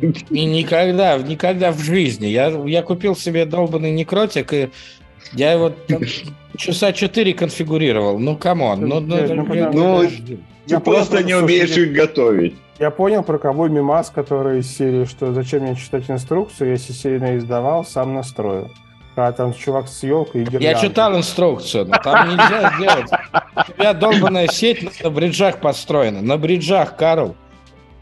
И 0.00 0.44
никогда, 0.44 1.18
никогда 1.18 1.72
в 1.72 1.80
жизни. 1.80 2.26
Я, 2.26 2.48
я 2.66 2.82
купил 2.82 3.14
себе 3.14 3.44
долбанный 3.44 3.90
некротик, 3.90 4.52
и 4.52 4.70
я 5.32 5.52
его 5.52 5.72
часа 6.56 6.92
четыре 6.92 7.34
конфигурировал. 7.34 8.18
Ну, 8.18 8.36
камон. 8.36 8.80
Ну, 8.80 9.00
ну, 9.00 9.16
ну, 9.26 9.44
ну, 9.72 10.02
ну 10.02 10.08
ты 10.66 10.80
просто 10.80 11.22
не 11.22 11.34
умеешь 11.34 11.76
их 11.76 11.92
готовить. 11.92 12.54
Я 12.78 12.90
понял, 12.90 13.22
про 13.22 13.38
кого 13.38 13.68
мимас, 13.68 14.10
который 14.10 14.60
из 14.60 14.74
серии, 14.74 15.04
что 15.04 15.34
зачем 15.34 15.62
мне 15.62 15.76
читать 15.76 16.08
инструкцию, 16.08 16.70
если 16.70 16.92
серийно 16.92 17.36
издавал, 17.36 17.84
сам 17.84 18.14
настрою. 18.14 18.70
А 19.16 19.32
там 19.32 19.52
чувак 19.52 19.88
с 19.88 20.02
елкой 20.02 20.42
и 20.42 20.44
гирляндой. 20.44 20.70
Я 20.70 20.74
читал 20.76 21.14
инструкцию, 21.14 21.84
но 21.86 21.98
там 21.98 22.30
нельзя 22.30 22.72
сделать. 22.78 23.10
У 23.68 23.72
тебя 23.72 23.92
долбанная 23.92 24.46
сеть 24.46 25.02
на 25.02 25.10
бриджах 25.10 25.60
построена. 25.60 26.22
На 26.22 26.38
бриджах, 26.38 26.96
Карл. 26.96 27.36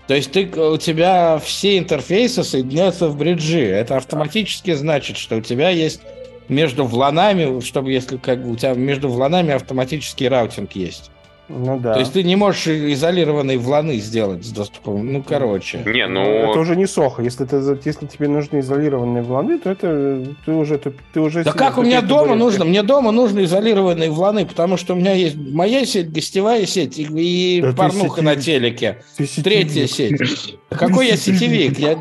То 0.06 0.14
есть 0.14 0.30
ты, 0.30 0.46
у 0.46 0.76
тебя 0.76 1.38
все 1.38 1.76
интерфейсы 1.76 2.44
соединяются 2.44 3.08
в 3.08 3.16
бриджи. 3.16 3.64
Это 3.64 3.96
автоматически 3.96 4.74
значит, 4.74 5.16
что 5.16 5.36
у 5.36 5.40
тебя 5.40 5.70
есть 5.70 6.00
между 6.48 6.84
вланами, 6.84 7.60
чтобы 7.60 7.92
если 7.92 8.16
как 8.16 8.42
бы 8.42 8.52
у 8.52 8.56
тебя 8.56 8.74
между 8.74 9.08
вланами 9.08 9.52
автоматический 9.52 10.28
routing 10.28 10.72
есть. 10.72 11.10
Ну 11.48 11.78
да. 11.78 11.94
То 11.94 12.00
есть 12.00 12.12
ты 12.12 12.22
не 12.22 12.36
можешь 12.36 12.68
изолированные 12.68 13.58
вланы 13.58 13.96
сделать 13.96 14.44
с 14.44 14.50
доступом. 14.50 15.12
Ну, 15.12 15.22
короче. 15.26 15.78
Не, 15.78 16.06
ну... 16.06 16.20
Это 16.20 16.60
уже 16.60 16.76
не 16.76 16.86
сохо. 16.86 17.22
Если, 17.22 17.44
ты, 17.46 17.56
если 17.84 18.06
тебе 18.06 18.28
нужны 18.28 18.60
изолированные 18.60 19.22
вланы, 19.22 19.58
то 19.58 19.70
это 19.70 20.26
ты 20.44 20.52
уже... 20.52 20.78
Ты, 20.78 20.92
ты 21.12 21.20
уже 21.20 21.44
да 21.44 21.52
как 21.52 21.78
у 21.78 21.82
меня 21.82 22.02
дома 22.02 22.34
нужно? 22.34 22.64
Мне 22.64 22.82
дома 22.82 23.12
нужны 23.12 23.44
изолированные 23.44 24.10
вланы, 24.10 24.44
потому 24.44 24.76
что 24.76 24.92
у 24.92 24.96
меня 24.96 25.12
есть 25.12 25.36
моя 25.36 25.86
сеть, 25.86 26.12
гостевая 26.12 26.66
сеть 26.66 26.98
и, 26.98 27.04
и 27.04 27.62
да 27.62 27.72
порнуха 27.72 28.22
на 28.22 28.36
телеке. 28.36 29.02
Третья 29.42 29.86
сеть. 29.86 30.58
Какой 30.68 31.08
я 31.08 31.16
сетевик? 31.16 31.78
Я 31.78 31.96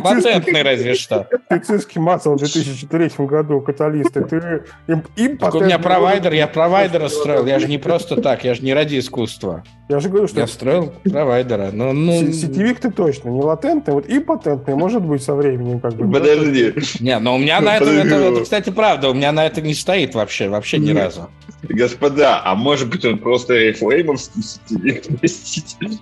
патентный 0.00 0.62
разве 0.62 0.94
что. 0.94 1.28
Ты 1.50 1.58
циски 1.58 1.98
мацал 1.98 2.34
в 2.34 2.38
2003 2.38 3.10
году, 3.26 3.60
каталисты. 3.60 4.24
Ты 4.24 4.62
им, 4.86 5.04
им 5.16 5.38
У 5.40 5.60
меня 5.60 5.78
провайдер, 5.78 6.32
я 6.32 6.46
провайдера 6.46 7.08
строил. 7.08 7.44
Я 7.44 7.58
же 7.58 7.68
не 7.68 7.76
просто 7.76 8.20
так, 8.20 8.44
я 8.44 8.54
же 8.54 8.62
не 8.62 8.72
ради 8.72 8.85
искусства. 8.94 9.64
Я 9.88 10.00
же 10.00 10.08
говорю, 10.08 10.28
что... 10.28 10.40
Я 10.40 10.46
строил 10.46 10.92
провайдера. 11.04 11.70
Но, 11.72 11.92
ну... 11.92 12.32
Сетевик 12.32 12.80
ты 12.80 12.90
точно, 12.90 13.30
не 13.30 13.40
латентный, 13.40 13.94
вот 13.94 14.06
и 14.06 14.18
патентный, 14.18 14.74
может 14.74 15.02
быть, 15.02 15.22
со 15.22 15.34
временем 15.34 15.80
как 15.80 15.94
бы. 15.94 16.10
Подожди. 16.10 16.74
Не, 17.00 17.18
но 17.18 17.36
у 17.36 17.38
меня 17.38 17.60
на 17.60 17.76
это, 17.76 17.90
это, 17.90 18.14
это, 18.14 18.42
кстати, 18.42 18.70
правда, 18.70 19.10
у 19.10 19.14
меня 19.14 19.32
на 19.32 19.46
это 19.46 19.60
не 19.60 19.74
стоит 19.74 20.14
вообще, 20.14 20.48
вообще 20.48 20.78
ни 20.78 20.92
разу. 20.92 21.28
Господа, 21.62 22.42
а 22.44 22.54
может 22.54 22.88
быть 22.90 23.04
он 23.04 23.18
просто 23.18 23.54
рефлеймовский 23.54 24.42
сетевик, 24.42 25.04
простите. 25.18 25.98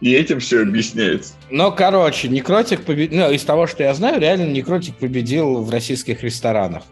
И 0.00 0.12
этим 0.12 0.40
все 0.40 0.62
объясняется. 0.62 1.34
Ну, 1.50 1.72
короче, 1.72 2.28
Некротик 2.28 2.82
победил... 2.82 3.18
Ну, 3.18 3.30
из 3.30 3.42
того, 3.44 3.66
что 3.66 3.82
я 3.82 3.94
знаю, 3.94 4.20
реально 4.20 4.44
Некротик 4.50 4.96
победил 4.96 5.62
в 5.62 5.70
российских 5.70 6.22
ресторанах. 6.22 6.82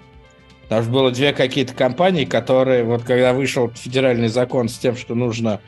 Потому 0.65 0.83
что 0.83 0.91
было 0.91 1.11
две 1.11 1.33
какие-то 1.33 1.75
компании, 1.75 2.25
которые, 2.25 2.85
вот 2.85 3.03
когда 3.03 3.33
вышел 3.33 3.71
федеральный 3.71 4.29
закон 4.29 4.69
с 4.69 4.79
тем, 4.79 4.97
что 4.97 5.15
нужно 5.15 5.61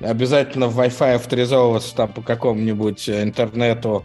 обязательно 0.00 0.68
в 0.68 0.78
Wi-Fi 0.78 1.14
авторизовываться 1.14 1.94
там 1.94 2.08
по 2.08 2.22
какому-нибудь 2.22 3.08
интернету, 3.08 4.04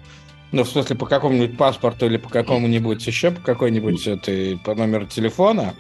ну, 0.51 0.63
в 0.63 0.69
смысле, 0.69 0.95
по 0.95 1.05
какому-нибудь 1.05 1.57
паспорту 1.57 2.05
или 2.05 2.17
по 2.17 2.29
какому-нибудь 2.29 3.05
еще, 3.07 3.31
по 3.31 3.41
какой-нибудь 3.41 4.05
этой, 4.05 4.59
по 4.59 4.75
номеру 4.75 5.05
телефона, 5.07 5.73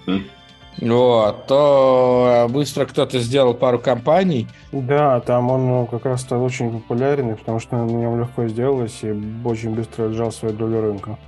вот, 0.81 1.45
то 1.45 2.47
быстро 2.49 2.85
кто-то 2.85 3.19
сделал 3.19 3.53
пару 3.53 3.77
компаний. 3.77 4.47
Да, 4.71 5.19
там 5.19 5.51
он 5.51 5.67
ну, 5.67 5.85
как 5.85 6.05
раз 6.05 6.21
стал 6.21 6.43
очень 6.43 6.71
популярный, 6.71 7.35
потому 7.35 7.59
что 7.59 7.75
на 7.75 7.89
нем 7.89 8.19
легко 8.19 8.47
сделалось 8.47 8.99
и 9.03 9.13
очень 9.45 9.75
быстро 9.75 10.05
отжал 10.05 10.31
свою 10.31 10.55
долю 10.55 10.81
рынка. 10.81 11.19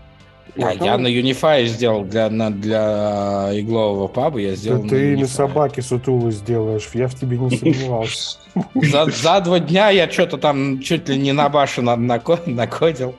А 0.58 0.74
я 0.74 0.98
на 0.98 1.08
Unify 1.08 1.66
сделал 1.66 2.04
для, 2.06 2.30
на, 2.30 2.50
для 2.50 3.50
иглового 3.54 4.08
паба, 4.08 4.40
я 4.40 4.56
сделал 4.56 4.84
да 4.84 4.90
Ты 4.90 5.18
на 5.18 5.28
собаке 5.28 5.82
сутулы 5.82 6.32
сделаешь, 6.32 6.90
я 6.94 7.08
в 7.08 7.16
тебе 7.16 7.38
не 7.38 7.58
сомневался. 7.58 8.38
За, 8.74 9.06
за 9.12 9.42
два 9.42 9.60
дня 9.60 9.90
я 9.90 10.10
что-то 10.10 10.38
там 10.38 10.80
чуть 10.80 11.10
ли 11.10 11.18
не 11.18 11.34
на 11.34 11.50
башу 11.50 11.82
на, 11.82 11.98
на, 11.98 12.22
накодил. 12.46 13.14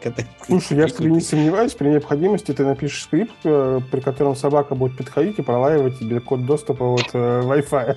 Слушай, 0.47 0.79
я 0.79 0.87
в 0.87 0.93
тебе 0.93 1.11
не 1.11 1.21
сомневаюсь, 1.21 1.75
при 1.75 1.89
необходимости 1.89 2.53
ты 2.53 2.65
напишешь 2.65 3.03
скрипт, 3.03 3.35
э, 3.45 3.81
при 3.91 4.01
котором 4.01 4.35
собака 4.35 4.75
будет 4.75 4.97
подходить 4.97 5.39
и 5.39 5.43
пролаивать 5.43 5.99
тебе 5.99 6.21
код 6.21 6.47
доступа 6.47 6.85
от 6.95 7.11
э, 7.13 7.43
Wi-Fi. 7.45 7.97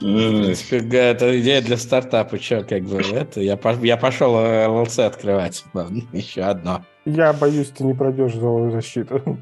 Это 0.00 1.40
идея 1.40 1.62
для 1.62 1.76
стартапа, 1.76 2.38
что, 2.38 2.62
как 2.64 2.82
бы, 2.84 3.00
это, 3.00 3.40
я, 3.40 3.58
я 3.82 3.96
пошел 3.96 4.34
ЛЛЦ 4.34 4.98
открывать, 5.00 5.64
еще 6.12 6.42
одно. 6.42 6.84
Я 7.06 7.32
боюсь, 7.32 7.68
ты 7.68 7.84
не 7.84 7.94
пройдешь 7.94 8.34
зоозащиту. 8.34 9.38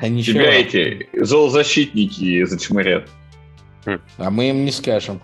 А 0.00 0.08
ничего. 0.08 0.38
Тебя 0.38 0.54
эти 0.54 1.08
зоозащитники 1.12 2.44
зачмырят. 2.44 3.08
А 4.18 4.30
мы 4.30 4.50
им 4.50 4.64
не 4.64 4.72
скажем. 4.72 5.20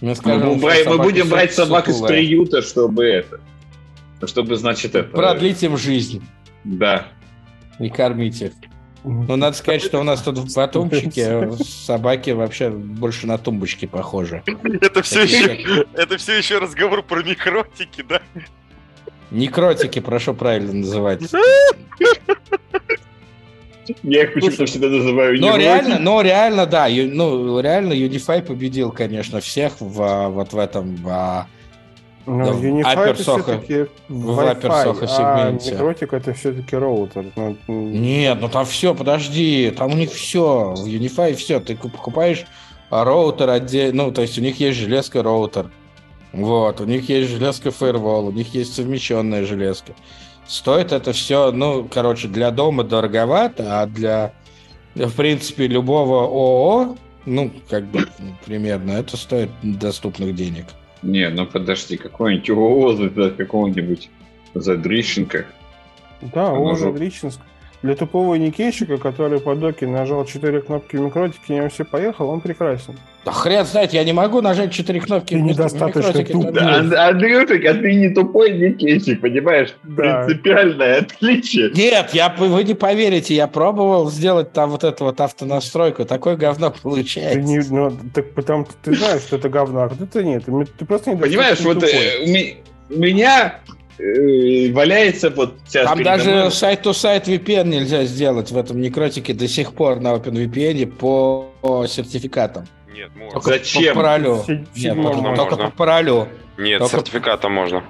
Мы, 0.00 0.14
скажем, 0.14 0.48
мы, 0.48 0.56
брать, 0.56 0.86
мы 0.86 0.98
будем 0.98 1.28
брать 1.28 1.52
собак 1.52 1.88
из 1.88 2.00
приюта, 2.00 2.62
чтобы 2.62 3.04
это. 3.04 3.40
Чтобы, 4.26 4.56
значит, 4.56 4.94
это... 4.94 5.08
Продлить 5.08 5.62
им 5.62 5.76
жизнь. 5.76 6.22
Да. 6.64 7.06
И 7.78 7.88
кормить 7.88 8.40
их. 8.42 8.52
Ну, 9.02 9.36
надо 9.36 9.56
сказать, 9.56 9.82
что 9.82 9.98
у 9.98 10.02
нас 10.02 10.22
тут 10.22 10.38
в 10.38 10.54
батумчике 10.54 11.50
собаки 11.52 12.30
вообще 12.30 12.70
больше 12.70 13.26
на 13.26 13.38
тумбочки 13.38 13.86
похожи. 13.86 14.42
Это 14.80 15.02
все 15.02 15.22
еще, 15.22 15.86
это 15.94 16.18
все 16.18 16.36
еще 16.36 16.58
разговор 16.58 17.02
про 17.02 17.22
некротики, 17.22 18.04
да? 18.06 18.20
Некротики, 19.30 20.00
прошу 20.00 20.34
правильно 20.34 20.72
называть. 20.72 21.22
Я 24.02 24.22
их 24.22 24.34
почему-то 24.34 24.66
всегда 24.66 24.88
называю 24.88 25.40
Но 25.40 25.56
реально, 25.56 25.98
но 25.98 26.20
реально, 26.20 26.66
да, 26.66 26.88
ну, 26.88 27.58
реально 27.60 27.92
Unify 27.92 28.42
победил, 28.42 28.92
конечно, 28.92 29.40
всех 29.40 29.80
в, 29.80 30.28
вот 30.28 30.52
в 30.52 30.58
этом 30.58 30.96
но 32.30 32.44
да, 32.44 32.52
Unify 32.52 32.98
это 33.06 33.22
все-таки 33.22 33.86
в 34.08 34.38
Wi-Fi, 34.38 35.06
а 35.08 35.50
Necrotic 35.50 36.16
это 36.16 36.32
все-таки 36.32 36.76
роутер. 36.76 37.26
Ну, 37.34 37.56
Нет, 37.66 38.38
ну 38.40 38.48
там 38.48 38.64
все, 38.66 38.94
подожди, 38.94 39.72
там 39.76 39.92
у 39.92 39.96
них 39.96 40.12
все, 40.12 40.74
в 40.74 40.86
Unify 40.86 41.34
все, 41.34 41.58
ты 41.58 41.76
покупаешь 41.76 42.46
роутер 42.88 43.50
отдельно, 43.50 44.04
ну, 44.04 44.12
то 44.12 44.22
есть 44.22 44.38
у 44.38 44.42
них 44.42 44.60
есть 44.60 44.78
железка 44.78 45.24
роутер, 45.24 45.70
вот, 46.32 46.80
у 46.80 46.84
них 46.84 47.08
есть 47.08 47.30
железка 47.30 47.70
Firewall, 47.70 48.28
у 48.28 48.32
них 48.32 48.54
есть 48.54 48.74
совмещенная 48.74 49.44
железка. 49.44 49.92
Стоит 50.46 50.92
это 50.92 51.12
все, 51.12 51.50
ну, 51.50 51.88
короче, 51.92 52.28
для 52.28 52.52
дома 52.52 52.84
дороговато, 52.84 53.82
а 53.82 53.86
для, 53.86 54.32
в 54.94 55.12
принципе, 55.16 55.66
любого 55.66 56.24
ООО, 56.24 56.96
ну, 57.26 57.50
как 57.68 57.86
бы, 57.86 58.06
примерно, 58.44 58.92
это 58.92 59.16
стоит 59.16 59.50
доступных 59.62 60.34
денег. 60.36 60.66
Не, 61.02 61.28
ну 61.30 61.46
подожди, 61.46 61.96
какой-нибудь 61.96 62.50
ООО 62.50 62.92
за 62.92 63.30
какого-нибудь 63.30 64.10
Задрищенко. 64.54 65.46
Да, 66.20 66.50
ООО 66.50 66.74
Задрищенко. 66.74 67.42
Для 67.82 67.94
тупого 67.94 68.34
никейщика, 68.34 68.98
который 68.98 69.40
по 69.40 69.54
доке 69.54 69.86
нажал 69.86 70.26
четыре 70.26 70.60
кнопки 70.60 70.96
в 70.96 71.00
микротике, 71.00 71.56
и 71.56 71.60
он 71.60 71.70
все 71.70 71.86
поехал, 71.86 72.28
он 72.28 72.42
прекрасен. 72.42 72.94
Да 73.24 73.32
хрен 73.32 73.64
знает, 73.64 73.94
я 73.94 74.04
не 74.04 74.12
могу 74.12 74.42
нажать 74.42 74.70
четыре 74.70 75.00
кнопки 75.00 75.34
ты 75.34 75.40
недостаточно 75.40 76.12
тупой. 76.12 76.52
Да, 76.52 77.08
Андрюшек, 77.08 77.64
а 77.64 77.74
ты 77.74 77.94
не 77.94 78.10
тупой 78.10 78.52
никейщик, 78.52 79.22
понимаешь? 79.22 79.74
Да. 79.82 80.24
Принципиальное 80.24 80.98
отличие. 81.00 81.70
Нет, 81.70 82.10
я, 82.12 82.34
вы 82.36 82.64
не 82.64 82.74
поверите, 82.74 83.34
я 83.34 83.46
пробовал 83.46 84.10
сделать 84.10 84.52
там 84.52 84.70
вот 84.70 84.84
эту 84.84 85.04
вот 85.04 85.20
автонастройку, 85.20 86.04
такое 86.04 86.36
говно 86.36 86.74
получается. 86.82 87.40
Ты 87.40 87.44
не, 87.46 87.60
ну, 87.70 87.96
так 88.14 88.32
потому 88.34 88.66
ты 88.82 88.94
знаешь, 88.94 89.22
что 89.22 89.36
это 89.36 89.48
говно, 89.48 89.84
а 89.84 89.88
кто-то 89.88 90.22
нет. 90.22 90.44
Ты 90.78 90.84
просто 90.84 91.14
не 91.14 91.16
Понимаешь, 91.20 91.60
вот 91.60 91.82
э, 91.82 92.58
у 92.90 92.98
меня 92.98 93.60
валяется 94.72 95.30
вот 95.30 95.54
сейчас 95.66 95.88
Там 95.88 96.02
даже 96.02 96.50
сайт-то-сайт 96.50 97.28
VPN 97.28 97.64
нельзя 97.64 98.04
сделать 98.04 98.50
в 98.50 98.56
этом 98.56 98.80
некротике 98.80 99.34
до 99.34 99.46
сих 99.46 99.74
пор 99.74 100.00
на 100.00 100.14
OpenVPN 100.14 100.86
по, 100.86 101.50
по 101.60 101.86
сертификатам. 101.86 102.66
Нет, 102.92 103.10
можно. 103.14 103.32
Только 103.32 103.50
Зачем? 103.50 103.94
По 103.94 104.00
паролю. 104.00 104.44
Нет, 104.74 104.96
можно, 104.96 105.34
только 105.36 105.56
можно. 105.56 105.70
по 105.70 105.76
паролю. 105.76 106.28
Нет, 106.58 106.78
только... 106.78 106.96
сертификатом 106.96 107.52
можно. 107.52 107.84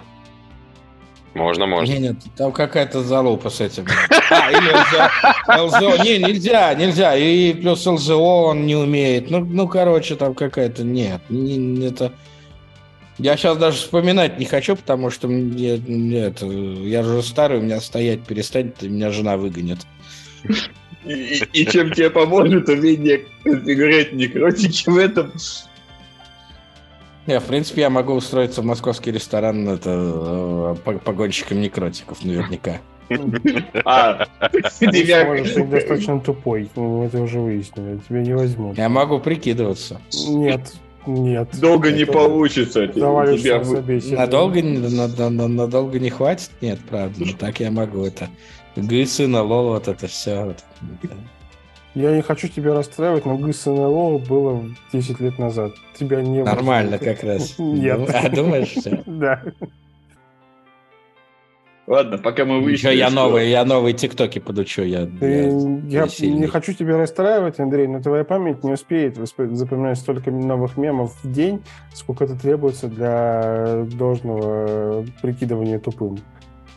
Можно, 1.34 1.66
можно. 1.66 1.92
Нет, 1.92 2.00
нет, 2.00 2.16
там 2.36 2.50
какая-то 2.50 3.02
залупа 3.02 3.50
с 3.50 3.60
этим. 3.60 3.86
А, 4.30 4.50
или 4.50 5.60
ЛЗО. 5.60 6.02
Не, 6.02 6.18
нельзя, 6.18 6.74
нельзя. 6.74 7.14
И 7.16 7.52
плюс 7.52 7.86
ЛЗО 7.86 8.16
он 8.16 8.66
не 8.66 8.74
умеет. 8.74 9.30
Ну, 9.30 9.44
ну 9.44 9.68
короче, 9.68 10.16
там 10.16 10.34
какая-то... 10.34 10.82
Нет, 10.82 11.20
не, 11.28 11.86
это... 11.86 12.12
Я 13.20 13.36
сейчас 13.36 13.58
даже 13.58 13.76
вспоминать 13.76 14.38
не 14.38 14.46
хочу, 14.46 14.76
потому 14.76 15.10
что 15.10 15.28
я, 15.28 15.76
нет, 15.76 16.40
я 16.40 17.02
же 17.02 17.22
старый, 17.22 17.58
у 17.58 17.62
меня 17.62 17.78
стоять 17.80 18.22
перестанет, 18.22 18.82
и 18.82 18.88
меня 18.88 19.10
жена 19.10 19.36
выгонит. 19.36 19.80
И, 21.04 21.42
и 21.52 21.66
чем 21.66 21.92
тебе 21.92 22.08
поможет 22.08 22.68
умение 22.70 23.26
конфигурировать 23.44 24.12
некротики 24.14 24.88
в 24.88 24.96
этом? 24.96 25.32
Не, 27.26 27.40
в 27.40 27.44
принципе, 27.44 27.82
я 27.82 27.90
могу 27.90 28.14
устроиться 28.14 28.62
в 28.62 28.64
московский 28.64 29.12
ресторан 29.12 29.68
это, 29.68 30.76
э, 30.86 30.98
погонщиком 31.04 31.60
некротиков 31.60 32.24
наверняка. 32.24 32.80
А, 33.84 34.26
ты 34.78 35.64
достаточно 35.64 36.20
тупой, 36.20 36.70
мы 36.74 37.04
это 37.06 37.20
уже 37.20 37.38
выяснили, 37.40 38.00
тебя 38.08 38.22
не 38.22 38.34
возьмут. 38.34 38.78
Я 38.78 38.88
могу 38.88 39.18
прикидываться. 39.18 40.00
Нет, 40.28 40.72
нет. 41.14 41.48
Долго 41.60 41.92
не 41.92 42.04
получится. 42.04 42.86
Тебя... 42.86 43.08
Надолго, 44.16 44.62
надолго 45.48 45.98
не 45.98 46.10
хватит? 46.10 46.50
Нет, 46.60 46.78
правда. 46.88 47.16
Но 47.24 47.32
так 47.38 47.60
я 47.60 47.70
могу. 47.70 48.04
Это 48.04 48.28
Гысы, 48.76 49.26
на 49.26 49.42
лол, 49.42 49.70
вот 49.70 49.88
это 49.88 50.06
все. 50.06 50.54
Я 51.94 52.14
не 52.14 52.22
хочу 52.22 52.46
тебя 52.46 52.72
расстраивать, 52.72 53.26
но 53.26 53.36
ГСНЛО 53.36 54.18
было 54.18 54.64
10 54.92 55.20
лет 55.20 55.38
назад. 55.38 55.72
Тебя 55.98 56.22
не 56.22 56.44
Нормально 56.44 56.98
было. 56.98 57.04
как 57.04 57.24
раз. 57.24 57.56
Нет. 57.58 58.08
А 58.14 58.28
думаешь? 58.28 58.74
Да. 59.06 59.42
Ладно, 61.90 62.18
пока 62.18 62.44
мы 62.44 62.60
выяснили, 62.60 62.94
я 62.94 63.10
новые, 63.10 63.50
я 63.50 63.64
новые 63.64 63.94
тиктоки 63.94 64.38
подучу. 64.38 64.82
Я, 64.82 65.06
Ты, 65.06 65.50
я, 65.88 66.06
я 66.08 66.30
не 66.30 66.46
хочу 66.46 66.72
тебя 66.72 66.96
расстраивать, 66.96 67.58
Андрей, 67.58 67.88
но 67.88 68.00
твоя 68.00 68.22
память 68.22 68.62
не 68.62 68.74
успеет 68.74 69.16
запоминать 69.16 69.98
столько 69.98 70.30
новых 70.30 70.76
мемов 70.76 71.16
в 71.20 71.32
день, 71.32 71.64
сколько 71.92 72.22
это 72.22 72.38
требуется 72.38 72.86
для 72.86 73.86
должного 73.92 75.04
прикидывания 75.20 75.80
тупым. 75.80 76.20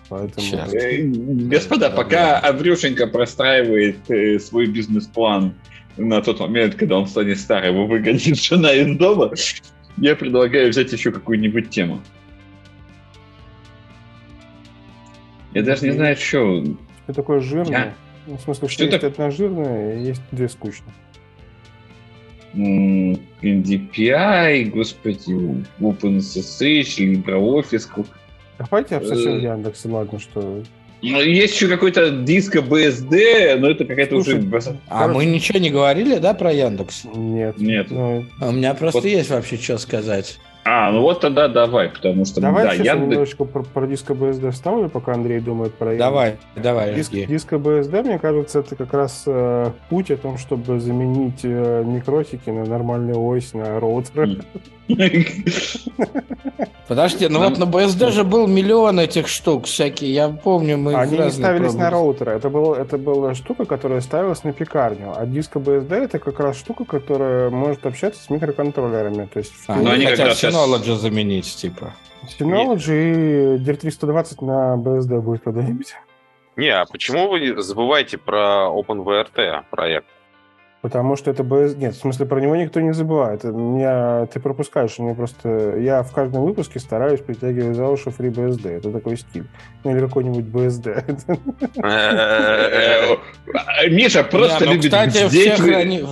Поэтому... 0.10 0.48
Э, 0.74 1.04
господа, 1.04 1.92
пока 1.92 2.40
Аврюшенька 2.40 3.06
простраивает 3.06 4.10
э, 4.10 4.40
свой 4.40 4.66
бизнес-план 4.66 5.54
на 5.96 6.24
тот 6.24 6.40
момент, 6.40 6.74
когда 6.74 6.98
он 6.98 7.06
станет 7.06 7.38
старым 7.40 7.84
и 7.84 7.88
выгонит 7.88 8.36
жена 8.42 8.74
из 8.74 8.98
дома, 8.98 9.32
я 9.98 10.16
предлагаю 10.16 10.72
взять 10.72 10.92
еще 10.92 11.12
какую-нибудь 11.12 11.70
тему. 11.70 12.02
Я 15.54 15.64
даже 15.64 15.86
не 15.86 15.92
знаю, 15.92 16.16
что... 16.18 16.64
Что 17.04 17.14
такое 17.14 17.40
жирное? 17.40 17.72
Я... 17.72 17.94
Ну, 18.26 18.38
в 18.38 18.42
смысле, 18.42 18.68
что, 18.68 18.76
что 18.76 18.84
есть 18.86 19.02
так... 19.02 19.12
одна 19.12 19.32
жирная, 19.32 20.00
есть 20.00 20.22
две 20.32 20.48
скучные. 20.48 20.94
NDPI, 23.42 24.66
господи, 24.70 25.66
OpenSSH, 25.80 26.98
LibreOffice. 27.00 28.06
Давайте 28.60 28.96
обсосем 28.98 29.40
Яндекс, 29.40 29.86
ладно, 29.86 30.20
что... 30.20 30.64
Ну, 31.02 31.22
есть 31.22 31.56
еще 31.56 31.68
какой-то 31.68 32.12
диско 32.12 32.60
BSD, 32.60 33.58
но 33.58 33.72
это 33.72 33.84
какая-то 33.84 34.16
уже... 34.16 34.42
А 34.88 35.10
мы 35.10 35.26
ничего 35.26 35.60
не 35.60 35.70
говорили, 35.70 36.18
да, 36.20 36.34
про 36.34 36.54
Яндекс? 36.54 37.04
Нет. 37.14 37.58
Нет. 37.58 37.92
Ну... 37.92 38.26
А 38.40 38.50
у 38.50 38.52
меня 38.54 38.74
просто 38.74 39.02
вот. 39.02 39.08
есть 39.08 39.30
вообще 39.30 39.58
что 39.58 39.78
сказать. 39.80 40.40
А, 40.66 40.92
ну 40.92 41.02
вот 41.02 41.20
тогда 41.20 41.48
давай, 41.48 41.90
потому 41.90 42.26
что... 42.26 42.40
Давай 42.40 42.64
да, 42.64 42.74
сейчас 42.74 42.86
я 42.86 42.96
немножечко 42.96 43.44
про, 43.44 43.64
про 43.64 43.86
диско 43.86 44.14
BSD 44.14 44.52
вставлю, 44.52 44.90
пока 44.90 45.14
Андрей 45.14 45.40
думает 45.40 45.74
про... 45.74 45.96
Давай, 45.98 46.38
давай. 46.56 46.96
Диск, 46.96 47.12
диско 47.12 47.58
BSD, 47.58 48.04
мне 48.04 48.20
кажется, 48.20 48.60
это 48.60 48.76
как 48.76 48.94
раз 48.94 49.24
э, 49.26 49.72
путь 49.90 50.10
о 50.12 50.18
том, 50.18 50.38
чтобы 50.38 50.80
заменить 50.80 51.42
э, 51.44 51.84
микросики 51.86 52.50
на 52.50 52.66
нормальную 52.66 53.22
ось, 53.22 53.54
на 53.54 53.80
роутеры. 53.80 54.42
Подожди, 56.88 57.28
ну 57.28 57.40
вот 57.40 57.58
на 57.58 57.64
BSD 57.64 58.12
же 58.12 58.24
был 58.24 58.48
миллион 58.48 59.00
этих 59.00 59.28
штук 59.28 59.66
всякие, 59.66 60.14
я 60.14 60.30
помню, 60.30 60.78
мы 60.78 60.94
Они 60.96 61.18
не 61.18 61.32
ставились 61.32 61.74
на 61.74 61.90
роутеры, 61.90 62.32
это, 62.34 62.50
был, 62.50 62.74
это 62.74 62.98
была 62.98 63.34
штука, 63.36 63.66
которая 63.66 64.02
ставилась 64.02 64.44
на 64.44 64.52
пекарню, 64.52 65.14
а 65.16 65.26
диско 65.26 65.60
BSD 65.60 65.94
это 65.94 66.20
как 66.20 66.40
раз 66.40 66.58
штука, 66.58 66.84
которая 66.86 67.50
может 67.50 67.86
общаться 67.86 68.22
с 68.24 68.30
микроконтроллерами, 68.30 69.30
то 69.32 69.40
есть... 69.40 69.54
А, 69.68 69.76
ну, 69.76 69.92
они 69.92 70.06
хотят 70.06 70.32
Synology 70.32 70.96
заменить, 70.96 71.56
типа. 71.56 71.94
Synology 72.40 73.56
и 73.56 73.58
DIR320 73.60 74.46
на 74.46 74.76
BSD 74.78 75.22
будет 75.22 75.44
когда-нибудь. 75.44 75.96
Не, 76.56 76.70
а 76.70 76.86
почему 76.86 77.30
вы 77.30 77.62
забываете 77.62 78.18
про 78.18 78.68
OpenVRT 78.68 79.64
проект? 79.72 80.08
Потому 80.84 81.16
что 81.16 81.32
это 81.32 81.44
BSD... 81.44 81.78
Нет, 81.78 81.96
в 81.96 82.00
смысле, 82.00 82.26
про 82.26 82.42
него 82.42 82.58
никто 82.58 82.82
не 82.82 82.92
забывает. 82.94 83.46
Меня... 83.46 84.26
Ты 84.26 84.42
пропускаешь, 84.42 85.00
мне 85.00 85.16
просто... 85.16 85.78
Я 85.78 86.04
в 86.04 86.12
каждом 86.12 86.44
выпуске 86.44 86.82
стараюсь 86.82 87.22
притягивать 87.22 87.78
за 87.78 87.88
уши 87.88 88.10
FreeBSD. 88.10 88.70
Это 88.70 88.92
такой 88.92 89.16
стиль. 89.16 89.46
Ну, 89.86 89.92
или 89.92 90.02
какой-нибудь 90.02 90.44
BSD. 90.44 91.40
Миша 93.92 94.26
просто 94.26 94.66
ну, 94.66 94.74
любит 94.74 94.92
Кстати, 94.92 95.26
все 95.30 95.56
храни... 95.56 96.04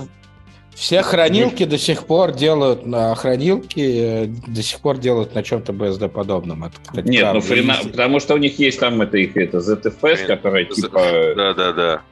Все 0.74 1.02
хранилки 1.02 1.66
до 1.66 1.76
сих 1.76 2.06
пор 2.06 2.32
делают 2.32 2.86
на 2.86 3.14
хранилки, 3.14 4.24
э, 4.24 4.26
до 4.26 4.62
сих 4.62 4.80
пор 4.80 4.96
делают 4.96 5.34
на 5.34 5.42
чем-то 5.42 5.74
BSD 5.74 6.08
подобном. 6.08 6.64
Это, 6.64 6.76
кстати, 6.82 7.08
Нет, 7.08 7.28
ну 7.34 7.42
френа, 7.42 7.76
потому 7.84 8.20
что 8.20 8.32
у 8.32 8.38
них 8.38 8.58
есть 8.58 8.80
там 8.80 9.02
это 9.02 9.18
их 9.18 9.36
это 9.36 9.58
ZFS, 9.58 10.24
которая 10.26 10.64
типа. 10.64 11.34
Да, 11.36 11.52
да, 11.52 11.72
да. 11.72 12.02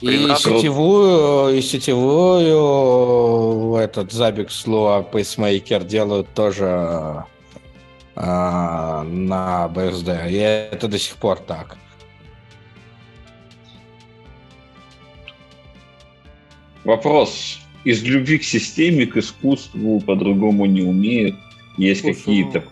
И 0.00 0.34
сетевую, 0.38 1.56
и 1.58 1.60
сетевую 1.60 2.56
этот 3.76 4.12
Zabbix 4.12 4.48
Lua 4.66 5.04
Pacemaker 5.10 5.84
делают 5.84 6.28
тоже 6.34 7.24
а, 8.16 9.04
на 9.04 9.70
BSD. 9.74 10.30
И 10.30 10.36
это 10.36 10.88
до 10.88 10.98
сих 10.98 11.16
пор 11.16 11.38
так. 11.38 11.76
Вопрос. 16.84 17.58
Из 17.84 18.02
любви 18.02 18.38
к 18.38 18.44
системе, 18.44 19.06
к 19.06 19.18
искусству 19.18 20.00
по-другому 20.00 20.64
не 20.64 20.82
умеют. 20.82 21.36
Есть 21.76 22.02
какие-то 22.02 22.64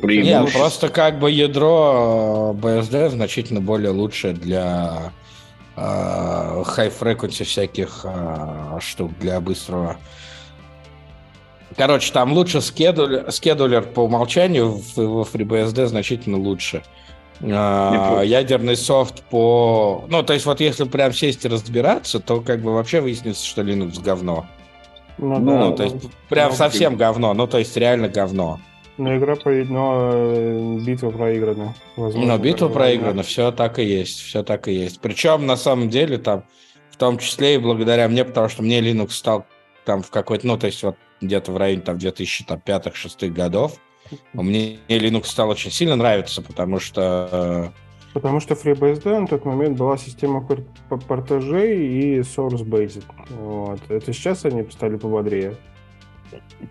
преимущества. 0.00 0.44
Нет, 0.44 0.52
просто 0.52 0.88
как 0.90 1.18
бы 1.18 1.30
ядро 1.30 2.54
BSD 2.60 3.10
значительно 3.10 3.60
более 3.60 3.90
лучшее 3.90 4.34
для 4.34 5.12
Э, 5.76 6.62
high-frequency 6.64 7.44
всяких 7.44 8.04
э, 8.04 8.78
штук 8.80 9.10
для 9.18 9.40
быстрого. 9.40 9.96
Короче, 11.76 12.12
там 12.12 12.32
лучше 12.32 12.60
скедулер, 12.60 13.30
скедулер 13.32 13.82
по 13.82 14.00
умолчанию 14.00 14.68
в, 14.68 14.96
в 14.96 15.34
FreeBSD 15.34 15.86
значительно 15.86 16.38
лучше. 16.38 16.84
А, 17.42 18.22
ядерный 18.22 18.76
софт 18.76 19.22
по... 19.24 20.04
Ну, 20.08 20.22
то 20.22 20.34
есть 20.34 20.46
вот 20.46 20.60
если 20.60 20.84
прям 20.84 21.12
сесть 21.12 21.44
и 21.44 21.48
разбираться, 21.48 22.20
то 22.20 22.40
как 22.40 22.60
бы 22.60 22.72
вообще 22.72 23.00
выяснится, 23.00 23.44
что 23.44 23.62
Linux 23.62 24.00
говно. 24.00 24.46
Ну, 25.18 25.38
ну 25.40 25.70
да, 25.70 25.76
то 25.76 25.82
есть 25.82 25.96
прям 26.28 26.50
ну, 26.50 26.56
совсем 26.56 26.96
говно, 26.96 27.34
ну, 27.34 27.48
то 27.48 27.58
есть 27.58 27.76
реально 27.76 28.08
говно. 28.08 28.60
Но 28.96 29.16
игра 29.16 29.34
по... 29.36 29.50
но 29.50 30.10
э, 30.12 30.78
битва 30.84 31.10
проиграна. 31.10 31.74
Возможно, 31.96 32.32
но 32.32 32.38
битва 32.38 32.68
проиграна, 32.68 33.22
все 33.22 33.50
так 33.50 33.78
и 33.78 33.84
есть, 33.84 34.20
все 34.20 34.42
так 34.42 34.68
и 34.68 34.72
есть. 34.72 35.00
Причем 35.00 35.46
на 35.46 35.56
самом 35.56 35.88
деле 35.88 36.18
там, 36.18 36.44
в 36.90 36.96
том 36.96 37.18
числе 37.18 37.56
и 37.56 37.58
благодаря 37.58 38.08
мне, 38.08 38.24
потому 38.24 38.48
что 38.48 38.62
мне 38.62 38.80
Linux 38.80 39.10
стал 39.10 39.46
там 39.84 40.02
в 40.02 40.10
какой-то, 40.10 40.46
ну 40.46 40.56
то 40.56 40.66
есть 40.66 40.82
вот 40.82 40.96
где-то 41.20 41.50
в 41.50 41.56
районе 41.56 41.82
там 41.82 41.96
2005-2006 41.96 43.28
годов, 43.30 43.78
мне 44.32 44.78
Linux 44.88 45.24
стал 45.24 45.48
очень 45.48 45.72
сильно 45.72 45.96
нравиться, 45.96 46.40
потому 46.42 46.78
что 46.78 47.72
Потому 48.14 48.38
что 48.38 48.54
FreeBSD 48.54 49.20
на 49.20 49.26
тот 49.26 49.44
момент 49.44 49.76
была 49.76 49.98
система 49.98 50.46
портажей 51.08 51.84
и 51.84 52.20
source-based. 52.20 53.02
Вот. 53.30 53.80
Это 53.88 54.12
сейчас 54.12 54.44
они 54.44 54.64
стали 54.70 54.96
пободрее. 54.96 55.56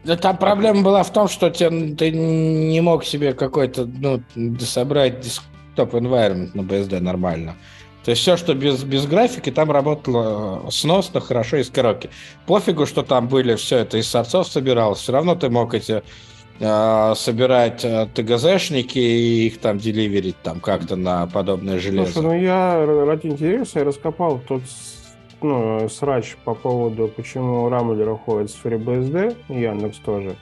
Да 0.04 0.18
там 0.18 0.38
проблема 0.38 0.82
была 0.82 1.04
в 1.04 1.14
том, 1.14 1.28
что 1.28 1.50
ты, 1.50 1.70
ты 1.96 2.12
не 2.12 2.82
мог 2.82 3.06
себе 3.06 3.34
какой-то, 3.34 3.86
ну, 3.86 4.22
собрать 4.60 5.22
десктоп 5.22 5.94
environment 5.94 6.52
на 6.54 6.62
BSD 6.62 7.00
нормально. 7.00 7.56
То 8.04 8.12
есть 8.12 8.22
все, 8.22 8.36
что 8.36 8.54
без, 8.54 8.84
без 8.84 9.06
графики, 9.06 9.50
там 9.50 9.72
работало 9.72 10.70
сносно, 10.72 11.22
хорошо 11.22 11.58
из 11.58 11.70
коробки. 11.70 12.10
Пофигу, 12.46 12.86
что 12.86 13.02
там 13.04 13.30
были 13.30 13.56
все 13.56 13.78
это 13.78 13.98
из 13.98 14.10
сорцов 14.10 14.48
собиралось, 14.48 15.00
все 15.00 15.14
равно 15.14 15.36
ты 15.36 15.50
мог 15.50 15.74
эти 15.74 16.04
э, 16.60 17.14
собирать 17.16 17.86
э, 17.86 18.08
ТГЗшники 18.14 19.00
и 19.00 19.48
их 19.48 19.60
там 19.60 19.78
деливерить 19.78 20.36
там 20.44 20.60
как-то 20.60 20.98
на 20.98 21.28
подобное 21.28 21.80
железо. 21.80 22.12
Слушай, 22.12 22.26
ну 22.26 22.42
я 22.42 22.86
ради 22.86 23.28
интереса 23.28 23.80
я 23.80 23.86
раскопал 23.86 24.42
тот 24.46 24.64
ну, 25.44 25.88
срач 25.90 26.36
по 26.44 26.54
поводу, 26.56 27.08
почему 27.08 27.70
Рамблер 27.70 28.10
уходит 28.10 28.50
с 28.50 28.60
FreeBSD, 28.64 29.36
Яндекс 29.50 29.98
тоже. 30.00 30.36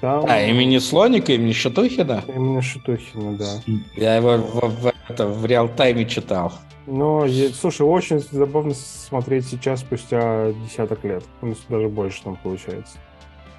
Там... 0.00 0.26
А, 0.28 0.42
имени 0.42 0.78
Слоника, 0.78 1.32
имени 1.32 1.52
Шатухина? 1.52 2.22
Имени 2.28 2.60
Шатухина, 2.60 3.36
да. 3.36 3.62
Я 3.96 4.16
его 4.16 4.36
в, 4.36 4.60
в, 4.60 4.92
в, 5.08 5.40
в 5.40 5.46
реал-тайме 5.46 6.04
читал. 6.04 6.52
Но, 6.86 7.26
слушай, 7.54 7.82
очень 7.82 8.18
забавно 8.18 8.74
смотреть 8.74 9.46
сейчас, 9.46 9.80
спустя 9.80 10.52
десяток 10.66 11.02
лет. 11.04 11.24
Ну, 11.40 11.54
даже 11.70 11.88
больше 11.88 12.22
там 12.22 12.36
получается. 12.42 12.98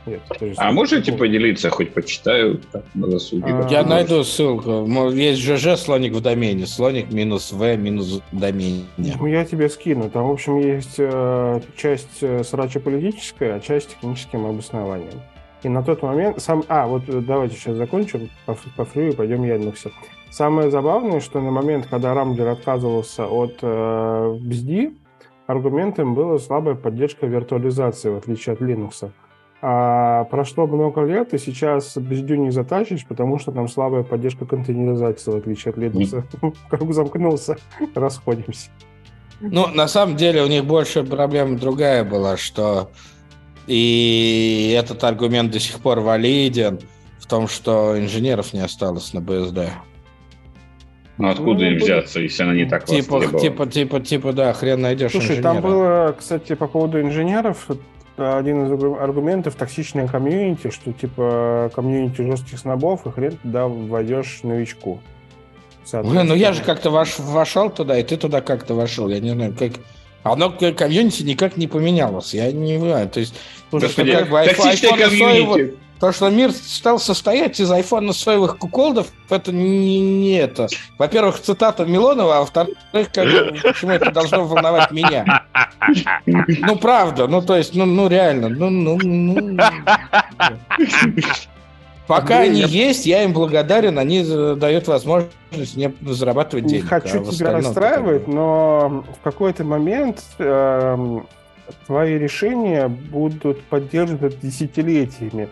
Нет, 0.06 0.22
а 0.58 0.72
можете 0.72 1.14
поделиться, 1.14 1.70
хоть 1.70 1.94
почитаю 1.94 2.62
на 2.94 3.08
досуге? 3.08 3.46
А, 3.48 3.68
я 3.70 3.84
найду 3.84 4.24
ссылку. 4.24 4.86
Есть 5.12 5.42
ЖЖ 5.42 5.78
слоник 5.80 6.14
в 6.14 6.22
домене. 6.22 6.66
Слоник 6.66 7.12
минус 7.12 7.52
В 7.52 7.76
минус 7.76 8.22
домене. 8.32 8.86
Ну, 8.98 9.26
я 9.26 9.46
тебе 9.46 9.70
скину. 9.70 10.10
Там, 10.10 10.28
в 10.28 10.32
общем, 10.32 10.60
есть 10.60 10.96
э, 10.98 11.62
часть 11.76 12.22
э, 12.22 12.44
срача 12.44 12.80
политическая, 12.80 13.56
а 13.56 13.60
часть 13.60 13.90
техническим 13.96 14.46
обоснованием. 14.46 15.22
И 15.64 15.70
на 15.70 15.82
тот 15.82 16.04
момент 16.04 16.40
сам... 16.42 16.64
А, 16.68 16.86
вот 16.86 17.04
э, 17.08 17.22
давайте 17.22 17.56
сейчас 17.56 17.76
закончим 17.76 18.30
по, 18.46 18.56
по 18.78 18.86
фрю 18.86 19.10
и 19.10 19.16
пойдем 19.16 19.44
Яндексе. 19.44 19.92
Самое 20.30 20.70
забавное, 20.70 21.20
что 21.20 21.42
на 21.42 21.50
момент, 21.50 21.88
когда 21.88 22.14
Рамблер 22.14 22.50
отказывался 22.50 23.26
от 23.26 23.58
э, 23.62 23.66
BSD, 23.66 24.94
аргументом 25.48 26.14
была 26.14 26.38
слабая 26.38 26.76
поддержка 26.76 27.26
виртуализации, 27.26 28.10
в 28.10 28.18
отличие 28.18 28.54
от 28.54 28.62
Linux. 28.62 29.12
А 29.62 30.26
прошло 30.26 30.68
много 30.68 31.02
лет, 31.04 31.34
и 31.34 31.38
сейчас 31.38 31.98
бездю 31.98 32.36
не 32.36 32.52
затащишь, 32.52 33.06
потому 33.06 33.40
что 33.40 33.52
там 33.52 33.68
слабая 33.68 34.04
поддержка 34.04 34.46
контейнеризации, 34.46 35.32
в 35.32 35.36
отличие 35.36 35.72
от 35.72 35.78
Linux. 35.78 36.24
Круг 36.70 36.94
замкнулся, 36.94 37.58
расходимся. 37.96 38.70
Ну, 39.42 39.68
на 39.68 39.88
самом 39.88 40.16
деле 40.16 40.44
у 40.44 40.48
них 40.48 40.66
больше 40.66 41.04
проблема 41.04 41.58
другая 41.58 42.04
была, 42.04 42.38
что 42.38 42.92
и 43.68 44.76
этот 44.78 45.04
аргумент 45.04 45.52
до 45.52 45.60
сих 45.60 45.80
пор 45.80 46.00
валиден 46.00 46.80
в 47.20 47.28
том, 47.28 47.48
что 47.48 48.00
инженеров 48.00 48.54
не 48.54 48.60
осталось 48.60 49.14
на 49.14 49.22
БСД. 49.22 49.72
Ну 51.18 51.30
откуда 51.30 51.64
ну, 51.64 51.72
им 51.72 51.78
взяться, 51.78 52.20
если 52.20 52.44
она 52.44 52.54
не 52.54 52.66
так 52.66 52.86
типа, 52.86 53.22
типа, 53.40 53.68
типа, 53.68 54.00
типа, 54.02 54.34
да, 54.34 54.54
хрен 54.54 54.82
найдешь 54.82 55.12
Слушай, 55.12 55.38
инженера. 55.38 55.44
там 55.44 55.62
было, 55.62 56.16
кстати, 56.18 56.56
по 56.56 56.68
поводу 56.68 57.00
инженеров, 57.02 57.68
один 58.18 58.66
из 58.66 58.72
аргументов 58.72 59.56
токсичное 59.56 60.08
комьюнити, 60.08 60.70
что 60.70 60.94
типа 60.94 61.72
комьюнити 61.76 62.22
жестких 62.22 62.60
снобов, 62.60 63.06
и 63.06 63.12
хрен 63.12 63.38
туда 63.38 63.68
войдешь 63.68 64.40
новичку. 64.44 65.00
Ну, 65.92 66.34
я 66.34 66.54
же 66.54 66.64
как-то 66.64 66.90
вош, 66.90 67.20
вошел 67.20 67.70
туда, 67.70 67.98
и 68.00 68.04
ты 68.04 68.18
туда 68.18 68.42
как-то 68.42 68.74
вошел. 68.74 69.10
Я 69.10 69.20
не 69.20 69.32
знаю, 69.32 69.56
как... 69.58 69.74
Оно 70.24 70.50
комьюнити 70.50 71.22
никак 71.22 71.56
не 71.56 71.68
поменялось. 71.68 72.34
Я 72.34 72.52
не 72.52 72.80
знаю. 72.80 73.08
То 73.10 73.20
есть, 73.20 73.36
Господи, 73.72 74.12
что 74.12 74.20
как 74.20 74.30
бы 74.30 74.38
iPhone, 74.38 75.78
то, 76.00 76.12
что 76.12 76.30
мир 76.30 76.52
стал 76.52 77.00
состоять 77.00 77.60
из 77.60 77.72
айфона 77.72 78.12
соевых 78.12 78.58
куколдов, 78.58 79.08
это 79.30 79.52
не, 79.52 80.00
не 80.00 80.34
это. 80.34 80.68
Во-первых, 80.98 81.42
цитата 81.42 81.86
Милонова, 81.86 82.38
а 82.38 82.40
во-вторых, 82.42 82.78
как, 82.92 83.28
почему 83.64 83.92
это 83.92 84.12
должно 84.12 84.46
волновать 84.46 84.92
меня? 84.92 85.44
Ну, 86.26 86.76
правда, 86.76 87.28
ну, 87.28 87.42
то 87.42 87.56
есть, 87.56 87.76
ну, 87.76 87.86
ну 87.86 88.08
реально, 88.08 88.50
ну, 88.50 88.70
ну, 88.70 88.98
ну. 88.98 89.58
Пока 92.08 92.40
они 92.40 92.62
есть, 92.62 93.06
я 93.06 93.24
им 93.24 93.34
благодарен, 93.34 93.98
они 93.98 94.24
дают 94.24 94.88
возможность 94.88 95.76
мне 95.76 95.92
зарабатывать 96.02 96.66
деньги. 96.66 96.84
Не 96.84 96.88
хочу 96.88 97.22
а 97.22 97.32
тебя 97.32 97.52
расстраивать, 97.54 98.28
но 98.28 99.06
в 99.20 99.24
какой-то 99.24 99.64
момент 99.64 100.24
э, 100.38 101.20
твои 101.88 102.18
решения 102.18 102.88
будут 102.88 103.64
поддерживать 103.64 104.40
десятилетиями. 104.40 105.50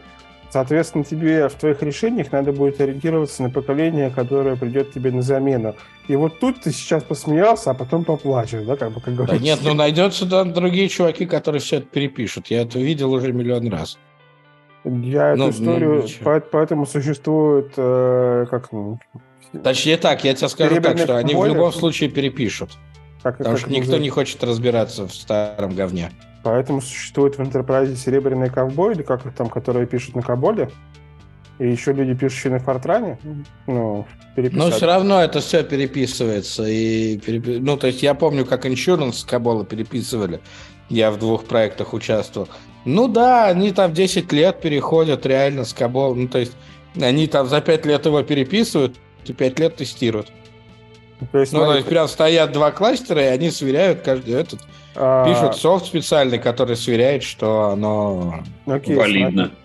Соответственно, 0.54 1.04
тебе 1.04 1.49
в 1.49 1.56
твоих 1.56 1.82
решениях 1.82 2.32
надо 2.32 2.51
будет 2.51 2.80
ориентироваться 2.80 3.41
на 3.41 3.49
поколение, 3.49 4.12
которое 4.12 4.56
придет 4.56 4.93
тебе 4.93 5.10
на 5.12 5.24
замену. 5.24 5.76
И 6.08 6.16
вот 6.16 6.39
тут 6.39 6.62
ты 6.62 6.72
сейчас 6.72 7.01
посмеялся, 7.01 7.72
а 7.72 7.74
потом 7.74 8.06
поплачешь, 8.06 8.64
да, 8.64 8.76
как 8.76 8.91
бы 8.91 9.01
как 9.01 9.16
говорится. 9.16 9.39
Да 9.39 9.43
нет, 9.43 9.60
ну 9.64 9.74
найдется 9.74 10.30
там 10.30 10.54
другие 10.54 10.89
чуваки, 10.89 11.26
которые 11.26 11.60
все 11.60 11.78
это 11.78 11.88
перепишут. 11.88 12.51
Я 12.51 12.62
это 12.62 12.78
видел 12.78 13.12
уже 13.12 13.34
миллион 13.34 13.68
раз. 13.70 13.97
Я 14.84 15.36
ну, 15.36 15.49
эту 15.49 15.60
историю, 15.60 16.06
ну, 16.24 16.41
поэтому 16.51 16.86
существует 16.86 17.74
э, 17.76 18.45
как... 18.47 18.72
Ну, 18.72 18.99
Точнее 19.64 19.97
так, 19.97 20.24
я 20.24 20.36
тебе 20.36 20.49
скажу 20.49 20.80
так, 20.82 20.99
что 20.99 21.18
они 21.18 21.34
в 21.34 21.47
любом 21.47 21.74
случае 21.74 22.12
перепишут. 22.12 22.78
Как, 23.24 23.38
потому 23.38 23.57
что 23.57 23.71
никто 23.71 23.97
не 23.97 24.09
хочет 24.09 24.43
разбираться 24.43 25.07
в 25.07 25.13
старом 25.13 25.74
говне. 25.74 26.11
Поэтому 26.43 26.82
существует 26.82 27.38
в 27.38 27.39
Enterprise 27.39 27.95
серебряные 27.95 28.49
ковбои, 28.49 28.93
или 28.93 29.01
как 29.01 29.26
их 29.26 29.34
там, 29.34 29.49
которые 29.49 29.88
пишут 29.88 30.15
на 30.15 30.21
Каболе. 30.21 30.69
И 31.59 31.69
еще 31.69 31.93
люди, 31.93 32.13
пишущие 32.13 32.51
на 32.51 32.59
Фортране, 32.59 33.17
ну, 33.67 34.05
переписать. 34.36 34.59
Но 34.59 34.71
все 34.71 34.86
равно 34.86 35.21
это 35.21 35.39
все 35.39 35.63
переписывается. 35.63 36.65
И 36.67 37.17
переп... 37.19 37.45
Ну, 37.61 37.78
то 37.78 37.88
есть 37.88 38.03
я 38.03 38.13
помню, 38.13 38.45
как 38.45 38.65
Insurance 38.65 39.13
с 39.13 39.24
Кабола 39.24 39.63
переписывали. 39.63 40.41
Я 40.89 41.11
в 41.11 41.19
двух 41.19 41.45
проектах 41.45 41.93
участвовал. 41.93 42.49
Ну 42.84 43.07
да, 43.07 43.47
они 43.47 43.71
там 43.71 43.93
10 43.93 44.34
лет 44.34 44.59
переходят 44.59 45.26
реально 45.26 45.63
с 45.63 45.74
Кабола. 45.74 46.15
Ну, 46.15 46.28
то 46.28 46.39
есть 46.39 46.53
они 46.99 47.28
там 47.28 47.47
за 47.47 47.61
5 47.61 47.86
лет 47.86 48.05
его 48.05 48.21
переписывают, 48.24 48.97
и 49.26 49.32
5 49.32 49.59
лет 49.59 49.76
тестируют. 49.78 50.30
То 51.32 51.39
есть, 51.39 51.53
ну, 51.53 51.59
смотри, 51.59 51.74
то 51.74 51.78
есть 51.78 51.89
прям 51.89 52.07
стоят 52.07 52.51
два 52.51 52.72
кластера, 52.72 53.22
и 53.22 53.28
они 53.28 53.49
сверяют 53.51 54.01
каждый 54.01 54.34
этот 54.34 54.59
а... 54.95 55.26
Пишут 55.26 55.55
софт 55.55 55.86
специальный, 55.86 56.39
который 56.39 56.76
сверяет, 56.76 57.24
что 57.24 57.70
оно 57.70 58.43
Окей, 58.66 58.95
валидно. 58.95 59.45
Смотри. 59.45 59.57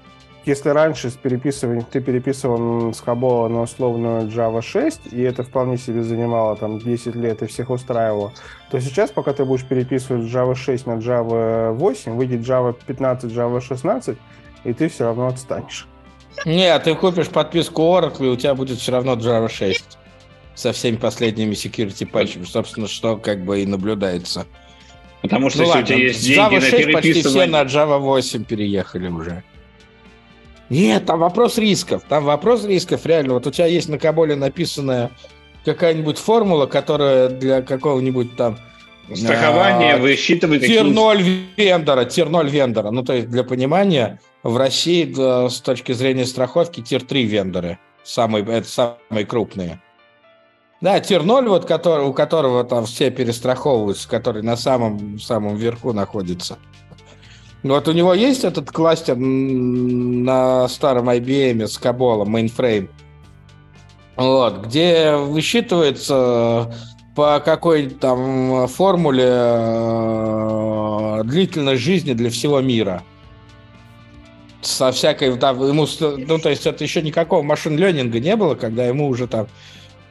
Если 0.47 0.71
раньше 0.71 1.11
с 1.11 1.15
переписыванием 1.15 1.85
ты 1.85 2.01
переписывал 2.01 2.95
с 2.95 3.01
Хабола 3.01 3.49
на 3.49 3.63
условную 3.63 4.29
Java 4.29 4.63
6, 4.63 5.13
и 5.13 5.21
это 5.21 5.43
вполне 5.43 5.77
себе 5.77 6.03
занимало 6.03 6.57
там 6.57 6.79
10 6.79 7.15
лет 7.17 7.43
и 7.43 7.47
всех 7.47 7.69
устраивало, 7.69 8.33
то 8.71 8.81
сейчас, 8.81 9.11
пока 9.11 9.35
ты 9.35 9.45
будешь 9.45 9.65
переписывать 9.65 10.25
Java 10.25 10.55
6 10.55 10.87
на 10.87 10.93
Java 10.93 11.73
8, 11.73 12.13
выйдет 12.17 12.41
Java 12.41 12.75
15, 12.87 13.31
Java 13.31 13.61
16, 13.61 14.17
и 14.65 14.73
ты 14.73 14.89
все 14.89 15.05
равно 15.05 15.27
отстанешь. 15.27 15.87
Не, 16.47 16.79
ты 16.79 16.95
купишь 16.95 17.29
подписку 17.29 17.83
Oracle, 17.83 18.25
и 18.25 18.29
у 18.31 18.37
тебя 18.37 18.55
будет 18.55 18.79
все 18.79 18.93
равно 18.93 19.17
Java 19.17 19.51
6 19.51 19.99
со 20.59 20.73
всеми 20.73 20.97
последними 20.97 21.53
security 21.53 22.05
патчами, 22.05 22.45
собственно, 22.45 22.89
что 22.89 23.17
как 23.17 23.45
бы 23.45 23.63
и 23.63 23.67
наблюдается. 23.67 24.47
Потому 25.23 25.51
что 25.51 25.63
ну, 25.63 25.65
если 25.65 25.79
ладно, 25.79 25.85
у 25.85 25.87
тебя 25.87 26.07
есть 26.09 26.25
деньги 26.25 26.39
Java 26.39 26.61
6 26.61 26.63
на 26.63 26.79
переписывание... 26.79 26.95
почти 26.95 27.29
все 27.29 27.47
на 27.47 27.63
Java 27.63 27.99
8 27.99 28.45
переехали 28.45 29.09
уже. 29.09 29.45
Нет, 30.69 31.07
там 31.07 31.21
вопрос 31.21 31.59
рисков. 31.59 32.03
Там 32.09 32.25
вопрос 32.25 32.65
рисков, 32.65 33.07
реально. 33.07 33.35
Вот 33.35 33.47
у 33.47 33.51
тебя 33.53 33.67
есть 33.67 33.89
на 33.89 33.99
Каболе 33.99 34.35
написанная 34.35 35.13
какая-нибудь 35.65 36.19
формула, 36.19 36.67
которая 36.67 37.29
для 37.29 37.63
какого-нибудь 37.63 38.37
там... 38.37 38.59
Страхование 39.15 39.95
а, 39.95 39.99
высчитывает... 39.99 40.63
Тир 40.63 40.85
0 40.85 41.23
вендора, 41.57 42.05
тир 42.05 42.29
0 42.29 42.49
вендора. 42.49 42.91
Ну, 42.91 43.05
то 43.05 43.15
есть, 43.15 43.31
для 43.31 43.45
понимания, 43.45 44.21
в 44.43 44.57
России 44.57 45.49
с 45.49 45.61
точки 45.61 45.93
зрения 45.93 46.27
страховки 46.27 46.83
тир 46.83 47.03
3 47.03 47.25
вендоры. 47.25 47.79
Самые, 48.03 48.45
это 48.45 48.69
самые 48.69 49.25
крупные. 49.25 49.81
Да, 50.81 51.01
0, 51.01 51.49
вот, 51.49 51.65
который, 51.65 52.07
у 52.07 52.13
которого 52.13 52.63
там 52.63 52.87
все 52.87 53.11
перестраховываются, 53.11 54.09
который 54.09 54.43
на 54.43 54.57
самом, 54.57 55.19
самом 55.19 55.57
верху 55.57 55.93
находится. 55.93 56.59
Вот 57.65 57.89
у 57.89 57.93
него 57.93 58.15
есть 58.15 58.45
этот 58.45 58.71
кластер 58.71 59.17
на 59.17 60.69
старом 60.69 61.11
IBM 61.11 61.67
с 61.67 61.77
Каболом, 61.79 62.37
mainframe, 62.37 62.89
вот, 64.17 64.67
где 64.67 65.17
высчитывается 65.17 66.73
по 67.17 67.41
какой 67.41 67.89
там 67.89 68.69
формуле 68.69 69.29
э, 69.29 71.23
длительность 71.25 71.83
жизни 71.83 72.13
для 72.13 72.31
всего 72.31 72.61
мира. 72.61 73.03
Со 74.61 74.93
всякой, 74.93 75.37
да, 75.37 75.51
ему, 75.51 75.87
ну, 76.01 76.39
то 76.39 76.49
есть 76.49 76.65
это 76.67 76.85
еще 76.85 77.03
никакого 77.03 77.43
машин-ленинга 77.43 78.21
не 78.21 78.37
было, 78.37 78.55
когда 78.55 78.87
ему 78.87 79.09
уже 79.09 79.27
там 79.27 79.49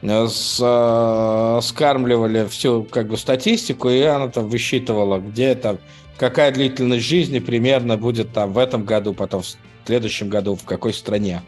с, 0.02 0.58
э, 0.60 1.60
скармливали 1.62 2.46
всю 2.46 2.84
как 2.84 3.08
бы 3.08 3.16
статистику, 3.16 3.88
и 3.88 4.00
она 4.02 4.28
там 4.28 4.48
высчитывала, 4.48 5.18
где 5.18 5.54
там 5.54 5.78
какая 6.16 6.52
длительность 6.52 7.04
жизни 7.04 7.38
примерно 7.38 7.96
будет 7.96 8.32
там 8.32 8.52
в 8.52 8.58
этом 8.58 8.84
году, 8.84 9.14
потом 9.14 9.42
в 9.42 9.56
следующем 9.86 10.28
году, 10.28 10.54
в 10.54 10.64
какой 10.64 10.92
стране. 10.92 11.42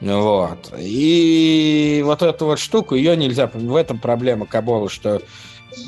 Вот. 0.00 0.72
И 0.78 2.02
вот 2.04 2.22
эту 2.22 2.46
вот 2.46 2.58
штуку, 2.58 2.94
ее 2.94 3.16
нельзя... 3.16 3.50
В 3.52 3.74
этом 3.74 3.98
проблема 3.98 4.46
Кабола, 4.46 4.88
что 4.88 5.20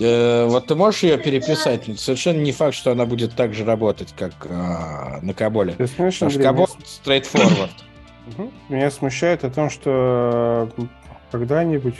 э, 0.00 0.46
вот 0.46 0.66
ты 0.66 0.74
можешь 0.74 1.04
ее 1.04 1.16
переписать, 1.16 1.86
но 1.86 1.94
совершенно 1.94 2.40
не 2.40 2.50
факт, 2.50 2.74
что 2.74 2.90
она 2.90 3.06
будет 3.06 3.36
так 3.36 3.54
же 3.54 3.64
работать, 3.64 4.12
как 4.16 4.32
э, 4.44 5.20
на 5.22 5.32
Каболе. 5.32 5.74
Потому 5.74 6.10
что 6.10 6.28
Кабол 6.30 6.68
straightforward. 6.84 7.70
Меня 8.68 8.90
смущает 8.90 9.44
о 9.44 9.50
том, 9.50 9.70
что 9.70 10.68
когда-нибудь 11.30 11.96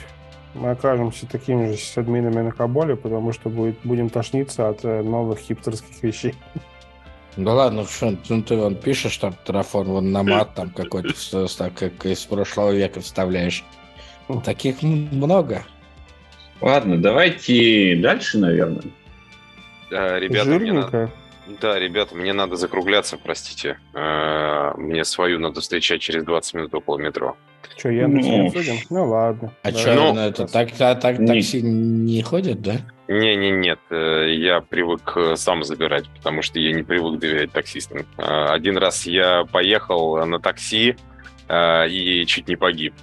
мы 0.53 0.71
окажемся 0.71 1.25
такими 1.27 1.73
же 1.73 1.81
админами 1.95 2.41
на 2.41 2.51
Каболе, 2.51 2.95
потому 2.95 3.31
что 3.31 3.49
будет, 3.49 3.77
будем 3.83 4.09
тошниться 4.09 4.69
от 4.69 4.83
э, 4.83 5.01
новых 5.01 5.39
хипстерских 5.39 6.03
вещей. 6.03 6.35
Да 7.37 7.53
ладно, 7.53 7.85
что 7.85 8.17
ну, 8.27 8.43
ты 8.43 8.57
вон 8.57 8.75
пишешь 8.75 9.17
там 9.17 9.33
Terraform, 9.45 9.85
вон 9.85 10.11
на 10.11 10.23
мат 10.23 10.53
там 10.53 10.69
какой-то, 10.69 11.47
так 11.57 11.73
как 11.73 12.05
из 12.05 12.19
прошлого 12.25 12.71
века 12.71 12.99
вставляешь. 12.99 13.63
Таких 14.43 14.81
много. 14.81 15.63
Ладно, 16.59 16.97
давайте 17.01 17.95
дальше, 17.95 18.37
наверное. 18.37 18.83
Да, 19.89 20.19
ребята, 20.19 20.49
мне 20.49 20.73
надо... 20.73 21.11
Да, 21.47 21.79
ребята, 21.79 22.15
мне 22.15 22.33
надо 22.33 22.55
закругляться, 22.55 23.17
простите. 23.17 23.79
Э, 23.93 24.73
мне 24.77 25.03
свою 25.03 25.39
надо 25.39 25.61
встречать 25.61 26.01
через 26.01 26.23
20 26.23 26.53
минут 26.53 26.73
около 26.73 26.97
метро. 26.97 27.35
Что, 27.77 27.89
я 27.89 28.07
ну, 28.07 28.19
не 28.19 28.47
обсудим? 28.47 28.75
Ну 28.89 29.09
ладно. 29.09 29.51
А 29.63 29.71
да. 29.71 29.77
что, 29.77 30.13
ну, 30.13 30.19
это 30.19 30.47
так, 30.47 30.71
так, 30.71 30.99
так 30.99 31.19
не... 31.19 31.27
такси 31.27 31.61
не 31.61 32.21
ходят, 32.21 32.61
да? 32.61 32.77
Не, 33.07 33.35
не, 33.35 33.51
нет, 33.51 33.79
э, 33.89 34.33
я 34.35 34.61
привык 34.61 35.13
э, 35.15 35.35
сам 35.35 35.63
забирать, 35.63 36.07
потому 36.09 36.41
что 36.41 36.59
я 36.59 36.73
не 36.73 36.83
привык 36.83 37.19
доверять 37.19 37.51
таксистам. 37.51 38.05
Один 38.17 38.77
раз 38.77 39.05
я 39.05 39.43
поехал 39.51 40.25
на 40.25 40.39
такси 40.39 40.95
и 41.51 42.23
чуть 42.27 42.47
не 42.47 42.55
погиб. 42.55 42.93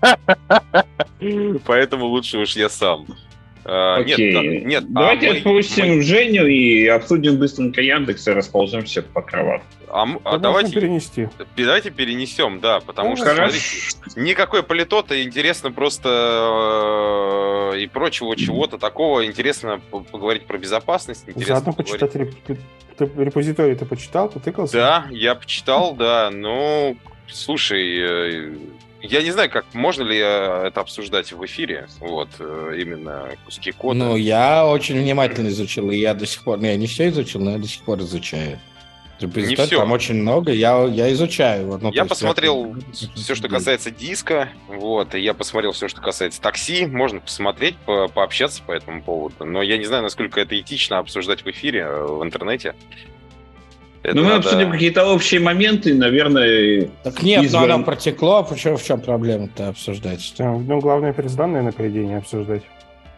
Поэтому 1.66 2.06
лучше 2.06 2.38
уж 2.38 2.56
я 2.56 2.70
сам. 2.70 3.06
А, 3.64 3.96
Окей. 3.96 4.32
Нет, 4.32 4.64
нет. 4.64 4.92
Давайте 4.92 5.28
а 5.28 5.32
мы, 5.32 5.38
отпустим 5.38 5.96
мы... 5.96 6.02
Женю 6.02 6.46
и 6.46 6.86
обсудим 6.86 7.38
быстренько 7.38 7.80
Яндекс 7.80 8.28
и 8.28 8.32
располземся 8.32 9.02
по 9.02 9.22
кроватке. 9.22 9.66
А, 9.88 10.06
а 10.24 10.38
давайте 10.38 10.72
перенести. 10.72 11.28
Давайте 11.56 11.90
перенесем, 11.90 12.60
да, 12.60 12.80
потому 12.80 13.10
ну, 13.10 13.16
что 13.16 13.34
смотрите, 13.34 13.60
никакой 14.16 14.62
политота 14.62 15.22
интересно 15.22 15.70
просто 15.70 17.72
э, 17.72 17.80
и 17.80 17.86
прочего 17.86 18.36
чего-то 18.36 18.76
такого. 18.76 19.24
Интересно 19.24 19.80
поговорить 19.90 20.46
про 20.46 20.58
безопасность. 20.58 21.24
Интересно 21.26 21.54
Заодно 21.54 21.72
поговорить... 21.72 22.12
почитать 22.12 22.58
репозиторий 22.98 23.74
ты 23.74 23.86
почитал, 23.86 24.28
потыкался? 24.28 24.74
Да, 24.74 25.06
я 25.10 25.34
почитал, 25.34 25.94
да. 25.94 26.30
Ну, 26.32 26.96
слушай, 27.28 27.98
э, 27.98 28.54
я 29.06 29.22
не 29.22 29.30
знаю, 29.30 29.50
как 29.50 29.66
можно 29.74 30.02
ли 30.02 30.18
это 30.18 30.80
обсуждать 30.80 31.32
в 31.32 31.44
эфире, 31.44 31.88
вот, 32.00 32.28
э, 32.38 32.76
именно 32.78 33.28
куски 33.44 33.72
кода. 33.72 33.98
Ну, 33.98 34.16
я 34.16 34.66
очень 34.66 34.98
внимательно 34.98 35.48
изучил, 35.48 35.90
и 35.90 35.96
я 35.96 36.14
до 36.14 36.26
сих 36.26 36.42
пор, 36.42 36.58
ну, 36.58 36.66
я 36.66 36.76
не 36.76 36.86
все 36.86 37.08
изучил, 37.08 37.40
но 37.40 37.52
я 37.52 37.58
до 37.58 37.68
сих 37.68 37.82
пор 37.82 38.00
изучаю. 38.00 38.58
Не 39.20 39.54
все. 39.54 39.78
Там 39.78 39.92
очень 39.92 40.16
много, 40.16 40.52
я, 40.52 40.84
я 40.84 41.12
изучаю. 41.12 41.66
Вот, 41.68 41.82
ну, 41.82 41.92
я 41.92 42.04
посмотрел 42.04 42.74
я... 42.92 43.08
все, 43.14 43.34
что 43.34 43.48
касается 43.48 43.90
диска, 43.90 44.48
вот, 44.68 45.14
и 45.14 45.20
я 45.20 45.34
посмотрел 45.34 45.72
все, 45.72 45.88
что 45.88 46.00
касается 46.00 46.40
такси, 46.40 46.86
можно 46.86 47.20
посмотреть, 47.20 47.76
по 47.76 48.08
пообщаться 48.08 48.62
по 48.62 48.72
этому 48.72 49.02
поводу, 49.02 49.44
но 49.44 49.62
я 49.62 49.78
не 49.78 49.84
знаю, 49.84 50.02
насколько 50.02 50.40
это 50.40 50.58
этично 50.58 50.98
обсуждать 50.98 51.44
в 51.44 51.50
эфире, 51.50 51.80
э, 51.80 52.06
в 52.06 52.22
интернете. 52.24 52.74
Это 54.04 54.16
ну, 54.16 54.22
мы 54.22 54.28
надо... 54.28 54.40
обсудим 54.40 54.70
какие-то 54.70 55.06
общие 55.06 55.40
моменты, 55.40 55.94
наверное. 55.94 56.90
Так 57.02 57.22
нет, 57.22 57.42
избран... 57.42 57.68
но 57.68 57.74
оно 57.76 57.84
протекло, 57.84 58.44
почему, 58.44 58.76
в 58.76 58.84
чем 58.84 59.00
проблема-то 59.00 59.68
обсуждать? 59.68 60.34
Ну, 60.38 60.78
главное, 60.78 61.14
персданные 61.14 61.62
на 61.62 61.72
поведение 61.72 62.18
обсуждать. 62.18 62.62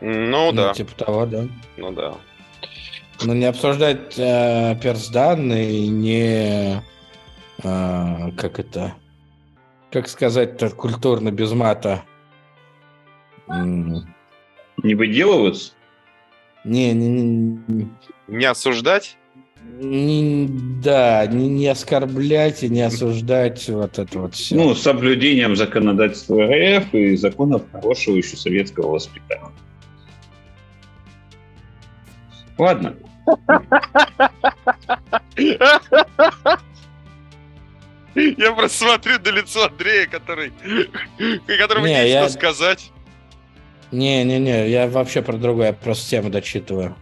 Ну, 0.00 0.52
ну, 0.52 0.52
да. 0.52 0.74
Типа 0.74 0.92
того, 0.94 1.26
да. 1.26 1.46
Ну, 1.76 1.90
да. 1.90 2.14
Но 3.24 3.34
не 3.34 3.46
обсуждать 3.46 4.16
э, 4.16 4.76
персданные, 4.80 5.88
не... 5.88 6.80
Э, 7.64 8.30
как 8.36 8.60
это... 8.60 8.94
Как 9.90 10.08
сказать-то 10.08 10.70
культурно, 10.70 11.32
без 11.32 11.50
мата? 11.50 12.04
Не 13.48 14.94
выделываться? 14.94 15.72
Не, 16.62 16.92
не, 16.92 17.08
не... 17.08 17.88
Не 18.28 18.44
осуждать? 18.44 19.16
Не, 19.78 20.48
да, 20.82 21.26
не, 21.26 21.48
не 21.48 21.66
оскорблять 21.66 22.62
и 22.62 22.68
не 22.70 22.80
осуждать 22.80 23.68
вот 23.68 23.98
это 23.98 24.20
вот 24.20 24.34
все. 24.34 24.54
Ну, 24.54 24.74
с 24.74 24.80
соблюдением 24.80 25.54
законодательства 25.54 26.46
РФ 26.46 26.94
и 26.94 27.14
законов 27.16 27.62
хорошего 27.72 28.16
еще 28.16 28.36
советского 28.36 28.92
воспитания. 28.92 29.52
Ладно. 32.56 32.94
Я 38.14 38.52
просто 38.54 38.78
смотрю 38.78 39.18
на 39.22 39.28
лицо 39.28 39.66
Андрея, 39.66 40.06
который, 40.06 40.52
которому 41.46 41.86
не, 41.86 41.92
нечего 41.92 42.06
я... 42.06 42.28
сказать. 42.30 42.90
Не-не-не, 43.92 44.70
я 44.70 44.88
вообще 44.88 45.20
про 45.20 45.36
другое, 45.36 45.66
я 45.68 45.72
просто 45.74 46.10
тему 46.10 46.30
дочитываю. 46.30 46.96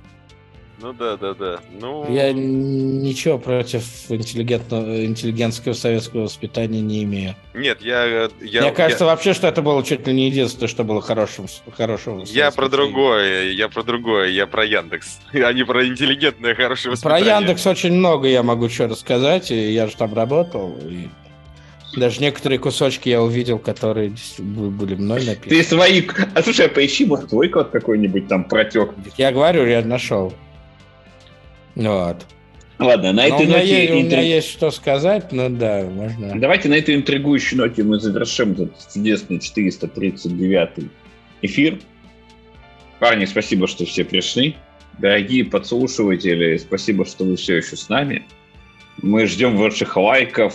Ну 0.85 0.93
да, 0.93 1.17
да, 1.17 1.33
да. 1.33 1.61
Ну... 1.81 2.05
Я 2.13 2.31
ничего 2.35 3.39
против 3.39 3.83
интеллигентного, 4.11 5.07
интеллигентского 5.07 5.73
советского 5.73 6.25
воспитания 6.25 6.83
не 6.83 7.05
имею. 7.05 7.35
Нет, 7.55 7.81
я... 7.81 8.29
я 8.43 8.61
Мне 8.61 8.71
кажется 8.71 9.05
я... 9.05 9.11
вообще, 9.11 9.33
что 9.33 9.47
это 9.47 9.63
было 9.63 9.83
чуть 9.83 10.07
ли 10.07 10.13
не 10.13 10.27
единственное, 10.27 10.69
что 10.69 10.85
было 10.85 11.01
хорошим. 11.01 11.47
хорошим 11.75 12.25
я 12.25 12.51
про 12.51 12.69
другое, 12.69 13.53
я 13.53 13.71
про 13.71 13.83
другое, 13.83 14.29
я 14.29 14.47
про 14.47 14.67
Яндекс, 14.67 15.21
а 15.33 15.51
не 15.55 15.65
про 15.65 15.87
интеллигентное 15.87 16.55
хорошее 16.55 16.93
воспитание. 16.93 17.25
Про 17.25 17.35
Яндекс 17.35 17.67
очень 17.67 17.95
много 17.95 18.29
я 18.29 18.43
могу 18.43 18.69
что 18.69 18.87
рассказать, 18.87 19.51
и 19.51 19.73
я 19.73 19.87
же 19.87 19.97
там 19.97 20.13
работал, 20.13 20.77
и 20.83 21.09
даже 21.97 22.21
некоторые 22.21 22.59
кусочки 22.59 23.09
я 23.09 23.23
увидел, 23.23 23.59
которые 23.59 24.13
были 24.37 24.97
мной 24.97 25.25
написаны. 25.25 25.63
Ты 25.63 25.65
свои... 25.65 26.03
А 26.35 26.43
слушай, 26.43 26.67
а 26.67 26.69
поищи, 26.69 27.07
может, 27.07 27.31
твой 27.31 27.49
код 27.49 27.71
какой-нибудь 27.71 28.29
там 28.29 28.45
протек. 28.45 28.91
Я 29.17 29.33
говорю, 29.33 29.65
я 29.67 29.83
нашел. 29.83 30.35
Вот. 31.75 32.27
Ладно, 32.79 33.13
на 33.13 33.27
этой 33.27 33.47
ноте... 33.47 33.67
Есть, 33.67 33.91
интриг... 33.93 34.05
У 34.05 34.07
меня 34.07 34.21
есть 34.21 34.51
что 34.51 34.71
сказать, 34.71 35.33
но 35.33 35.49
да, 35.49 35.85
можно. 35.85 36.39
Давайте 36.39 36.69
на 36.69 36.75
этой 36.75 36.97
интригующей 36.97 37.57
ноте 37.57 37.85
мы 37.85 38.01
завершим 38.01 38.53
этот 38.53 38.93
чудесный 38.93 39.39
439 39.39 40.91
эфир. 41.43 41.79
Парни, 42.99 43.25
спасибо, 43.27 43.69
что 43.69 43.85
все 43.87 44.05
пришли. 44.05 44.57
Дорогие 44.99 45.45
подслушиватели, 45.45 46.57
спасибо, 46.57 47.05
что 47.05 47.25
вы 47.25 47.37
все 47.37 47.57
еще 47.57 47.77
с 47.77 47.89
нами. 47.89 48.25
Мы 49.03 49.27
ждем 49.27 49.57
ваших 49.57 49.97
лайков, 49.97 50.55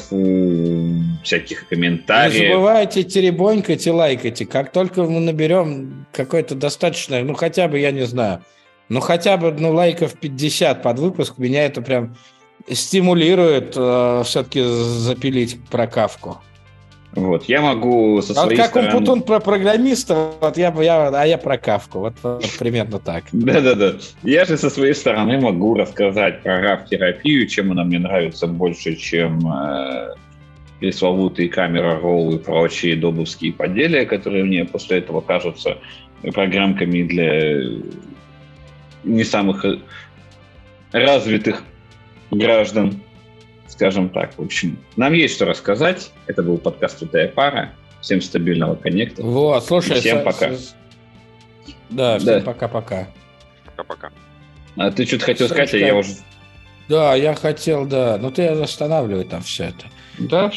всяких 1.24 1.68
комментариев. 1.68 2.40
Не 2.40 2.48
забывайте 2.48 3.04
теребонькать 3.04 3.86
и 3.86 3.92
лайкайте. 3.92 4.46
Как 4.46 4.72
только 4.72 5.04
мы 5.04 5.20
наберем 5.20 6.06
какое-то 6.14 6.56
достаточное, 6.56 7.24
ну 7.24 7.34
хотя 7.34 7.68
бы, 7.68 7.80
я 7.80 7.92
не 7.92 8.06
знаю, 8.06 8.44
ну, 8.90 9.00
хотя 9.00 9.38
бы 9.38 9.52
ну, 9.52 9.72
лайков 9.72 10.20
50 10.20 10.82
под 10.82 11.00
выпуск 11.00 11.38
меня 11.38 11.66
это 11.66 11.82
прям 11.82 12.16
стимулирует 12.68 13.74
э, 13.76 14.24
все-таки 14.26 14.62
запилить 14.64 15.60
про 15.70 15.88
кавку. 15.88 16.40
Вот, 17.14 17.46
я 17.46 17.62
могу 17.62 18.22
со 18.22 18.34
а 18.34 18.36
своей 18.44 18.58
вот 18.58 18.58
как 18.58 18.70
стороны... 18.72 18.94
Умпутун 18.94 19.22
про 19.24 19.40
программиста, 19.40 20.32
вот 20.40 20.58
я, 20.58 20.74
я, 20.82 21.08
а 21.08 21.26
я 21.26 21.38
про 21.40 21.58
кавку, 21.58 22.00
вот, 22.00 22.14
вот 22.22 22.46
примерно 22.60 23.00
так. 23.00 23.24
Да-да-да. 23.32 23.94
Я 24.24 24.46
же 24.46 24.58
со 24.58 24.70
своей 24.70 24.94
стороны 24.94 25.40
могу 25.40 25.74
рассказать 25.74 26.44
про 26.44 26.62
раф-терапию, 26.62 27.48
чем 27.48 27.72
она 27.72 27.84
мне 27.84 27.98
нравится 27.98 28.46
больше, 28.46 28.96
чем 28.96 29.40
э, 29.52 30.14
пресловутые 30.80 31.50
камера 31.50 32.00
ролл 32.00 32.36
и 32.36 32.38
прочие 32.38 32.96
добовские 32.96 33.54
поделия, 33.54 34.06
которые 34.06 34.44
мне 34.44 34.66
после 34.66 35.00
этого 35.00 35.22
кажутся 35.22 35.78
программками 36.22 37.04
для 37.04 37.62
не 39.04 39.24
самых 39.24 39.66
э, 39.66 39.80
развитых 40.92 41.64
граждан, 42.32 43.02
скажем 43.68 44.10
так. 44.10 44.38
В 44.38 44.42
общем, 44.42 44.78
нам 44.96 45.14
есть 45.14 45.36
что 45.36 45.46
рассказать. 45.46 46.12
Это 46.28 46.44
был 46.44 46.58
подкаст 46.58 47.00
«Святая 47.00 47.28
пара». 47.28 47.74
Всем 48.02 48.22
стабильного 48.22 48.76
коннекта. 48.76 49.22
Вот, 49.24 49.66
слушай, 49.66 50.00
всем 50.00 50.24
пока. 50.24 50.52
Да, 51.90 52.18
всем 52.18 52.44
пока-пока. 52.44 53.10
Пока-пока. 53.66 54.12
А 54.78 54.92
ты 54.92 55.06
что-то 55.06 55.26
хотел 55.26 55.48
сказать, 55.48 55.74
а 55.74 55.78
я 55.78 55.96
уже... 55.96 56.14
Да, 56.88 57.14
я 57.16 57.36
хотел, 57.36 57.86
да. 57.86 58.18
Но 58.18 58.32
ты 58.32 58.48
останавливай 58.48 59.26
там 59.26 59.42
все 59.42 59.66
это. 59.66 59.86
Да, 60.18 60.52